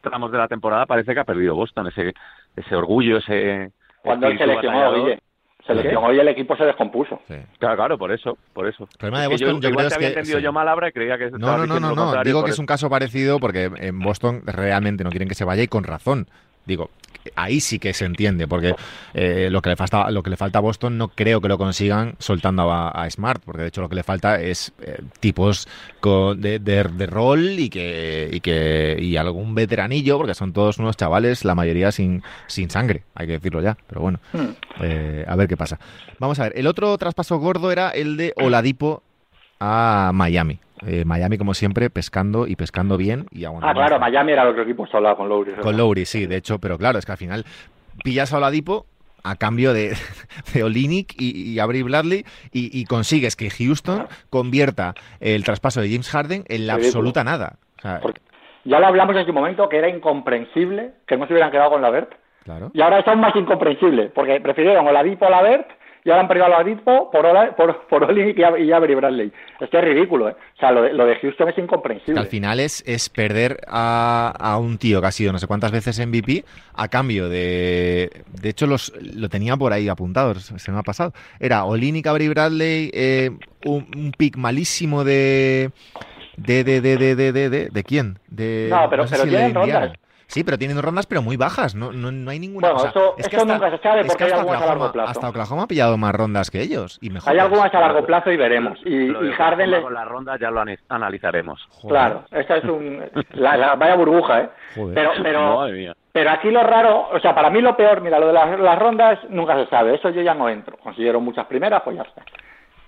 tramos 0.00 0.32
de 0.32 0.38
la 0.38 0.48
temporada 0.48 0.86
parece 0.86 1.14
que 1.14 1.20
ha 1.20 1.24
perdido 1.24 1.54
Boston, 1.54 1.88
ese 1.88 2.14
ese 2.56 2.74
orgullo, 2.74 3.18
ese 3.18 3.70
Cuando 4.02 4.26
él 4.28 4.38
se 4.38 4.44
espíritu 4.44 4.62
lesionó, 4.62 4.78
batallador. 4.78 5.04
oye, 5.10 5.18
se 5.66 5.74
lesionó 5.74 6.12
y 6.12 6.18
el 6.18 6.28
equipo 6.28 6.56
se 6.56 6.64
descompuso. 6.64 7.20
Sí. 7.28 7.34
Claro, 7.58 7.76
claro, 7.76 7.98
por 7.98 8.10
eso, 8.12 8.36
por 8.54 8.66
eso. 8.66 8.88
problema 8.98 9.20
de 9.20 9.34
Es 9.34 9.40
que 9.40 9.44
Boston, 9.46 9.60
yo 9.60 9.70
creo 9.76 9.86
es 9.88 9.98
que- 9.98 10.06
entendido 10.06 10.38
sí. 10.38 10.44
yo 10.44 10.52
mal 10.52 10.68
ahora 10.68 10.88
y 10.88 10.92
creía 10.92 11.18
que 11.18 11.30
No, 11.30 11.66
no, 11.66 11.78
no, 11.78 11.94
no, 11.94 12.22
Digo 12.24 12.42
que 12.44 12.50
es 12.50 12.58
un 12.58 12.66
caso 12.66 12.88
parecido 12.88 13.38
porque 13.38 13.70
en 13.76 13.98
Boston 14.00 14.42
realmente 14.46 15.04
no 15.04 15.10
quieren 15.10 15.28
que 15.28 15.34
se 15.34 15.44
vaya 15.44 15.62
y 15.62 15.68
con 15.68 15.84
razón. 15.84 16.26
Digo, 16.66 16.90
ahí 17.36 17.60
sí 17.60 17.78
que 17.78 17.92
se 17.92 18.04
entiende, 18.04 18.48
porque 18.48 18.74
eh, 19.14 19.48
lo, 19.50 19.60
que 19.62 19.70
le 19.70 19.76
falta, 19.76 20.10
lo 20.10 20.22
que 20.22 20.30
le 20.30 20.36
falta 20.36 20.58
a 20.58 20.62
Boston 20.62 20.96
no 20.98 21.08
creo 21.08 21.40
que 21.40 21.48
lo 21.48 21.58
consigan 21.58 22.14
soltando 22.18 22.70
a, 22.72 22.88
a 22.90 23.10
Smart, 23.10 23.42
porque 23.44 23.62
de 23.62 23.68
hecho 23.68 23.80
lo 23.82 23.88
que 23.88 23.94
le 23.96 24.02
falta 24.02 24.40
es 24.40 24.72
eh, 24.82 25.00
tipos 25.20 25.68
con- 26.00 26.40
de, 26.40 26.58
de- 26.58 26.84
de 26.84 27.06
rol 27.06 27.40
y 27.58 27.68
que, 27.70 28.28
y 28.32 28.40
que 28.40 28.96
y 29.00 29.16
algún 29.16 29.54
veteranillo, 29.54 30.18
porque 30.18 30.34
son 30.34 30.52
todos 30.52 30.78
unos 30.78 30.96
chavales, 30.96 31.44
la 31.44 31.54
mayoría 31.54 31.92
sin, 31.92 32.22
sin 32.46 32.70
sangre, 32.70 33.04
hay 33.14 33.26
que 33.26 33.32
decirlo 33.34 33.60
ya, 33.62 33.76
pero 33.86 34.00
bueno. 34.00 34.20
Hmm. 34.32 34.48
Eh, 34.82 35.24
a 35.28 35.36
ver 35.36 35.48
qué 35.48 35.56
pasa. 35.56 35.78
Vamos 36.18 36.38
a 36.40 36.44
ver, 36.44 36.52
el 36.56 36.66
otro 36.66 36.96
traspaso 36.98 37.38
gordo 37.38 37.70
era 37.72 37.90
el 37.90 38.16
de 38.16 38.32
Oladipo 38.36 39.02
a 39.60 40.10
Miami. 40.14 40.58
Eh, 40.86 41.04
Miami, 41.04 41.36
como 41.36 41.54
siempre, 41.54 41.90
pescando 41.90 42.46
y 42.46 42.56
pescando 42.56 42.96
bien 42.96 43.26
y 43.30 43.44
Ah, 43.44 43.72
claro, 43.74 43.98
Miami 43.98 44.32
era 44.32 44.42
el 44.42 44.48
otro 44.48 44.62
equipo 44.62 44.86
hablaba 44.92 45.16
con 45.16 45.28
Lowry. 45.28 45.52
Con 45.54 45.76
Lowry, 45.76 46.06
sí, 46.06 46.26
de 46.26 46.36
hecho, 46.36 46.58
pero 46.58 46.78
claro, 46.78 46.98
es 46.98 47.04
que 47.06 47.12
al 47.12 47.18
final 47.18 47.44
pillas 48.02 48.32
a 48.32 48.38
Oladipo 48.38 48.86
a 49.22 49.36
cambio 49.36 49.74
de, 49.74 49.94
de 50.54 50.62
Olinik 50.64 51.14
y, 51.20 51.52
y 51.52 51.58
Avery 51.58 51.82
Bradley 51.82 52.24
y, 52.52 52.78
y 52.78 52.84
consigues 52.86 53.36
que 53.36 53.50
Houston 53.50 54.06
convierta 54.30 54.94
el 55.20 55.44
traspaso 55.44 55.82
de 55.82 55.90
James 55.90 56.08
Harden 56.08 56.44
en 56.48 56.66
la 56.66 56.74
absoluta 56.74 57.22
nada. 57.24 57.56
O 57.78 57.82
sea, 57.82 58.00
Porque 58.00 58.20
ya 58.64 58.80
lo 58.80 58.86
hablamos 58.86 59.14
en 59.16 59.26
su 59.26 59.32
momento 59.32 59.68
que 59.68 59.76
era 59.78 59.88
incomprensible 59.88 60.92
que 61.06 61.16
no 61.16 61.26
se 61.26 61.32
hubieran 61.34 61.50
quedado 61.50 61.70
con 61.70 61.82
la 61.82 61.90
Vert. 61.90 62.12
claro. 62.44 62.70
Y 62.72 62.80
ahora 62.80 63.00
es 63.00 63.08
aún 63.08 63.20
más 63.20 63.34
incomprensible, 63.36 64.06
porque 64.14 64.40
prefirieron 64.40 64.86
Oladipo 64.86 65.26
a 65.26 65.30
la 65.30 65.42
Vert 65.42 65.68
y 66.04 66.10
ahora 66.10 66.22
han 66.22 66.28
perdido 66.28 66.46
a 66.46 66.48
Oladipo 66.48 67.10
por, 67.10 67.26
Ola, 67.26 67.54
por, 67.56 67.86
por 67.88 68.04
Olinik 68.04 68.38
y, 68.38 68.42
a- 68.42 68.58
y 68.58 68.94
Bradley. 68.94 69.32
Es 69.60 69.68
que 69.68 69.78
es 69.78 69.84
ridículo, 69.84 70.28
¿eh? 70.30 70.36
O 70.56 70.58
sea, 70.58 70.72
lo 70.72 70.82
de, 70.82 70.92
lo 70.92 71.04
de 71.06 71.16
Houston 71.16 71.48
es 71.48 71.54
Que 71.54 71.60
incomprensible. 71.60 72.20
al 72.20 72.26
final 72.26 72.60
es, 72.60 72.82
es 72.86 73.08
perder 73.08 73.60
a, 73.68 74.32
a 74.38 74.58
un 74.58 74.78
tío 74.78 75.00
que 75.00 75.06
ha 75.06 75.12
sido 75.12 75.32
no 75.32 75.38
sé 75.38 75.46
cuántas 75.46 75.72
veces 75.72 75.98
MVP 76.06 76.44
a 76.74 76.88
cambio 76.88 77.28
de... 77.28 78.10
De 78.40 78.48
hecho, 78.48 78.66
los, 78.66 78.92
lo 79.00 79.28
tenía 79.28 79.56
por 79.56 79.72
ahí 79.72 79.88
apuntado, 79.88 80.34
se 80.34 80.72
me 80.72 80.78
ha 80.78 80.82
pasado. 80.82 81.12
Era 81.38 81.64
Olinik, 81.64 82.06
Avery 82.06 82.28
Bradley, 82.28 82.90
eh, 82.94 83.30
un, 83.64 83.86
un 83.96 84.12
pick 84.16 84.36
malísimo 84.36 85.04
de... 85.04 85.70
De, 86.36 86.64
de, 86.64 86.80
de, 86.80 86.96
de, 86.96 87.14
de, 87.16 87.32
de, 87.32 87.50
de, 87.50 87.68
¿de 87.68 87.84
quién? 87.84 88.18
De, 88.28 88.68
No, 88.70 88.88
pero- 88.88 89.06
sé 89.06 89.16
pero 89.16 89.24
si 89.24 89.28
tienen 89.30 89.54
rondas. 89.54 89.92
Sí, 90.30 90.44
pero 90.44 90.56
tienen 90.56 90.80
rondas, 90.80 91.06
pero 91.06 91.22
muy 91.22 91.36
bajas. 91.36 91.74
No, 91.74 91.90
no, 91.92 92.12
no 92.12 92.30
hay 92.30 92.38
ninguna. 92.38 92.68
Bueno, 92.72 92.76
o 92.76 92.80
sea, 92.80 92.90
eso- 92.90 93.14
es 93.18 93.28
que 93.28 93.36
eso 93.36 93.44
hasta- 93.44 93.54
nunca 93.54 93.70
se 93.76 93.82
sabe 93.82 94.00
es 94.02 94.06
porque 94.06 94.24
que 94.24 94.32
hay 94.32 94.38
algunas 94.38 94.62
a 94.62 94.66
largo 94.66 94.84
Oklahoma- 94.84 94.92
plazo. 94.92 95.10
Hasta 95.10 95.28
Oklahoma 95.28 95.62
ha 95.64 95.66
pillado 95.66 95.96
más 95.98 96.14
rondas 96.14 96.50
que 96.50 96.60
ellos. 96.62 96.98
Y 97.02 97.10
mejor. 97.10 97.32
Hay 97.32 97.38
algunas 97.38 97.74
a 97.74 97.80
largo 97.80 98.06
plazo 98.06 98.30
y 98.30 98.36
veremos. 98.36 98.78
Y, 98.84 99.06
Lo 99.08 99.22
de 99.22 99.30
y 99.30 99.32
Harden 99.32 99.70
le... 99.72 99.82
con 99.82 99.92
la 99.94 100.04
ronda 100.04 100.38
ya 100.38 100.50
lo 100.50 100.62
analizaremos. 100.88 101.60
Claro, 101.88 102.24
esa 102.30 102.56
es 102.58 102.64
un... 102.64 103.02
La, 103.32 103.56
la- 103.56 103.74
vaya 103.74 103.94
burbuja, 103.96 104.40
¿eh? 104.42 104.50
Joder. 104.76 104.94
Pero, 104.94 105.10
pero, 105.22 105.56
Madre 105.56 105.72
mía. 105.72 105.96
Pero 106.12 106.30
aquí 106.30 106.50
lo 106.50 106.62
raro, 106.62 107.08
o 107.12 107.20
sea, 107.20 107.34
para 107.34 107.50
mí 107.50 107.60
lo 107.60 107.76
peor, 107.76 108.00
mira, 108.00 108.18
lo 108.18 108.28
de 108.28 108.32
las, 108.32 108.58
las 108.58 108.78
rondas 108.78 109.18
nunca 109.28 109.54
se 109.56 109.66
sabe, 109.70 109.94
eso 109.94 110.10
yo 110.10 110.22
ya 110.22 110.34
no 110.34 110.48
entro. 110.48 110.76
Consiguieron 110.78 111.22
muchas 111.24 111.46
primeras, 111.46 111.82
pues 111.82 111.96
ya 111.96 112.02
está. 112.02 112.22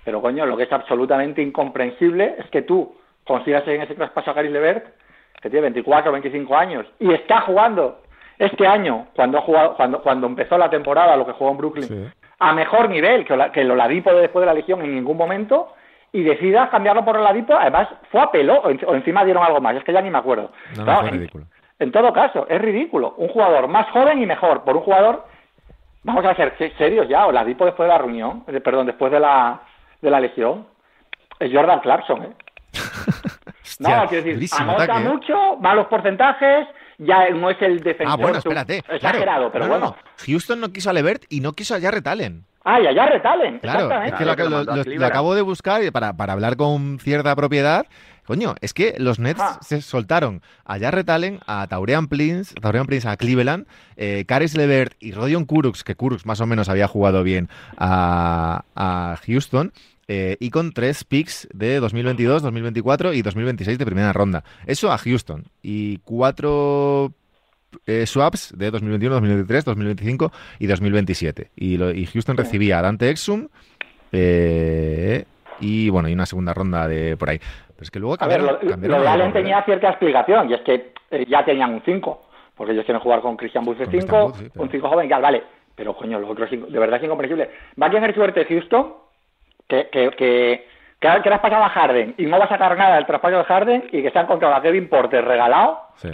Pero 0.05 0.21
coño, 0.21 0.45
lo 0.47 0.57
que 0.57 0.65
es 0.65 0.73
absolutamente 0.73 1.41
incomprensible 1.43 2.35
es 2.39 2.47
que 2.51 2.63
tú 2.63 2.97
consigas 3.25 3.63
en 3.69 3.83
ese 3.83 3.95
traspaso 3.95 4.31
a 4.31 4.35
Caris 4.35 4.51
Levert, 4.51 4.87
que 5.43 5.51
tiene 5.51 5.63
24 5.63 6.11
o 6.11 6.13
25 6.13 6.57
años, 6.57 6.87
y 7.01 7.13
está 7.13 7.41
jugando 7.43 7.99
este 8.39 8.67
año, 8.67 9.07
cuando 9.15 9.39
ha 9.39 9.43
jugado, 9.43 9.75
cuando, 9.77 10.01
cuando 10.03 10.27
empezó 10.29 10.57
la 10.57 10.71
temporada, 10.71 11.17
lo 11.17 11.27
que 11.27 11.33
jugó 11.33 11.51
en 11.51 11.57
Brooklyn, 11.59 11.85
Sí. 11.89 12.07
a 12.39 12.53
mejor 12.53 12.89
nivel 12.89 13.25
que, 13.27 13.51
que 13.53 13.61
el 13.61 13.71
Oladipo 13.71 14.11
de 14.13 14.23
después 14.23 14.41
de 14.43 14.47
la 14.47 14.55
Legión 14.55 14.81
en 14.83 14.95
ningún 14.95 15.17
momento, 15.17 15.75
y 16.13 16.23
decidas 16.23 16.69
cambiarlo 16.71 17.05
por 17.05 17.17
Oladipo, 17.17 17.55
además 17.55 17.89
fue 18.11 18.21
a 18.21 18.31
pelo, 18.31 18.55
o, 18.61 18.71
en- 18.71 18.81
o 18.87 18.95
encima 18.95 19.25
dieron 19.25 19.43
algo 19.43 19.61
más, 19.61 19.77
es 19.77 19.85
que 19.85 19.93
ya 19.93 20.01
ni 20.03 20.11
me 20.11 20.19
acuerdo. 20.19 20.51
No, 20.73 20.79
no, 20.79 20.85
Claro, 20.85 21.01
fue 21.01 21.09
en- 21.11 21.15
ridículo. 21.17 21.45
en 21.79 21.93
todo 21.93 22.13
caso, 22.13 22.47
es 22.49 22.61
ridículo. 22.61 23.15
Un 23.17 23.29
jugador 23.29 23.67
más 23.69 23.89
joven 23.91 24.23
y 24.23 24.27
mejor 24.27 24.63
por 24.63 24.77
un 24.77 24.83
jugador. 24.83 25.25
Vamos 26.05 26.25
a 26.25 26.35
ser 26.35 26.55
se- 26.59 26.71
serios 26.73 27.09
ya. 27.09 27.27
Oladipo 27.27 27.65
después 27.65 27.87
de 27.89 27.93
la 27.95 27.99
reunión, 27.99 28.45
eh, 28.49 28.61
perdón, 28.61 28.87
después 28.87 29.11
de 29.13 29.21
la 29.21 29.61
de 30.01 30.11
la 30.11 30.19
lesión, 30.21 30.67
es 31.39 31.53
Jordan 31.53 31.79
Clarkson. 31.81 32.25
¿eh? 32.25 32.29
No, 33.83 33.89
Hostia, 33.89 34.07
quiero 34.09 34.39
decir, 34.39 34.51
anota 34.59 34.83
ataque, 34.85 35.01
¿eh? 35.01 35.09
mucho, 35.09 35.57
malos 35.61 35.87
porcentajes, 35.89 36.67
ya 36.99 37.29
no 37.31 37.51
es 37.51 37.61
el 37.61 37.81
defensor 37.81 38.13
Ah, 38.19 38.23
bueno, 38.23 38.39
espérate. 38.39 38.79
exagerado, 38.89 39.51
claro. 39.51 39.53
pero 39.53 39.67
No, 39.67 39.73
no, 39.75 39.79
bueno. 39.81 39.97
no. 39.99 40.25
Houston 40.27 40.61
no 40.61 40.73
quiso 40.73 40.91
a 40.91 40.93
Levert 40.93 41.25
y 41.29 41.41
no 41.41 41.53
quiso 41.53 41.75
a 41.75 41.81
Jarrett 41.81 42.07
Allen. 42.07 42.45
Ah, 42.65 42.81
y 42.81 42.87
allá 42.87 43.07
retalen. 43.07 43.59
Claro, 43.59 43.91
es 44.05 44.13
que 44.15 44.25
lo, 44.25 44.37
lo 44.37 44.63
lo- 44.63 44.85
lo- 44.85 45.07
acabo 45.07 45.35
de 45.35 45.43
buscar 45.43 45.83
para, 45.91 46.13
para 46.13 46.33
hablar 46.33 46.57
con 46.57 47.01
cierta 47.01 47.35
propiedad. 47.35 47.87
Coño, 48.25 48.55
es 48.61 48.73
que 48.73 48.95
los 48.99 49.19
Nets 49.19 49.41
Ah. 49.43 49.59
se 49.63 49.83
soltaron 49.83 50.43
a 50.65 50.79
Jarrett 50.79 51.11
Allen, 51.11 51.41
a 51.49 51.67
Taurean 51.67 52.07
Prince, 52.07 52.55
Taurean 52.55 52.87
Prince 52.87 53.09
a 53.09 53.17
Cleveland, 53.17 53.67
eh, 53.97 54.25
Caris 54.29 54.57
Levert 54.57 54.93
y 55.01 55.11
Rodion 55.11 55.45
Kurux, 55.45 55.83
que 55.83 55.97
Kurux 55.97 56.25
más 56.25 56.41
o 56.41 56.47
menos 56.47 56.69
había 56.69 56.87
jugado 56.87 57.25
bien 57.25 57.49
a, 57.79 58.63
a 58.77 59.17
Houston, 59.27 59.73
eh, 60.15 60.37
y 60.41 60.51
con 60.51 60.73
tres 60.73 61.05
picks 61.05 61.49
de 61.55 61.81
2022, 61.81 62.43
2024 62.43 63.15
y 63.15 63.23
2026 63.23 63.79
de 63.79 63.87
primera 63.87 64.13
ronda. 64.13 64.45
Eso 64.67 64.93
a 64.93 64.99
Houston. 64.99 65.45
Y 65.63 65.99
cuatro 66.05 67.13
eh, 67.87 68.05
swaps 68.07 68.53
de 68.59 68.71
2021, 68.71 69.15
2023, 69.15 69.65
2025 69.65 70.33
y 70.59 70.67
2027. 70.67 71.51
Y, 71.57 71.77
lo- 71.79 71.93
y 71.93 72.05
Houston 72.07 72.37
recibía 72.37 72.79
a 72.79 72.83
Dante 72.83 73.09
Exum 73.09 73.49
eh, 74.13 75.25
y 75.61 75.89
bueno, 75.89 76.09
y 76.09 76.13
una 76.13 76.27
segunda 76.27 76.53
ronda 76.55 76.87
de 76.89 77.17
por 77.17 77.31
ahí. 77.31 77.39
Pero 77.39 77.83
es 77.83 77.91
que 77.91 77.99
luego 78.01 78.17
A 78.21 78.27
ver, 78.27 78.39
cambiaron, 78.39 78.61
lo, 78.65 78.71
cambiaron 78.71 78.99
lo 78.99 79.03
de 79.05 79.09
Allen 79.09 79.33
tenía 79.33 79.63
cierta 79.65 79.89
explicación, 79.91 80.51
y 80.51 80.55
es 80.55 80.61
que 80.61 80.93
eh, 81.11 81.27
ya 81.29 81.45
tenían 81.45 81.73
un 81.73 81.83
5. 81.85 82.23
porque 82.57 82.73
ellos 82.75 82.85
quieren 82.85 83.01
jugar 83.03 83.21
con 83.23 83.37
Christian 83.37 83.67
Wood 83.67 83.77
de 83.79 83.85
Con 83.85 83.91
Christian 83.93 84.11
5, 84.21 84.25
Wood, 84.27 84.35
sí, 84.37 84.49
pero- 84.53 84.65
un 84.65 84.71
5 84.71 84.89
joven, 84.89 85.09
ya, 85.09 85.19
vale. 85.19 85.43
Pero 85.75 85.97
coño, 85.97 86.19
los 86.21 86.29
otros 86.31 86.51
cinco- 86.51 86.67
de 86.67 86.79
verdad 86.79 86.99
es 86.99 87.05
incomprensible. 87.05 87.49
Va 87.81 87.87
a 87.87 87.91
tener 87.91 88.15
suerte 88.15 88.45
Houston, 88.45 88.93
que, 89.91 90.11
que, 90.11 90.11
que, 90.11 90.67
que, 91.23 91.29
le 91.29 91.35
has 91.35 91.41
pasado 91.41 91.65
a 91.65 91.69
Harden 91.71 92.15
y 92.19 92.27
no 92.27 92.39
va 92.39 92.45
a 92.45 92.49
sacar 92.49 92.77
nada 92.77 92.97
del 92.97 93.07
traspaso 93.07 93.39
de 93.39 93.45
Harden 93.45 93.85
y 93.93 94.03
que 94.03 94.11
se 94.11 94.19
ha 94.19 94.23
encontrado 94.23 94.55
a 94.55 94.63
Kevin 94.63 94.89
Porter 94.89 95.25
regalado 95.25 95.81
Sí. 95.97 96.11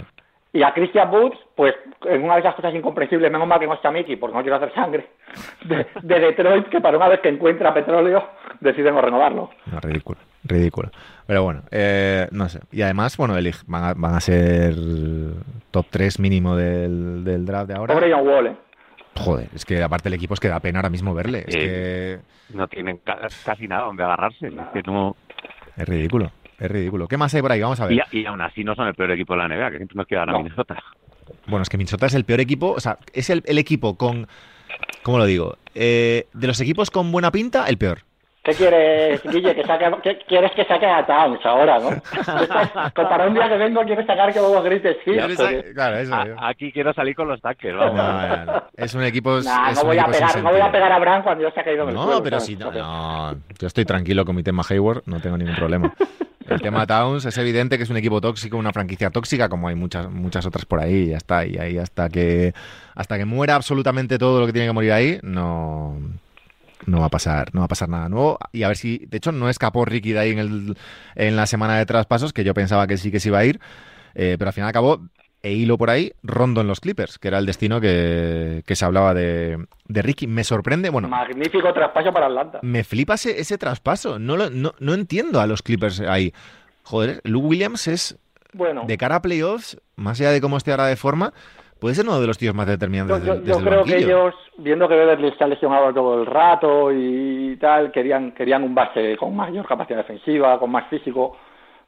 y 0.53 0.63
a 0.63 0.73
Christian 0.73 1.09
Woods, 1.13 1.37
pues 1.55 1.75
en 2.05 2.23
una 2.23 2.35
de 2.35 2.39
esas 2.39 2.55
cosas 2.55 2.73
incomprensibles, 2.73 3.31
menos 3.31 3.47
mal 3.47 3.59
que 3.59 3.67
no 3.67 3.73
está 3.73 3.91
Mickey, 3.91 4.15
porque 4.15 4.35
no 4.37 4.41
quiero 4.41 4.55
hacer 4.55 4.73
sangre, 4.73 5.09
de, 5.65 5.85
de 6.01 6.19
Detroit, 6.19 6.67
que 6.69 6.79
para 6.81 6.97
una 6.97 7.07
vez 7.09 7.19
que 7.19 7.29
encuentra 7.29 7.73
petróleo, 7.73 8.23
deciden 8.61 8.95
no 8.95 9.01
renovarlo. 9.01 9.49
No, 9.71 9.79
ridículo, 9.81 10.19
ridículo. 10.43 10.89
Pero 11.27 11.43
bueno, 11.43 11.61
eh, 11.69 12.27
no 12.31 12.49
sé. 12.49 12.59
Y 12.71 12.81
además, 12.81 13.15
bueno, 13.17 13.37
elig- 13.37 13.63
van 13.67 13.83
a, 13.83 13.93
van 13.95 14.15
a 14.15 14.19
ser 14.21 14.73
top 15.71 15.85
3 15.91 16.19
mínimo 16.19 16.55
del, 16.55 17.23
del 17.23 17.45
draft 17.45 17.67
de 17.67 17.75
ahora. 17.75 17.93
Pobre 17.93 18.11
John 18.11 18.27
Wall, 18.27 18.47
¿eh? 18.47 18.55
Joder, 19.19 19.49
es 19.53 19.65
que 19.65 19.81
aparte 19.83 20.09
el 20.09 20.15
equipo 20.15 20.33
es 20.33 20.39
que 20.39 20.47
da 20.47 20.59
pena 20.59 20.79
ahora 20.79 20.89
mismo 20.89 21.13
verle. 21.13 21.45
Es 21.47 21.55
Eh, 21.57 22.19
No 22.53 22.67
tienen 22.67 22.97
ca- 22.97 23.27
casi 23.45 23.67
nada 23.67 23.83
donde 23.85 24.03
agarrarse. 24.03 24.47
es 24.47 24.53
que 24.73 24.81
no- 24.83 25.15
que 25.75 25.81
es 25.83 25.87
ridículo, 25.87 26.31
es 26.59 26.69
ridículo. 26.71 27.07
¿Qué 27.07 27.17
más 27.17 27.33
hay 27.33 27.41
por 27.41 27.51
ahí? 27.51 27.61
Vamos 27.61 27.79
a 27.79 27.85
ver. 27.87 28.01
y, 28.11 28.19
y 28.19 28.25
aún 28.25 28.41
así 28.41 28.63
no 28.63 28.75
son 28.75 28.87
el 28.87 28.95
peor 28.95 29.11
equipo 29.11 29.33
de 29.33 29.39
la 29.39 29.47
NBA, 29.47 29.71
que 29.71 29.77
siempre 29.77 29.95
nos 29.97 30.07
queda 30.07 30.25
la 30.25 30.31
No. 30.33 30.39
Minnesota. 30.39 30.81
Bueno, 31.47 31.61
es 31.63 31.69
que 31.69 31.77
Minnesota 31.77 32.07
es 32.07 32.15
el 32.15 32.25
peor 32.25 32.39
equipo, 32.39 32.71
o 32.71 32.79
sea, 32.79 32.97
es 33.13 33.29
el, 33.29 33.43
el 33.45 33.57
equipo 33.59 33.95
con, 33.97 34.27
¿cómo 35.03 35.17
lo 35.19 35.25
digo? 35.25 35.57
Eh, 35.75 36.27
de 36.33 36.47
los 36.47 36.59
equipos 36.59 36.89
con 36.91 37.11
buena 37.11 37.31
pinta, 37.31 37.65
el 37.67 37.77
peor. 37.77 37.99
¿Qué 38.49 38.55
quieres, 38.55 39.23
Guille? 39.23 39.55
Que 39.55 39.63
saque, 39.65 39.91
¿qué 40.03 40.19
quieres 40.27 40.51
que 40.51 40.65
saque 40.65 40.85
a 40.85 41.05
Towns 41.05 41.45
ahora, 41.45 41.79
no? 41.79 41.89
Para 42.93 43.27
un 43.27 43.33
día 43.33 43.47
que 43.49 43.57
vengo 43.57 43.81
quieres 43.83 44.05
sacar 44.05 44.33
que 44.33 44.39
luego 44.39 44.61
grites 44.63 44.97
sí. 45.05 45.11
Claro, 45.73 45.97
eso. 45.97 46.13
A- 46.15 46.49
aquí 46.49 46.71
quiero 46.71 46.93
salir 46.93 47.15
con 47.15 47.27
los 47.27 47.41
tackers, 47.41 47.75
No, 47.75 47.93
vamos. 47.93 48.45
no, 48.45 48.45
no. 48.53 48.63
Es 48.75 48.93
un 48.93 49.03
equipo. 49.03 49.39
Nah, 49.41 49.69
es 49.71 49.75
no 49.77 49.81
un 49.83 49.87
voy 49.87 49.97
a 49.97 50.01
equipo 50.01 50.13
sin 50.17 50.27
pegar, 50.27 50.43
no 50.43 50.51
voy 50.51 50.61
a 50.61 50.71
pegar 50.71 50.91
a 50.91 50.99
Bran 50.99 51.23
cuando 51.23 51.43
yo 51.43 51.51
se 51.51 51.59
ha 51.59 51.63
caído 51.63 51.85
del 51.85 51.95
No, 51.95 52.03
suelo, 52.03 52.23
pero 52.23 52.39
¿sabes? 52.39 52.45
si 52.47 52.55
no, 52.55 52.71
no, 52.71 53.35
yo 53.59 53.67
estoy 53.67 53.85
tranquilo 53.85 54.25
con 54.25 54.35
mi 54.35 54.43
tema 54.43 54.63
Hayward, 54.69 55.03
no 55.05 55.19
tengo 55.19 55.37
ningún 55.37 55.55
problema. 55.55 55.93
El 56.47 56.59
tema 56.61 56.87
Towns 56.87 57.25
es 57.25 57.37
evidente 57.37 57.77
que 57.77 57.83
es 57.83 57.89
un 57.91 57.97
equipo 57.97 58.19
tóxico, 58.21 58.57
una 58.57 58.73
franquicia 58.73 59.11
tóxica, 59.11 59.49
como 59.49 59.67
hay 59.67 59.75
muchas 59.75 60.09
muchas 60.09 60.43
otras 60.47 60.65
por 60.65 60.79
ahí, 60.79 60.93
y 61.03 61.07
ya 61.09 61.17
está. 61.17 61.45
Y 61.45 61.57
ahí 61.59 61.77
hasta 61.77 62.09
que 62.09 62.53
hasta 62.95 63.17
que 63.19 63.25
muera 63.25 63.53
absolutamente 63.53 64.17
todo 64.17 64.39
lo 64.39 64.47
que 64.47 64.53
tiene 64.53 64.67
que 64.67 64.73
morir 64.73 64.91
ahí, 64.93 65.19
no 65.21 65.95
no 66.85 66.99
va 66.99 67.07
a 67.07 67.09
pasar, 67.09 67.49
no 67.53 67.61
va 67.61 67.65
a 67.65 67.69
pasar 67.69 67.89
nada 67.89 68.09
nuevo. 68.09 68.37
Y 68.51 68.63
a 68.63 68.67
ver 68.67 68.77
si, 68.77 68.99
de 69.07 69.17
hecho, 69.17 69.31
no 69.31 69.49
escapó 69.49 69.85
Ricky 69.85 70.13
de 70.13 70.19
ahí 70.19 70.31
en 70.31 70.39
el 70.39 70.77
en 71.15 71.35
la 71.35 71.45
semana 71.45 71.77
de 71.77 71.85
traspasos, 71.85 72.33
que 72.33 72.43
yo 72.43 72.53
pensaba 72.53 72.87
que 72.87 72.97
sí 72.97 73.11
que 73.11 73.19
se 73.19 73.29
iba 73.29 73.39
a 73.39 73.45
ir, 73.45 73.59
eh, 74.15 74.35
pero 74.39 74.49
al 74.49 74.53
final 74.53 74.69
acabó 74.69 75.01
e 75.41 75.53
hilo 75.53 75.77
por 75.77 75.89
ahí, 75.89 76.11
Rondo 76.21 76.59
en 76.59 76.67
los 76.67 76.81
Clippers, 76.81 77.17
que 77.17 77.29
era 77.29 77.37
el 77.37 77.45
destino 77.45 77.79
que, 77.79 78.61
que 78.65 78.75
se 78.75 78.83
hablaba 78.83 79.13
de, 79.13 79.65
de 79.87 80.01
Ricky. 80.01 80.27
Me 80.27 80.43
sorprende, 80.43 80.89
bueno, 80.89 81.07
Magnífico 81.07 81.71
traspaso 81.73 82.11
para 82.11 82.25
Atlanta. 82.25 82.59
me 82.61 82.83
flipa 82.83 83.13
ese, 83.13 83.39
ese 83.39 83.57
traspaso. 83.57 84.19
No, 84.19 84.35
lo- 84.35 84.49
no, 84.49 84.73
no 84.79 84.93
entiendo 84.93 85.39
a 85.39 85.47
los 85.47 85.61
Clippers 85.61 86.01
ahí. 86.01 86.33
Joder, 86.83 87.21
Lou 87.23 87.41
Williams 87.41 87.87
es, 87.87 88.17
Bueno, 88.51 88.83
de 88.85 88.97
cara 88.97 89.15
a 89.15 89.21
playoffs, 89.21 89.77
más 89.95 90.19
allá 90.19 90.31
de 90.31 90.41
cómo 90.41 90.57
esté 90.57 90.71
ahora 90.71 90.87
de 90.87 90.95
forma, 90.97 91.33
puede 91.79 91.95
ser 91.95 92.05
uno 92.05 92.19
de 92.19 92.27
los 92.27 92.37
tíos 92.37 92.53
más 92.55 92.65
yo, 92.65 92.71
determinantes 92.73 93.23
yo- 93.23 93.33
desde, 93.35 93.45
yo 93.45 93.55
desde 93.55 93.61
el 93.61 93.65
creo 93.67 93.83
que 93.85 93.97
ellos, 93.97 94.35
viendo 94.57 94.87
que 94.87 94.95
Beverly 94.95 95.27
está 95.29 95.47
lesionado 95.47 95.93
todo 95.93 96.19
el 96.21 96.25
rato 96.25 96.91
y 96.91 97.57
tal, 97.59 97.91
querían, 97.91 98.31
querían 98.31 98.63
un 98.63 98.75
base 98.75 99.15
con 99.17 99.35
mayor 99.35 99.65
capacidad 99.67 99.97
defensiva, 99.99 100.59
con 100.59 100.71
más 100.71 100.87
físico, 100.87 101.37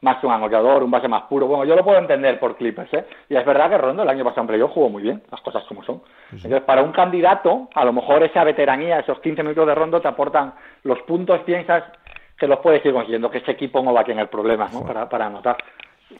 más 0.01 0.23
un 0.23 0.31
anotador, 0.31 0.81
un 0.81 0.89
base 0.89 1.07
más 1.07 1.23
puro. 1.23 1.45
Bueno, 1.45 1.63
yo 1.65 1.75
lo 1.75 1.83
puedo 1.83 1.99
entender 1.99 2.39
por 2.39 2.55
Clippers, 2.57 2.91
¿eh? 2.93 3.05
Y 3.29 3.35
es 3.35 3.45
verdad 3.45 3.69
que 3.69 3.77
Rondo 3.77 4.01
el 4.01 4.09
año 4.09 4.23
pasado 4.23 4.41
en 4.41 4.47
playoff 4.47 4.71
jugó 4.71 4.89
muy 4.89 5.03
bien, 5.03 5.21
las 5.29 5.41
cosas 5.41 5.63
como 5.65 5.83
son. 5.83 6.01
Entonces, 6.31 6.61
para 6.63 6.81
un 6.81 6.91
candidato, 6.91 7.69
a 7.75 7.85
lo 7.85 7.93
mejor 7.93 8.23
esa 8.23 8.43
veteranía, 8.43 8.99
esos 9.01 9.19
15 9.19 9.43
minutos 9.43 9.67
de 9.67 9.75
Rondo 9.75 10.01
te 10.01 10.07
aportan 10.07 10.53
los 10.83 10.99
puntos, 11.03 11.41
piensas 11.41 11.83
que 12.35 12.47
los 12.47 12.57
puedes 12.59 12.83
ir 12.83 12.93
consiguiendo, 12.93 13.29
que 13.29 13.37
ese 13.37 13.51
equipo 13.51 13.83
no 13.83 13.93
va 13.93 14.01
a 14.01 14.05
tener 14.05 14.27
problemas, 14.27 14.73
¿no? 14.73 14.83
Para, 14.83 15.07
para 15.07 15.27
anotar. 15.27 15.57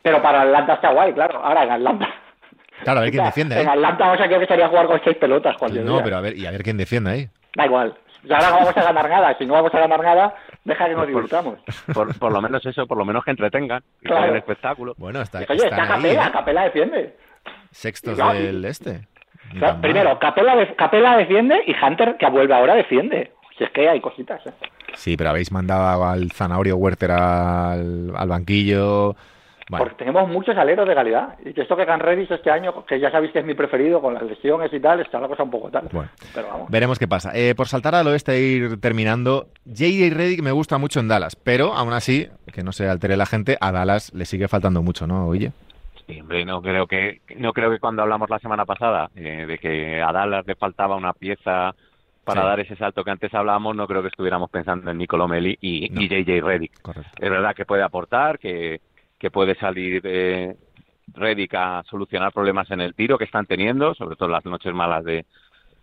Pero 0.04 0.22
para 0.22 0.42
Atlanta 0.44 0.74
está 0.76 0.92
guay, 0.92 1.14
claro. 1.14 1.40
Ahora 1.44 1.64
en 1.64 1.72
Atlanta. 1.72 2.08
Claro, 2.84 3.00
a 3.00 3.04
ver 3.04 3.12
quién 3.12 3.24
defiende 3.24 3.56
ahí. 3.56 3.62
En 3.62 3.70
Atlanta 3.70 4.06
vamos 4.08 4.22
a 4.22 4.28
que 4.28 4.36
estaría 4.42 4.66
a 4.66 4.70
jugar 4.70 4.88
con 4.88 5.02
seis 5.04 5.18
pelotas 5.18 5.56
cualquier 5.58 5.84
No, 5.86 5.96
día. 5.96 6.04
pero 6.04 6.18
a 6.18 6.22
ver, 6.22 6.38
y 6.38 6.46
a 6.46 6.52
ver 6.52 6.64
quién 6.64 6.78
defiende 6.78 7.12
ahí. 7.12 7.30
Da 7.56 7.66
igual. 7.66 7.96
Ahora 8.30 8.50
no 8.52 8.56
vamos 8.58 8.78
a 8.78 8.84
ganar 8.84 9.10
nada. 9.10 9.36
Si 9.38 9.46
no 9.46 9.54
vamos 9.54 9.74
a 9.74 9.80
ganar 9.80 10.02
nada, 10.04 10.36
deja 10.64 10.86
que 10.88 10.94
nos 10.96 11.08
divirtamos. 11.08 11.58
Por, 11.94 12.18
por 12.20 12.32
lo 12.32 12.42
menos 12.42 12.64
eso, 12.66 12.86
por 12.86 12.98
lo 12.98 13.04
menos 13.06 13.24
que 13.26 13.32
entretengan, 13.32 13.82
que 14.02 14.08
Claro. 14.10 14.32
el 14.32 14.38
espectáculo. 14.38 14.94
Bueno, 14.98 15.22
está, 15.22 15.40
Oye, 15.50 15.56
está 15.66 15.88
Capela, 15.88 16.28
¿eh? 16.28 16.32
Capela 16.32 16.64
defiende. 16.64 17.16
Sextos 17.72 18.18
del 18.18 18.64
este. 18.66 19.08
O 19.56 19.60
sea, 19.60 19.82
primero, 19.82 20.18
Capela, 20.20 20.56
de- 20.56 20.76
Capela 20.76 21.18
defiende 21.18 21.64
y 21.66 21.74
Hunter, 21.84 22.16
que 22.18 22.30
vuelve 22.30 22.54
ahora, 22.54 22.76
defiende. 22.76 23.32
Si 23.58 23.64
es 23.64 23.72
que 23.72 23.90
hay 23.90 24.00
cositas. 24.00 24.46
¿eh? 24.46 24.52
Sí, 24.94 25.18
pero 25.18 25.32
habéis 25.32 25.52
mandado 25.52 26.06
al 26.06 26.32
Zanahorio 26.32 26.76
Werther 26.78 27.12
al, 27.12 28.14
al 28.16 28.28
banquillo. 28.30 29.16
Porque 29.80 29.96
tenemos 29.96 30.28
muchos 30.30 30.56
aleros 30.58 30.88
de 30.88 30.96
calidad. 30.96 31.38
Y 31.46 31.54
que 31.54 31.62
esto 31.62 31.76
que 31.78 31.86
Can 31.86 32.00
Redis 32.00 32.30
este 32.32 32.52
año, 32.52 32.86
que 32.86 33.00
ya 33.00 33.10
sabéis 33.12 33.32
que 33.32 33.40
es 33.40 33.46
mi 33.46 33.54
preferido 33.54 34.02
con 34.02 34.14
las 34.14 34.24
lesiones 34.24 34.72
y 34.74 34.80
tal, 34.80 35.00
está 35.00 35.20
la 35.20 35.28
cosa 35.28 35.44
un 35.44 35.52
poco 35.52 35.70
tal. 35.70 35.88
Bueno. 35.92 36.10
Pero 36.34 36.48
vamos. 36.48 36.70
Veremos 36.70 37.00
qué 37.00 37.08
pasa. 37.08 37.32
Eh, 37.34 37.56
por 37.56 37.68
saltar 37.68 37.96
al 37.96 38.08
oeste 38.08 38.34
e 38.34 38.40
ir 38.42 38.80
terminando, 38.82 39.48
J.J. 39.66 40.16
Reddick 40.16 40.42
me 40.42 40.52
gusta 40.52 40.78
mucho 40.78 41.00
en 41.00 41.08
Dallas, 41.08 41.36
pero 41.36 41.74
aún 41.74 41.94
así, 41.94 42.28
que 42.54 42.64
no 42.64 42.72
se 42.72 42.88
altere 42.90 43.16
la 43.18 43.26
gente, 43.26 43.58
a 43.62 43.72
Dallas 43.72 44.14
le 44.14 44.26
sigue 44.26 44.48
faltando 44.48 44.82
mucho, 44.82 45.08
¿no, 45.08 45.28
Oye? 45.28 45.52
Sí, 46.08 46.20
hombre, 46.20 46.44
no 46.44 46.62
creo 46.62 46.88
que 46.88 47.22
no 47.38 47.54
creo 47.54 47.70
que 47.72 47.80
cuando 47.80 48.02
hablamos 48.02 48.30
la 48.30 48.40
semana 48.40 48.66
pasada 48.66 49.10
eh, 49.16 49.46
de 49.48 49.58
que 49.58 50.02
a 50.02 50.12
Dallas 50.12 50.46
le 50.46 50.56
faltaba 50.56 50.96
una 50.96 51.14
pieza 51.14 51.74
para 52.24 52.42
Sí. 52.42 52.48
dar 52.48 52.60
ese 52.60 52.76
salto 52.76 53.04
que 53.04 53.12
antes 53.12 53.34
hablábamos, 53.34 53.76
no 53.76 53.88
creo 53.88 54.02
que 54.02 54.10
estuviéramos 54.10 54.50
pensando 54.50 54.92
en 54.92 54.98
Nicolo 54.98 55.28
Meli 55.28 55.58
y, 55.62 55.90
No. 55.90 56.02
y 56.02 56.08
JJ 56.10 56.42
Reddick. 56.42 56.82
Correcto. 56.82 57.10
Es 57.20 57.30
verdad 57.30 57.56
que 57.56 57.66
puede 57.66 57.82
aportar, 57.84 58.40
que, 58.40 58.80
que 59.22 59.30
puede 59.30 59.54
salir 59.56 60.02
eh, 60.04 60.56
Reddick 61.14 61.54
a 61.54 61.84
solucionar 61.88 62.34
problemas 62.34 62.72
en 62.72 62.82
el 62.82 62.96
tiro 62.96 63.20
que 63.20 63.26
están 63.26 63.46
teniendo, 63.46 63.94
sobre 63.94 64.16
todo 64.16 64.30
las 64.30 64.44
noches 64.46 64.74
malas 64.74 65.04
de, 65.04 65.26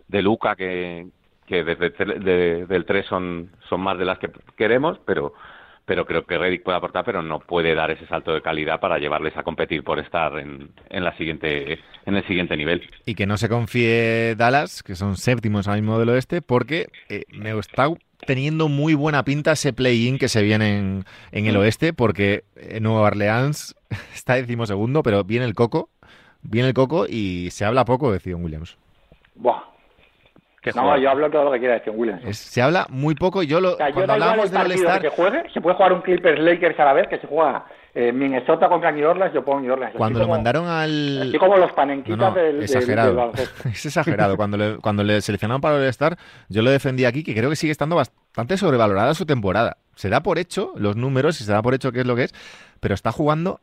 de 0.09 0.23
Luca, 0.23 0.57
que, 0.57 1.07
que 1.47 1.63
desde 1.63 1.91
de- 2.19 2.67
del 2.67 2.85
3 2.85 3.07
son, 3.07 3.53
son 3.69 3.81
más 3.81 3.97
de 3.97 4.05
las 4.07 4.19
que 4.19 4.29
queremos, 4.57 4.99
pero 5.07 5.33
pero 5.85 6.05
creo 6.05 6.27
que 6.27 6.37
Reddick 6.37 6.65
puede 6.65 6.77
aportar, 6.77 7.03
pero 7.03 7.23
no 7.23 7.39
puede 7.39 7.75
dar 7.75 7.91
ese 7.91 8.07
salto 8.09 8.35
de 8.35 8.43
calidad 8.43 8.79
para 8.79 8.99
llevarles 8.99 9.35
a 9.39 9.43
competir 9.43 9.83
por 9.83 9.99
estar 9.99 10.39
en, 10.39 10.71
en 10.91 11.03
la 11.05 11.17
siguiente 11.17 11.79
en 12.05 12.15
el 12.17 12.27
siguiente 12.27 12.59
nivel. 12.59 12.91
Y 13.07 13.15
que 13.15 13.25
no 13.27 13.39
se 13.39 13.49
confíe 13.49 14.35
Dallas, 14.37 14.83
que 14.83 14.95
son 14.97 15.17
séptimos 15.17 15.67
ahora 15.67 15.81
mismo 15.81 15.99
del 15.99 16.11
oeste, 16.11 16.43
porque 16.43 16.89
eh, 17.09 17.23
me 17.31 17.59
está 17.59 17.89
teniendo 18.27 18.69
muy 18.69 18.95
buena 18.95 19.25
pinta 19.25 19.53
ese 19.53 19.73
play-in 19.73 20.19
que 20.19 20.29
se 20.29 20.43
viene 20.43 20.79
en, 20.79 21.05
en 21.33 21.47
el 21.47 21.57
oeste, 21.57 21.93
porque 21.93 22.45
eh, 22.57 22.81
Nueva 22.81 23.03
Orleans 23.03 23.75
está 24.15 24.35
decimosegundo, 24.35 25.03
pero 25.03 25.25
viene 25.25 25.45
el 25.47 25.55
coco, 25.55 25.91
viene 26.43 26.69
el 26.69 26.75
coco 26.75 27.07
y 27.09 27.49
se 27.51 27.65
habla 27.65 27.85
poco 27.85 28.13
de 28.13 28.21
Zion 28.21 28.45
Williams. 28.45 28.77
Buah. 29.35 29.63
Que 30.61 30.73
No, 30.73 30.83
juega- 30.83 30.99
yo 30.99 31.11
hablo 31.11 31.31
todo 31.31 31.45
lo 31.45 31.53
que 31.53 31.61
quiera 31.61 31.75
decir 31.75 31.93
Williams. 31.95 32.25
Es- 32.25 32.39
se 32.39 32.61
habla 32.61 32.87
muy 32.91 33.15
poco. 33.15 33.43
Yo 33.45 33.61
lo, 33.61 33.75
O 33.75 33.77
sea, 33.77 33.89
yo 33.91 33.95
cuando 33.95 34.15
igual 34.17 34.23
hablábamos 34.23 34.47
el 34.47 34.51
del 34.51 34.61
partido 34.61 34.89
All-Star, 34.89 35.01
que 35.03 35.09
juegue, 35.17 35.51
se 35.55 35.61
puede 35.61 35.77
jugar 35.77 35.93
un 35.93 36.01
Clippers 36.03 36.41
Lakers 36.41 36.81
a 36.81 36.85
la 36.85 36.93
vez, 36.95 37.07
que 37.09 37.19
se 37.19 37.27
juega 37.29 37.65
eh, 37.95 38.13
Minnesota 38.13 38.69
contra 38.69 38.93
New 38.93 39.09
Orleans, 39.09 39.33
yo 39.35 39.45
pongo 39.45 39.61
New 39.61 39.73
Orleans. 39.73 39.91
Así 39.91 39.99
cuando 39.99 40.19
lo 40.21 40.29
mandaron 40.29 40.67
al... 40.67 41.23
Así 41.29 41.39
como 41.39 41.57
los 41.57 41.71
No, 41.71 41.75
panenquitas 41.75 42.19
no, 42.19 42.33
del, 42.33 42.55
del- 42.55 42.63
exagerado. 42.65 43.33
del 43.33 43.49
es 43.73 43.87
exagerado. 43.87 44.37
Cuando 44.37 44.57
le, 44.57 44.77
cuando 44.77 45.03
le 45.03 45.21
seleccionaron 45.21 45.61
para 45.61 45.77
el 45.77 45.83
All-Star, 45.83 46.17
yo 46.49 46.63
lo 46.63 46.71
defendí 46.71 47.05
aquí, 47.05 47.23
que 47.25 47.35
creo 47.35 47.51
que 47.51 47.57
sigue 47.57 47.73
estando 47.73 47.97
bastante 47.97 48.57
sobrevalorada 48.57 49.15
su 49.15 49.27
temporada. 49.27 49.79
Se 49.95 50.09
da 50.09 50.23
por 50.23 50.39
hecho 50.39 50.73
los 50.77 50.97
números 50.97 51.41
y 51.41 51.45
se 51.45 51.53
da 51.53 51.61
por 51.63 51.75
hecho 51.75 51.91
qué 51.93 52.01
es 52.01 52.07
lo 52.07 52.15
que 52.15 52.25
es, 52.25 52.35
pero 52.81 52.95
está 52.95 53.11
jugando 53.11 53.61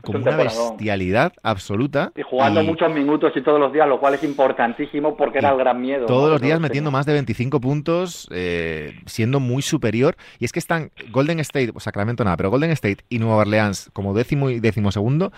como 0.00 0.18
un 0.18 0.28
una 0.28 0.36
bestialidad 0.36 1.32
absoluta. 1.42 2.12
Y 2.16 2.22
jugando 2.22 2.62
y 2.62 2.66
muchos 2.66 2.92
minutos 2.92 3.32
y 3.36 3.42
todos 3.42 3.60
los 3.60 3.72
días, 3.72 3.86
lo 3.88 4.00
cual 4.00 4.14
es 4.14 4.24
importantísimo 4.24 5.16
porque 5.16 5.38
era 5.38 5.50
el 5.50 5.58
gran 5.58 5.80
miedo. 5.80 6.06
Todos 6.06 6.24
¿no? 6.24 6.30
los 6.30 6.40
días 6.40 6.60
metiendo 6.60 6.90
más 6.90 7.06
de 7.06 7.12
25 7.12 7.60
puntos, 7.60 8.28
eh, 8.32 8.94
siendo 9.06 9.40
muy 9.40 9.62
superior. 9.62 10.16
Y 10.38 10.44
es 10.44 10.52
que 10.52 10.58
están 10.58 10.90
Golden 11.10 11.40
State, 11.40 11.72
o 11.74 11.80
Sacramento 11.80 12.24
nada, 12.24 12.36
pero 12.36 12.50
Golden 12.50 12.70
State 12.70 13.04
y 13.08 13.18
Nueva 13.18 13.36
Orleans 13.36 13.90
como 13.92 14.14
décimo 14.14 14.50
y 14.50 14.60
décimo 14.60 14.92
segundo, 14.92 15.32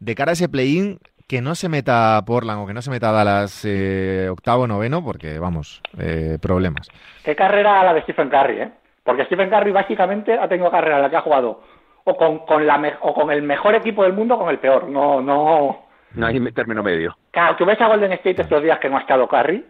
de 0.00 0.14
cara 0.14 0.30
a 0.30 0.34
ese 0.34 0.48
play-in, 0.48 0.98
que 1.26 1.42
no 1.42 1.54
se 1.54 1.68
meta 1.68 2.22
Portland 2.26 2.62
o 2.62 2.66
que 2.66 2.74
no 2.74 2.82
se 2.82 2.90
meta 2.90 3.10
Dallas 3.10 3.64
eh, 3.64 4.28
octavo, 4.30 4.66
noveno, 4.66 5.02
porque 5.04 5.38
vamos, 5.38 5.82
eh, 5.98 6.38
problemas. 6.40 6.88
¿Qué 7.24 7.34
carrera 7.34 7.82
la 7.82 7.94
de 7.94 8.02
Stephen 8.02 8.28
Curry, 8.28 8.60
eh? 8.60 8.70
Porque 9.02 9.24
Stephen 9.24 9.50
Curry 9.50 9.72
básicamente 9.72 10.38
ha 10.38 10.48
tenido 10.48 10.70
carrera 10.70 10.96
en 10.96 11.02
la 11.02 11.10
que 11.10 11.16
ha 11.16 11.22
jugado 11.22 11.62
o 12.08 12.16
con, 12.16 12.38
con 12.46 12.64
la 12.66 12.78
me- 12.78 12.94
o 13.00 13.12
con 13.12 13.30
el 13.32 13.42
mejor 13.42 13.74
equipo 13.74 14.04
del 14.04 14.12
mundo 14.12 14.36
o 14.36 14.38
con 14.38 14.48
el 14.50 14.58
peor. 14.58 14.88
No, 14.88 15.20
no. 15.20 15.86
no 16.14 16.26
hay 16.26 16.40
término 16.52 16.82
medio. 16.82 17.16
Claro, 17.32 17.56
tú 17.56 17.64
ves 17.64 17.80
a 17.80 17.88
Golden 17.88 18.12
State 18.12 18.42
estos 18.42 18.62
días 18.62 18.78
que 18.78 18.88
no 18.88 18.96
ha 18.96 19.00
estado 19.00 19.26
Curry 19.28 19.64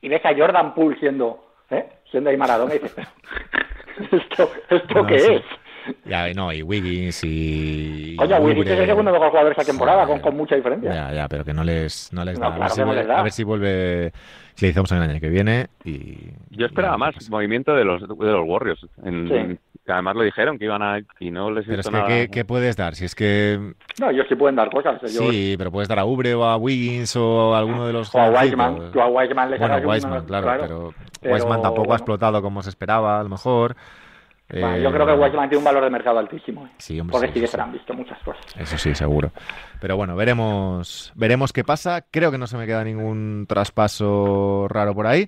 y 0.00 0.08
ves 0.08 0.24
a 0.24 0.34
Jordan 0.34 0.74
Poole 0.74 0.98
siendo, 0.98 1.44
¿eh? 1.70 1.86
siendo 2.10 2.30
ahí 2.30 2.36
Maradona 2.38 2.74
y 2.74 2.78
dices, 2.78 2.96
¿esto, 4.10 4.50
esto 4.70 4.94
No, 4.94 5.06
qué 5.06 5.18
sí. 5.18 5.32
es? 5.34 5.42
Ya, 6.04 6.32
no, 6.32 6.52
y 6.52 6.62
Wiggins 6.62 7.22
y... 7.24 8.16
Oye, 8.18 8.38
Wiggins 8.38 8.70
es 8.70 8.78
el 8.80 8.86
segundo 8.86 9.10
mejor 9.12 9.28
jugador 9.30 9.54
de 9.54 9.60
esta 9.60 9.70
temporada, 9.70 10.06
con, 10.06 10.20
con 10.20 10.36
mucha 10.36 10.54
diferencia. 10.54 10.92
Ya, 10.94 11.12
ya, 11.12 11.28
pero 11.28 11.44
que 11.44 11.52
no 11.52 11.64
les, 11.64 12.12
no 12.12 12.24
les 12.24 12.38
No, 12.38 12.50
da. 12.50 12.54
claro 12.56 12.62
a, 12.62 12.66
ver 12.68 12.70
si 12.72 12.80
no 12.80 12.86
vuelve, 12.86 13.00
les 13.02 13.08
da. 13.08 13.18
a 13.18 13.22
ver 13.24 13.32
si 13.32 13.44
vuelve 13.44 14.12
Clay 14.56 14.72
Thompson 14.72 15.02
el 15.02 15.10
año 15.10 15.20
que 15.20 15.28
viene 15.28 15.66
y... 15.84 16.30
Yo 16.50 16.66
esperaba 16.66 16.96
más 16.96 17.14
pasa. 17.14 17.30
movimiento 17.32 17.74
de 17.74 17.84
los, 17.84 18.00
de 18.00 18.06
los 18.26 18.48
Warriors. 18.48 18.86
En- 19.04 19.28
Sí. 19.28 19.58
Que 19.84 19.92
además 19.92 20.14
lo 20.16 20.22
dijeron 20.22 20.58
que 20.58 20.66
iban 20.66 20.82
a... 20.82 21.00
y 21.18 21.30
no 21.30 21.50
les 21.50 21.66
Pero 21.66 21.80
es 21.80 21.86
que, 21.86 21.92
nada. 21.92 22.06
¿qué, 22.06 22.28
qué 22.30 22.44
puedes 22.44 22.76
dar? 22.76 22.94
Si 22.94 23.04
es 23.04 23.14
que... 23.14 23.74
No, 24.00 24.10
ellos 24.10 24.26
sí 24.28 24.34
pueden 24.36 24.56
dar 24.56 24.70
cosas. 24.70 25.02
Ellos, 25.02 25.12
Sí, 25.30 25.54
pero 25.58 25.72
puedes 25.72 25.88
dar 25.88 25.98
a 25.98 26.04
Ubre 26.04 26.34
o 26.34 26.44
a 26.44 26.56
Wiggins 26.56 27.16
o 27.16 27.54
a 27.54 27.58
alguno 27.58 27.86
de 27.86 27.92
los... 27.92 28.14
o 28.14 28.18
a. 28.20 28.30
Wiseman. 28.30 28.92
Tú 28.92 29.00
a 29.00 29.08
Wiseman 29.08 29.50
le 29.50 29.58
Bueno, 29.58 29.76
Wiseman, 29.78 30.24
claro, 30.24 30.46
pero, 30.60 30.94
Pero, 31.20 31.34
Wiseman 31.34 31.62
tampoco 31.62 31.80
bueno. 31.82 31.92
ha 31.94 31.96
explotado 31.96 32.42
como 32.42 32.62
se 32.62 32.68
esperaba, 32.70 33.18
a 33.18 33.22
lo 33.24 33.28
mejor. 33.28 33.74
Bueno, 34.50 34.76
Eh, 34.76 34.82
yo 34.82 34.92
creo 34.92 35.06
que 35.06 35.14
Wiseman 35.14 35.48
tiene 35.48 35.58
un 35.58 35.64
valor 35.64 35.82
de 35.82 35.90
mercado 35.90 36.18
altísimo. 36.18 36.66
¿eh? 36.66 36.70
Sí, 36.76 37.00
hombre, 37.00 37.12
Porque 37.12 37.28
sí, 37.28 37.32
sí 37.34 37.40
que 37.40 37.46
sí, 37.46 37.56
se 37.56 37.60
han 37.60 37.72
visto 37.72 37.94
muchas 37.94 38.18
cosas. 38.22 38.44
Eso 38.58 38.76
sí, 38.78 38.94
seguro. 38.94 39.32
Pero 39.80 39.96
bueno, 39.96 40.14
veremos, 40.14 41.10
veremos 41.16 41.52
qué 41.52 41.64
pasa. 41.64 42.04
Creo 42.10 42.30
que 42.30 42.36
no 42.38 42.46
se 42.46 42.58
me 42.58 42.66
queda 42.66 42.84
ningún 42.84 43.46
traspaso 43.48 44.66
raro 44.68 44.94
por 44.94 45.06
ahí. 45.06 45.26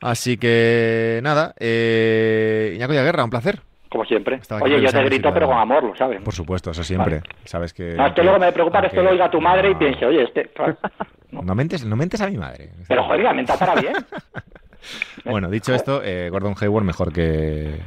Así 0.00 0.36
que 0.36 1.20
nada, 1.22 1.54
eh, 1.58 2.72
Iñaco 2.76 2.92
Guerra, 2.92 3.24
un 3.24 3.30
placer. 3.30 3.60
Como 3.88 4.04
siempre. 4.04 4.40
Oye, 4.60 4.82
yo 4.82 4.90
te 4.90 5.02
grito, 5.04 5.32
pero 5.32 5.46
con 5.46 5.56
amor, 5.56 5.82
lo 5.82 5.96
sabes. 5.96 6.20
Por 6.20 6.34
supuesto, 6.34 6.70
eso 6.70 6.84
siempre. 6.84 7.22
Sabes 7.44 7.72
que. 7.72 7.94
No, 7.94 8.06
es 8.06 8.12
que 8.12 8.22
luego 8.22 8.38
me 8.38 8.52
preocupa 8.52 8.82
que 8.82 8.88
esto 8.88 9.02
lo 9.02 9.10
oiga 9.10 9.30
tu 9.30 9.40
madre 9.40 9.70
y 9.70 9.74
piense, 9.74 10.04
oye, 10.04 10.24
este... 10.24 10.48
claro. 10.54 10.76
No 11.30 11.54
mentes, 11.54 11.84
no 11.84 11.96
mentes 11.96 12.20
a 12.20 12.28
mi 12.28 12.36
madre. 12.36 12.70
Pero 12.86 13.04
joder, 13.04 13.20
la 13.20 13.32
menta 13.34 13.56
para 13.56 13.74
bien. 13.80 13.94
Bueno, 15.24 15.50
dicho 15.50 15.74
esto, 15.74 16.00
eh, 16.04 16.30
Gordon 16.30 16.54
Hayward 16.58 16.84
mejor 16.84 17.12
que, 17.12 17.80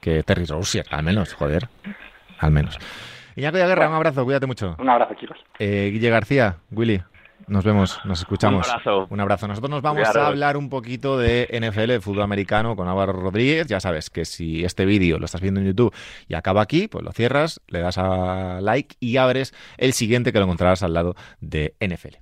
que 0.00 0.22
Terry 0.22 0.44
Rozier, 0.44 0.86
al 0.90 1.02
menos, 1.02 1.34
joder. 1.34 1.68
Al 2.38 2.52
menos. 2.52 2.78
Iñaco 3.34 3.56
Guerra, 3.58 3.88
un 3.88 3.94
abrazo, 3.94 4.24
cuídate 4.24 4.46
mucho. 4.46 4.76
Un 4.78 4.88
abrazo, 4.88 5.14
chicos. 5.14 5.36
Eh, 5.58 5.90
Guille 5.92 6.08
García, 6.08 6.56
Willy, 6.70 7.02
nos 7.48 7.64
vemos, 7.64 8.00
nos 8.04 8.20
escuchamos. 8.20 8.66
Un 8.66 8.72
abrazo. 8.72 9.06
Un 9.10 9.20
abrazo. 9.20 9.48
Nosotros 9.48 9.70
nos 9.70 9.82
vamos 9.82 9.98
Cuidaros. 9.98 10.22
a 10.22 10.26
hablar 10.26 10.56
un 10.56 10.68
poquito 10.68 11.18
de 11.18 11.48
NFL, 11.52 11.88
de 11.88 12.00
fútbol 12.00 12.22
americano, 12.22 12.76
con 12.76 12.88
Álvaro 12.88 13.12
Rodríguez. 13.12 13.66
Ya 13.66 13.80
sabes 13.80 14.10
que 14.10 14.24
si 14.24 14.64
este 14.64 14.84
vídeo 14.84 15.18
lo 15.18 15.26
estás 15.26 15.40
viendo 15.40 15.60
en 15.60 15.66
YouTube 15.66 15.94
y 16.28 16.34
acaba 16.34 16.62
aquí, 16.62 16.88
pues 16.88 17.04
lo 17.04 17.12
cierras, 17.12 17.60
le 17.68 17.80
das 17.80 17.98
a 17.98 18.60
like 18.60 18.96
y 19.00 19.16
abres 19.16 19.54
el 19.78 19.92
siguiente 19.92 20.32
que 20.32 20.38
lo 20.38 20.44
encontrarás 20.44 20.82
al 20.82 20.94
lado 20.94 21.14
de 21.40 21.74
NFL. 21.80 22.16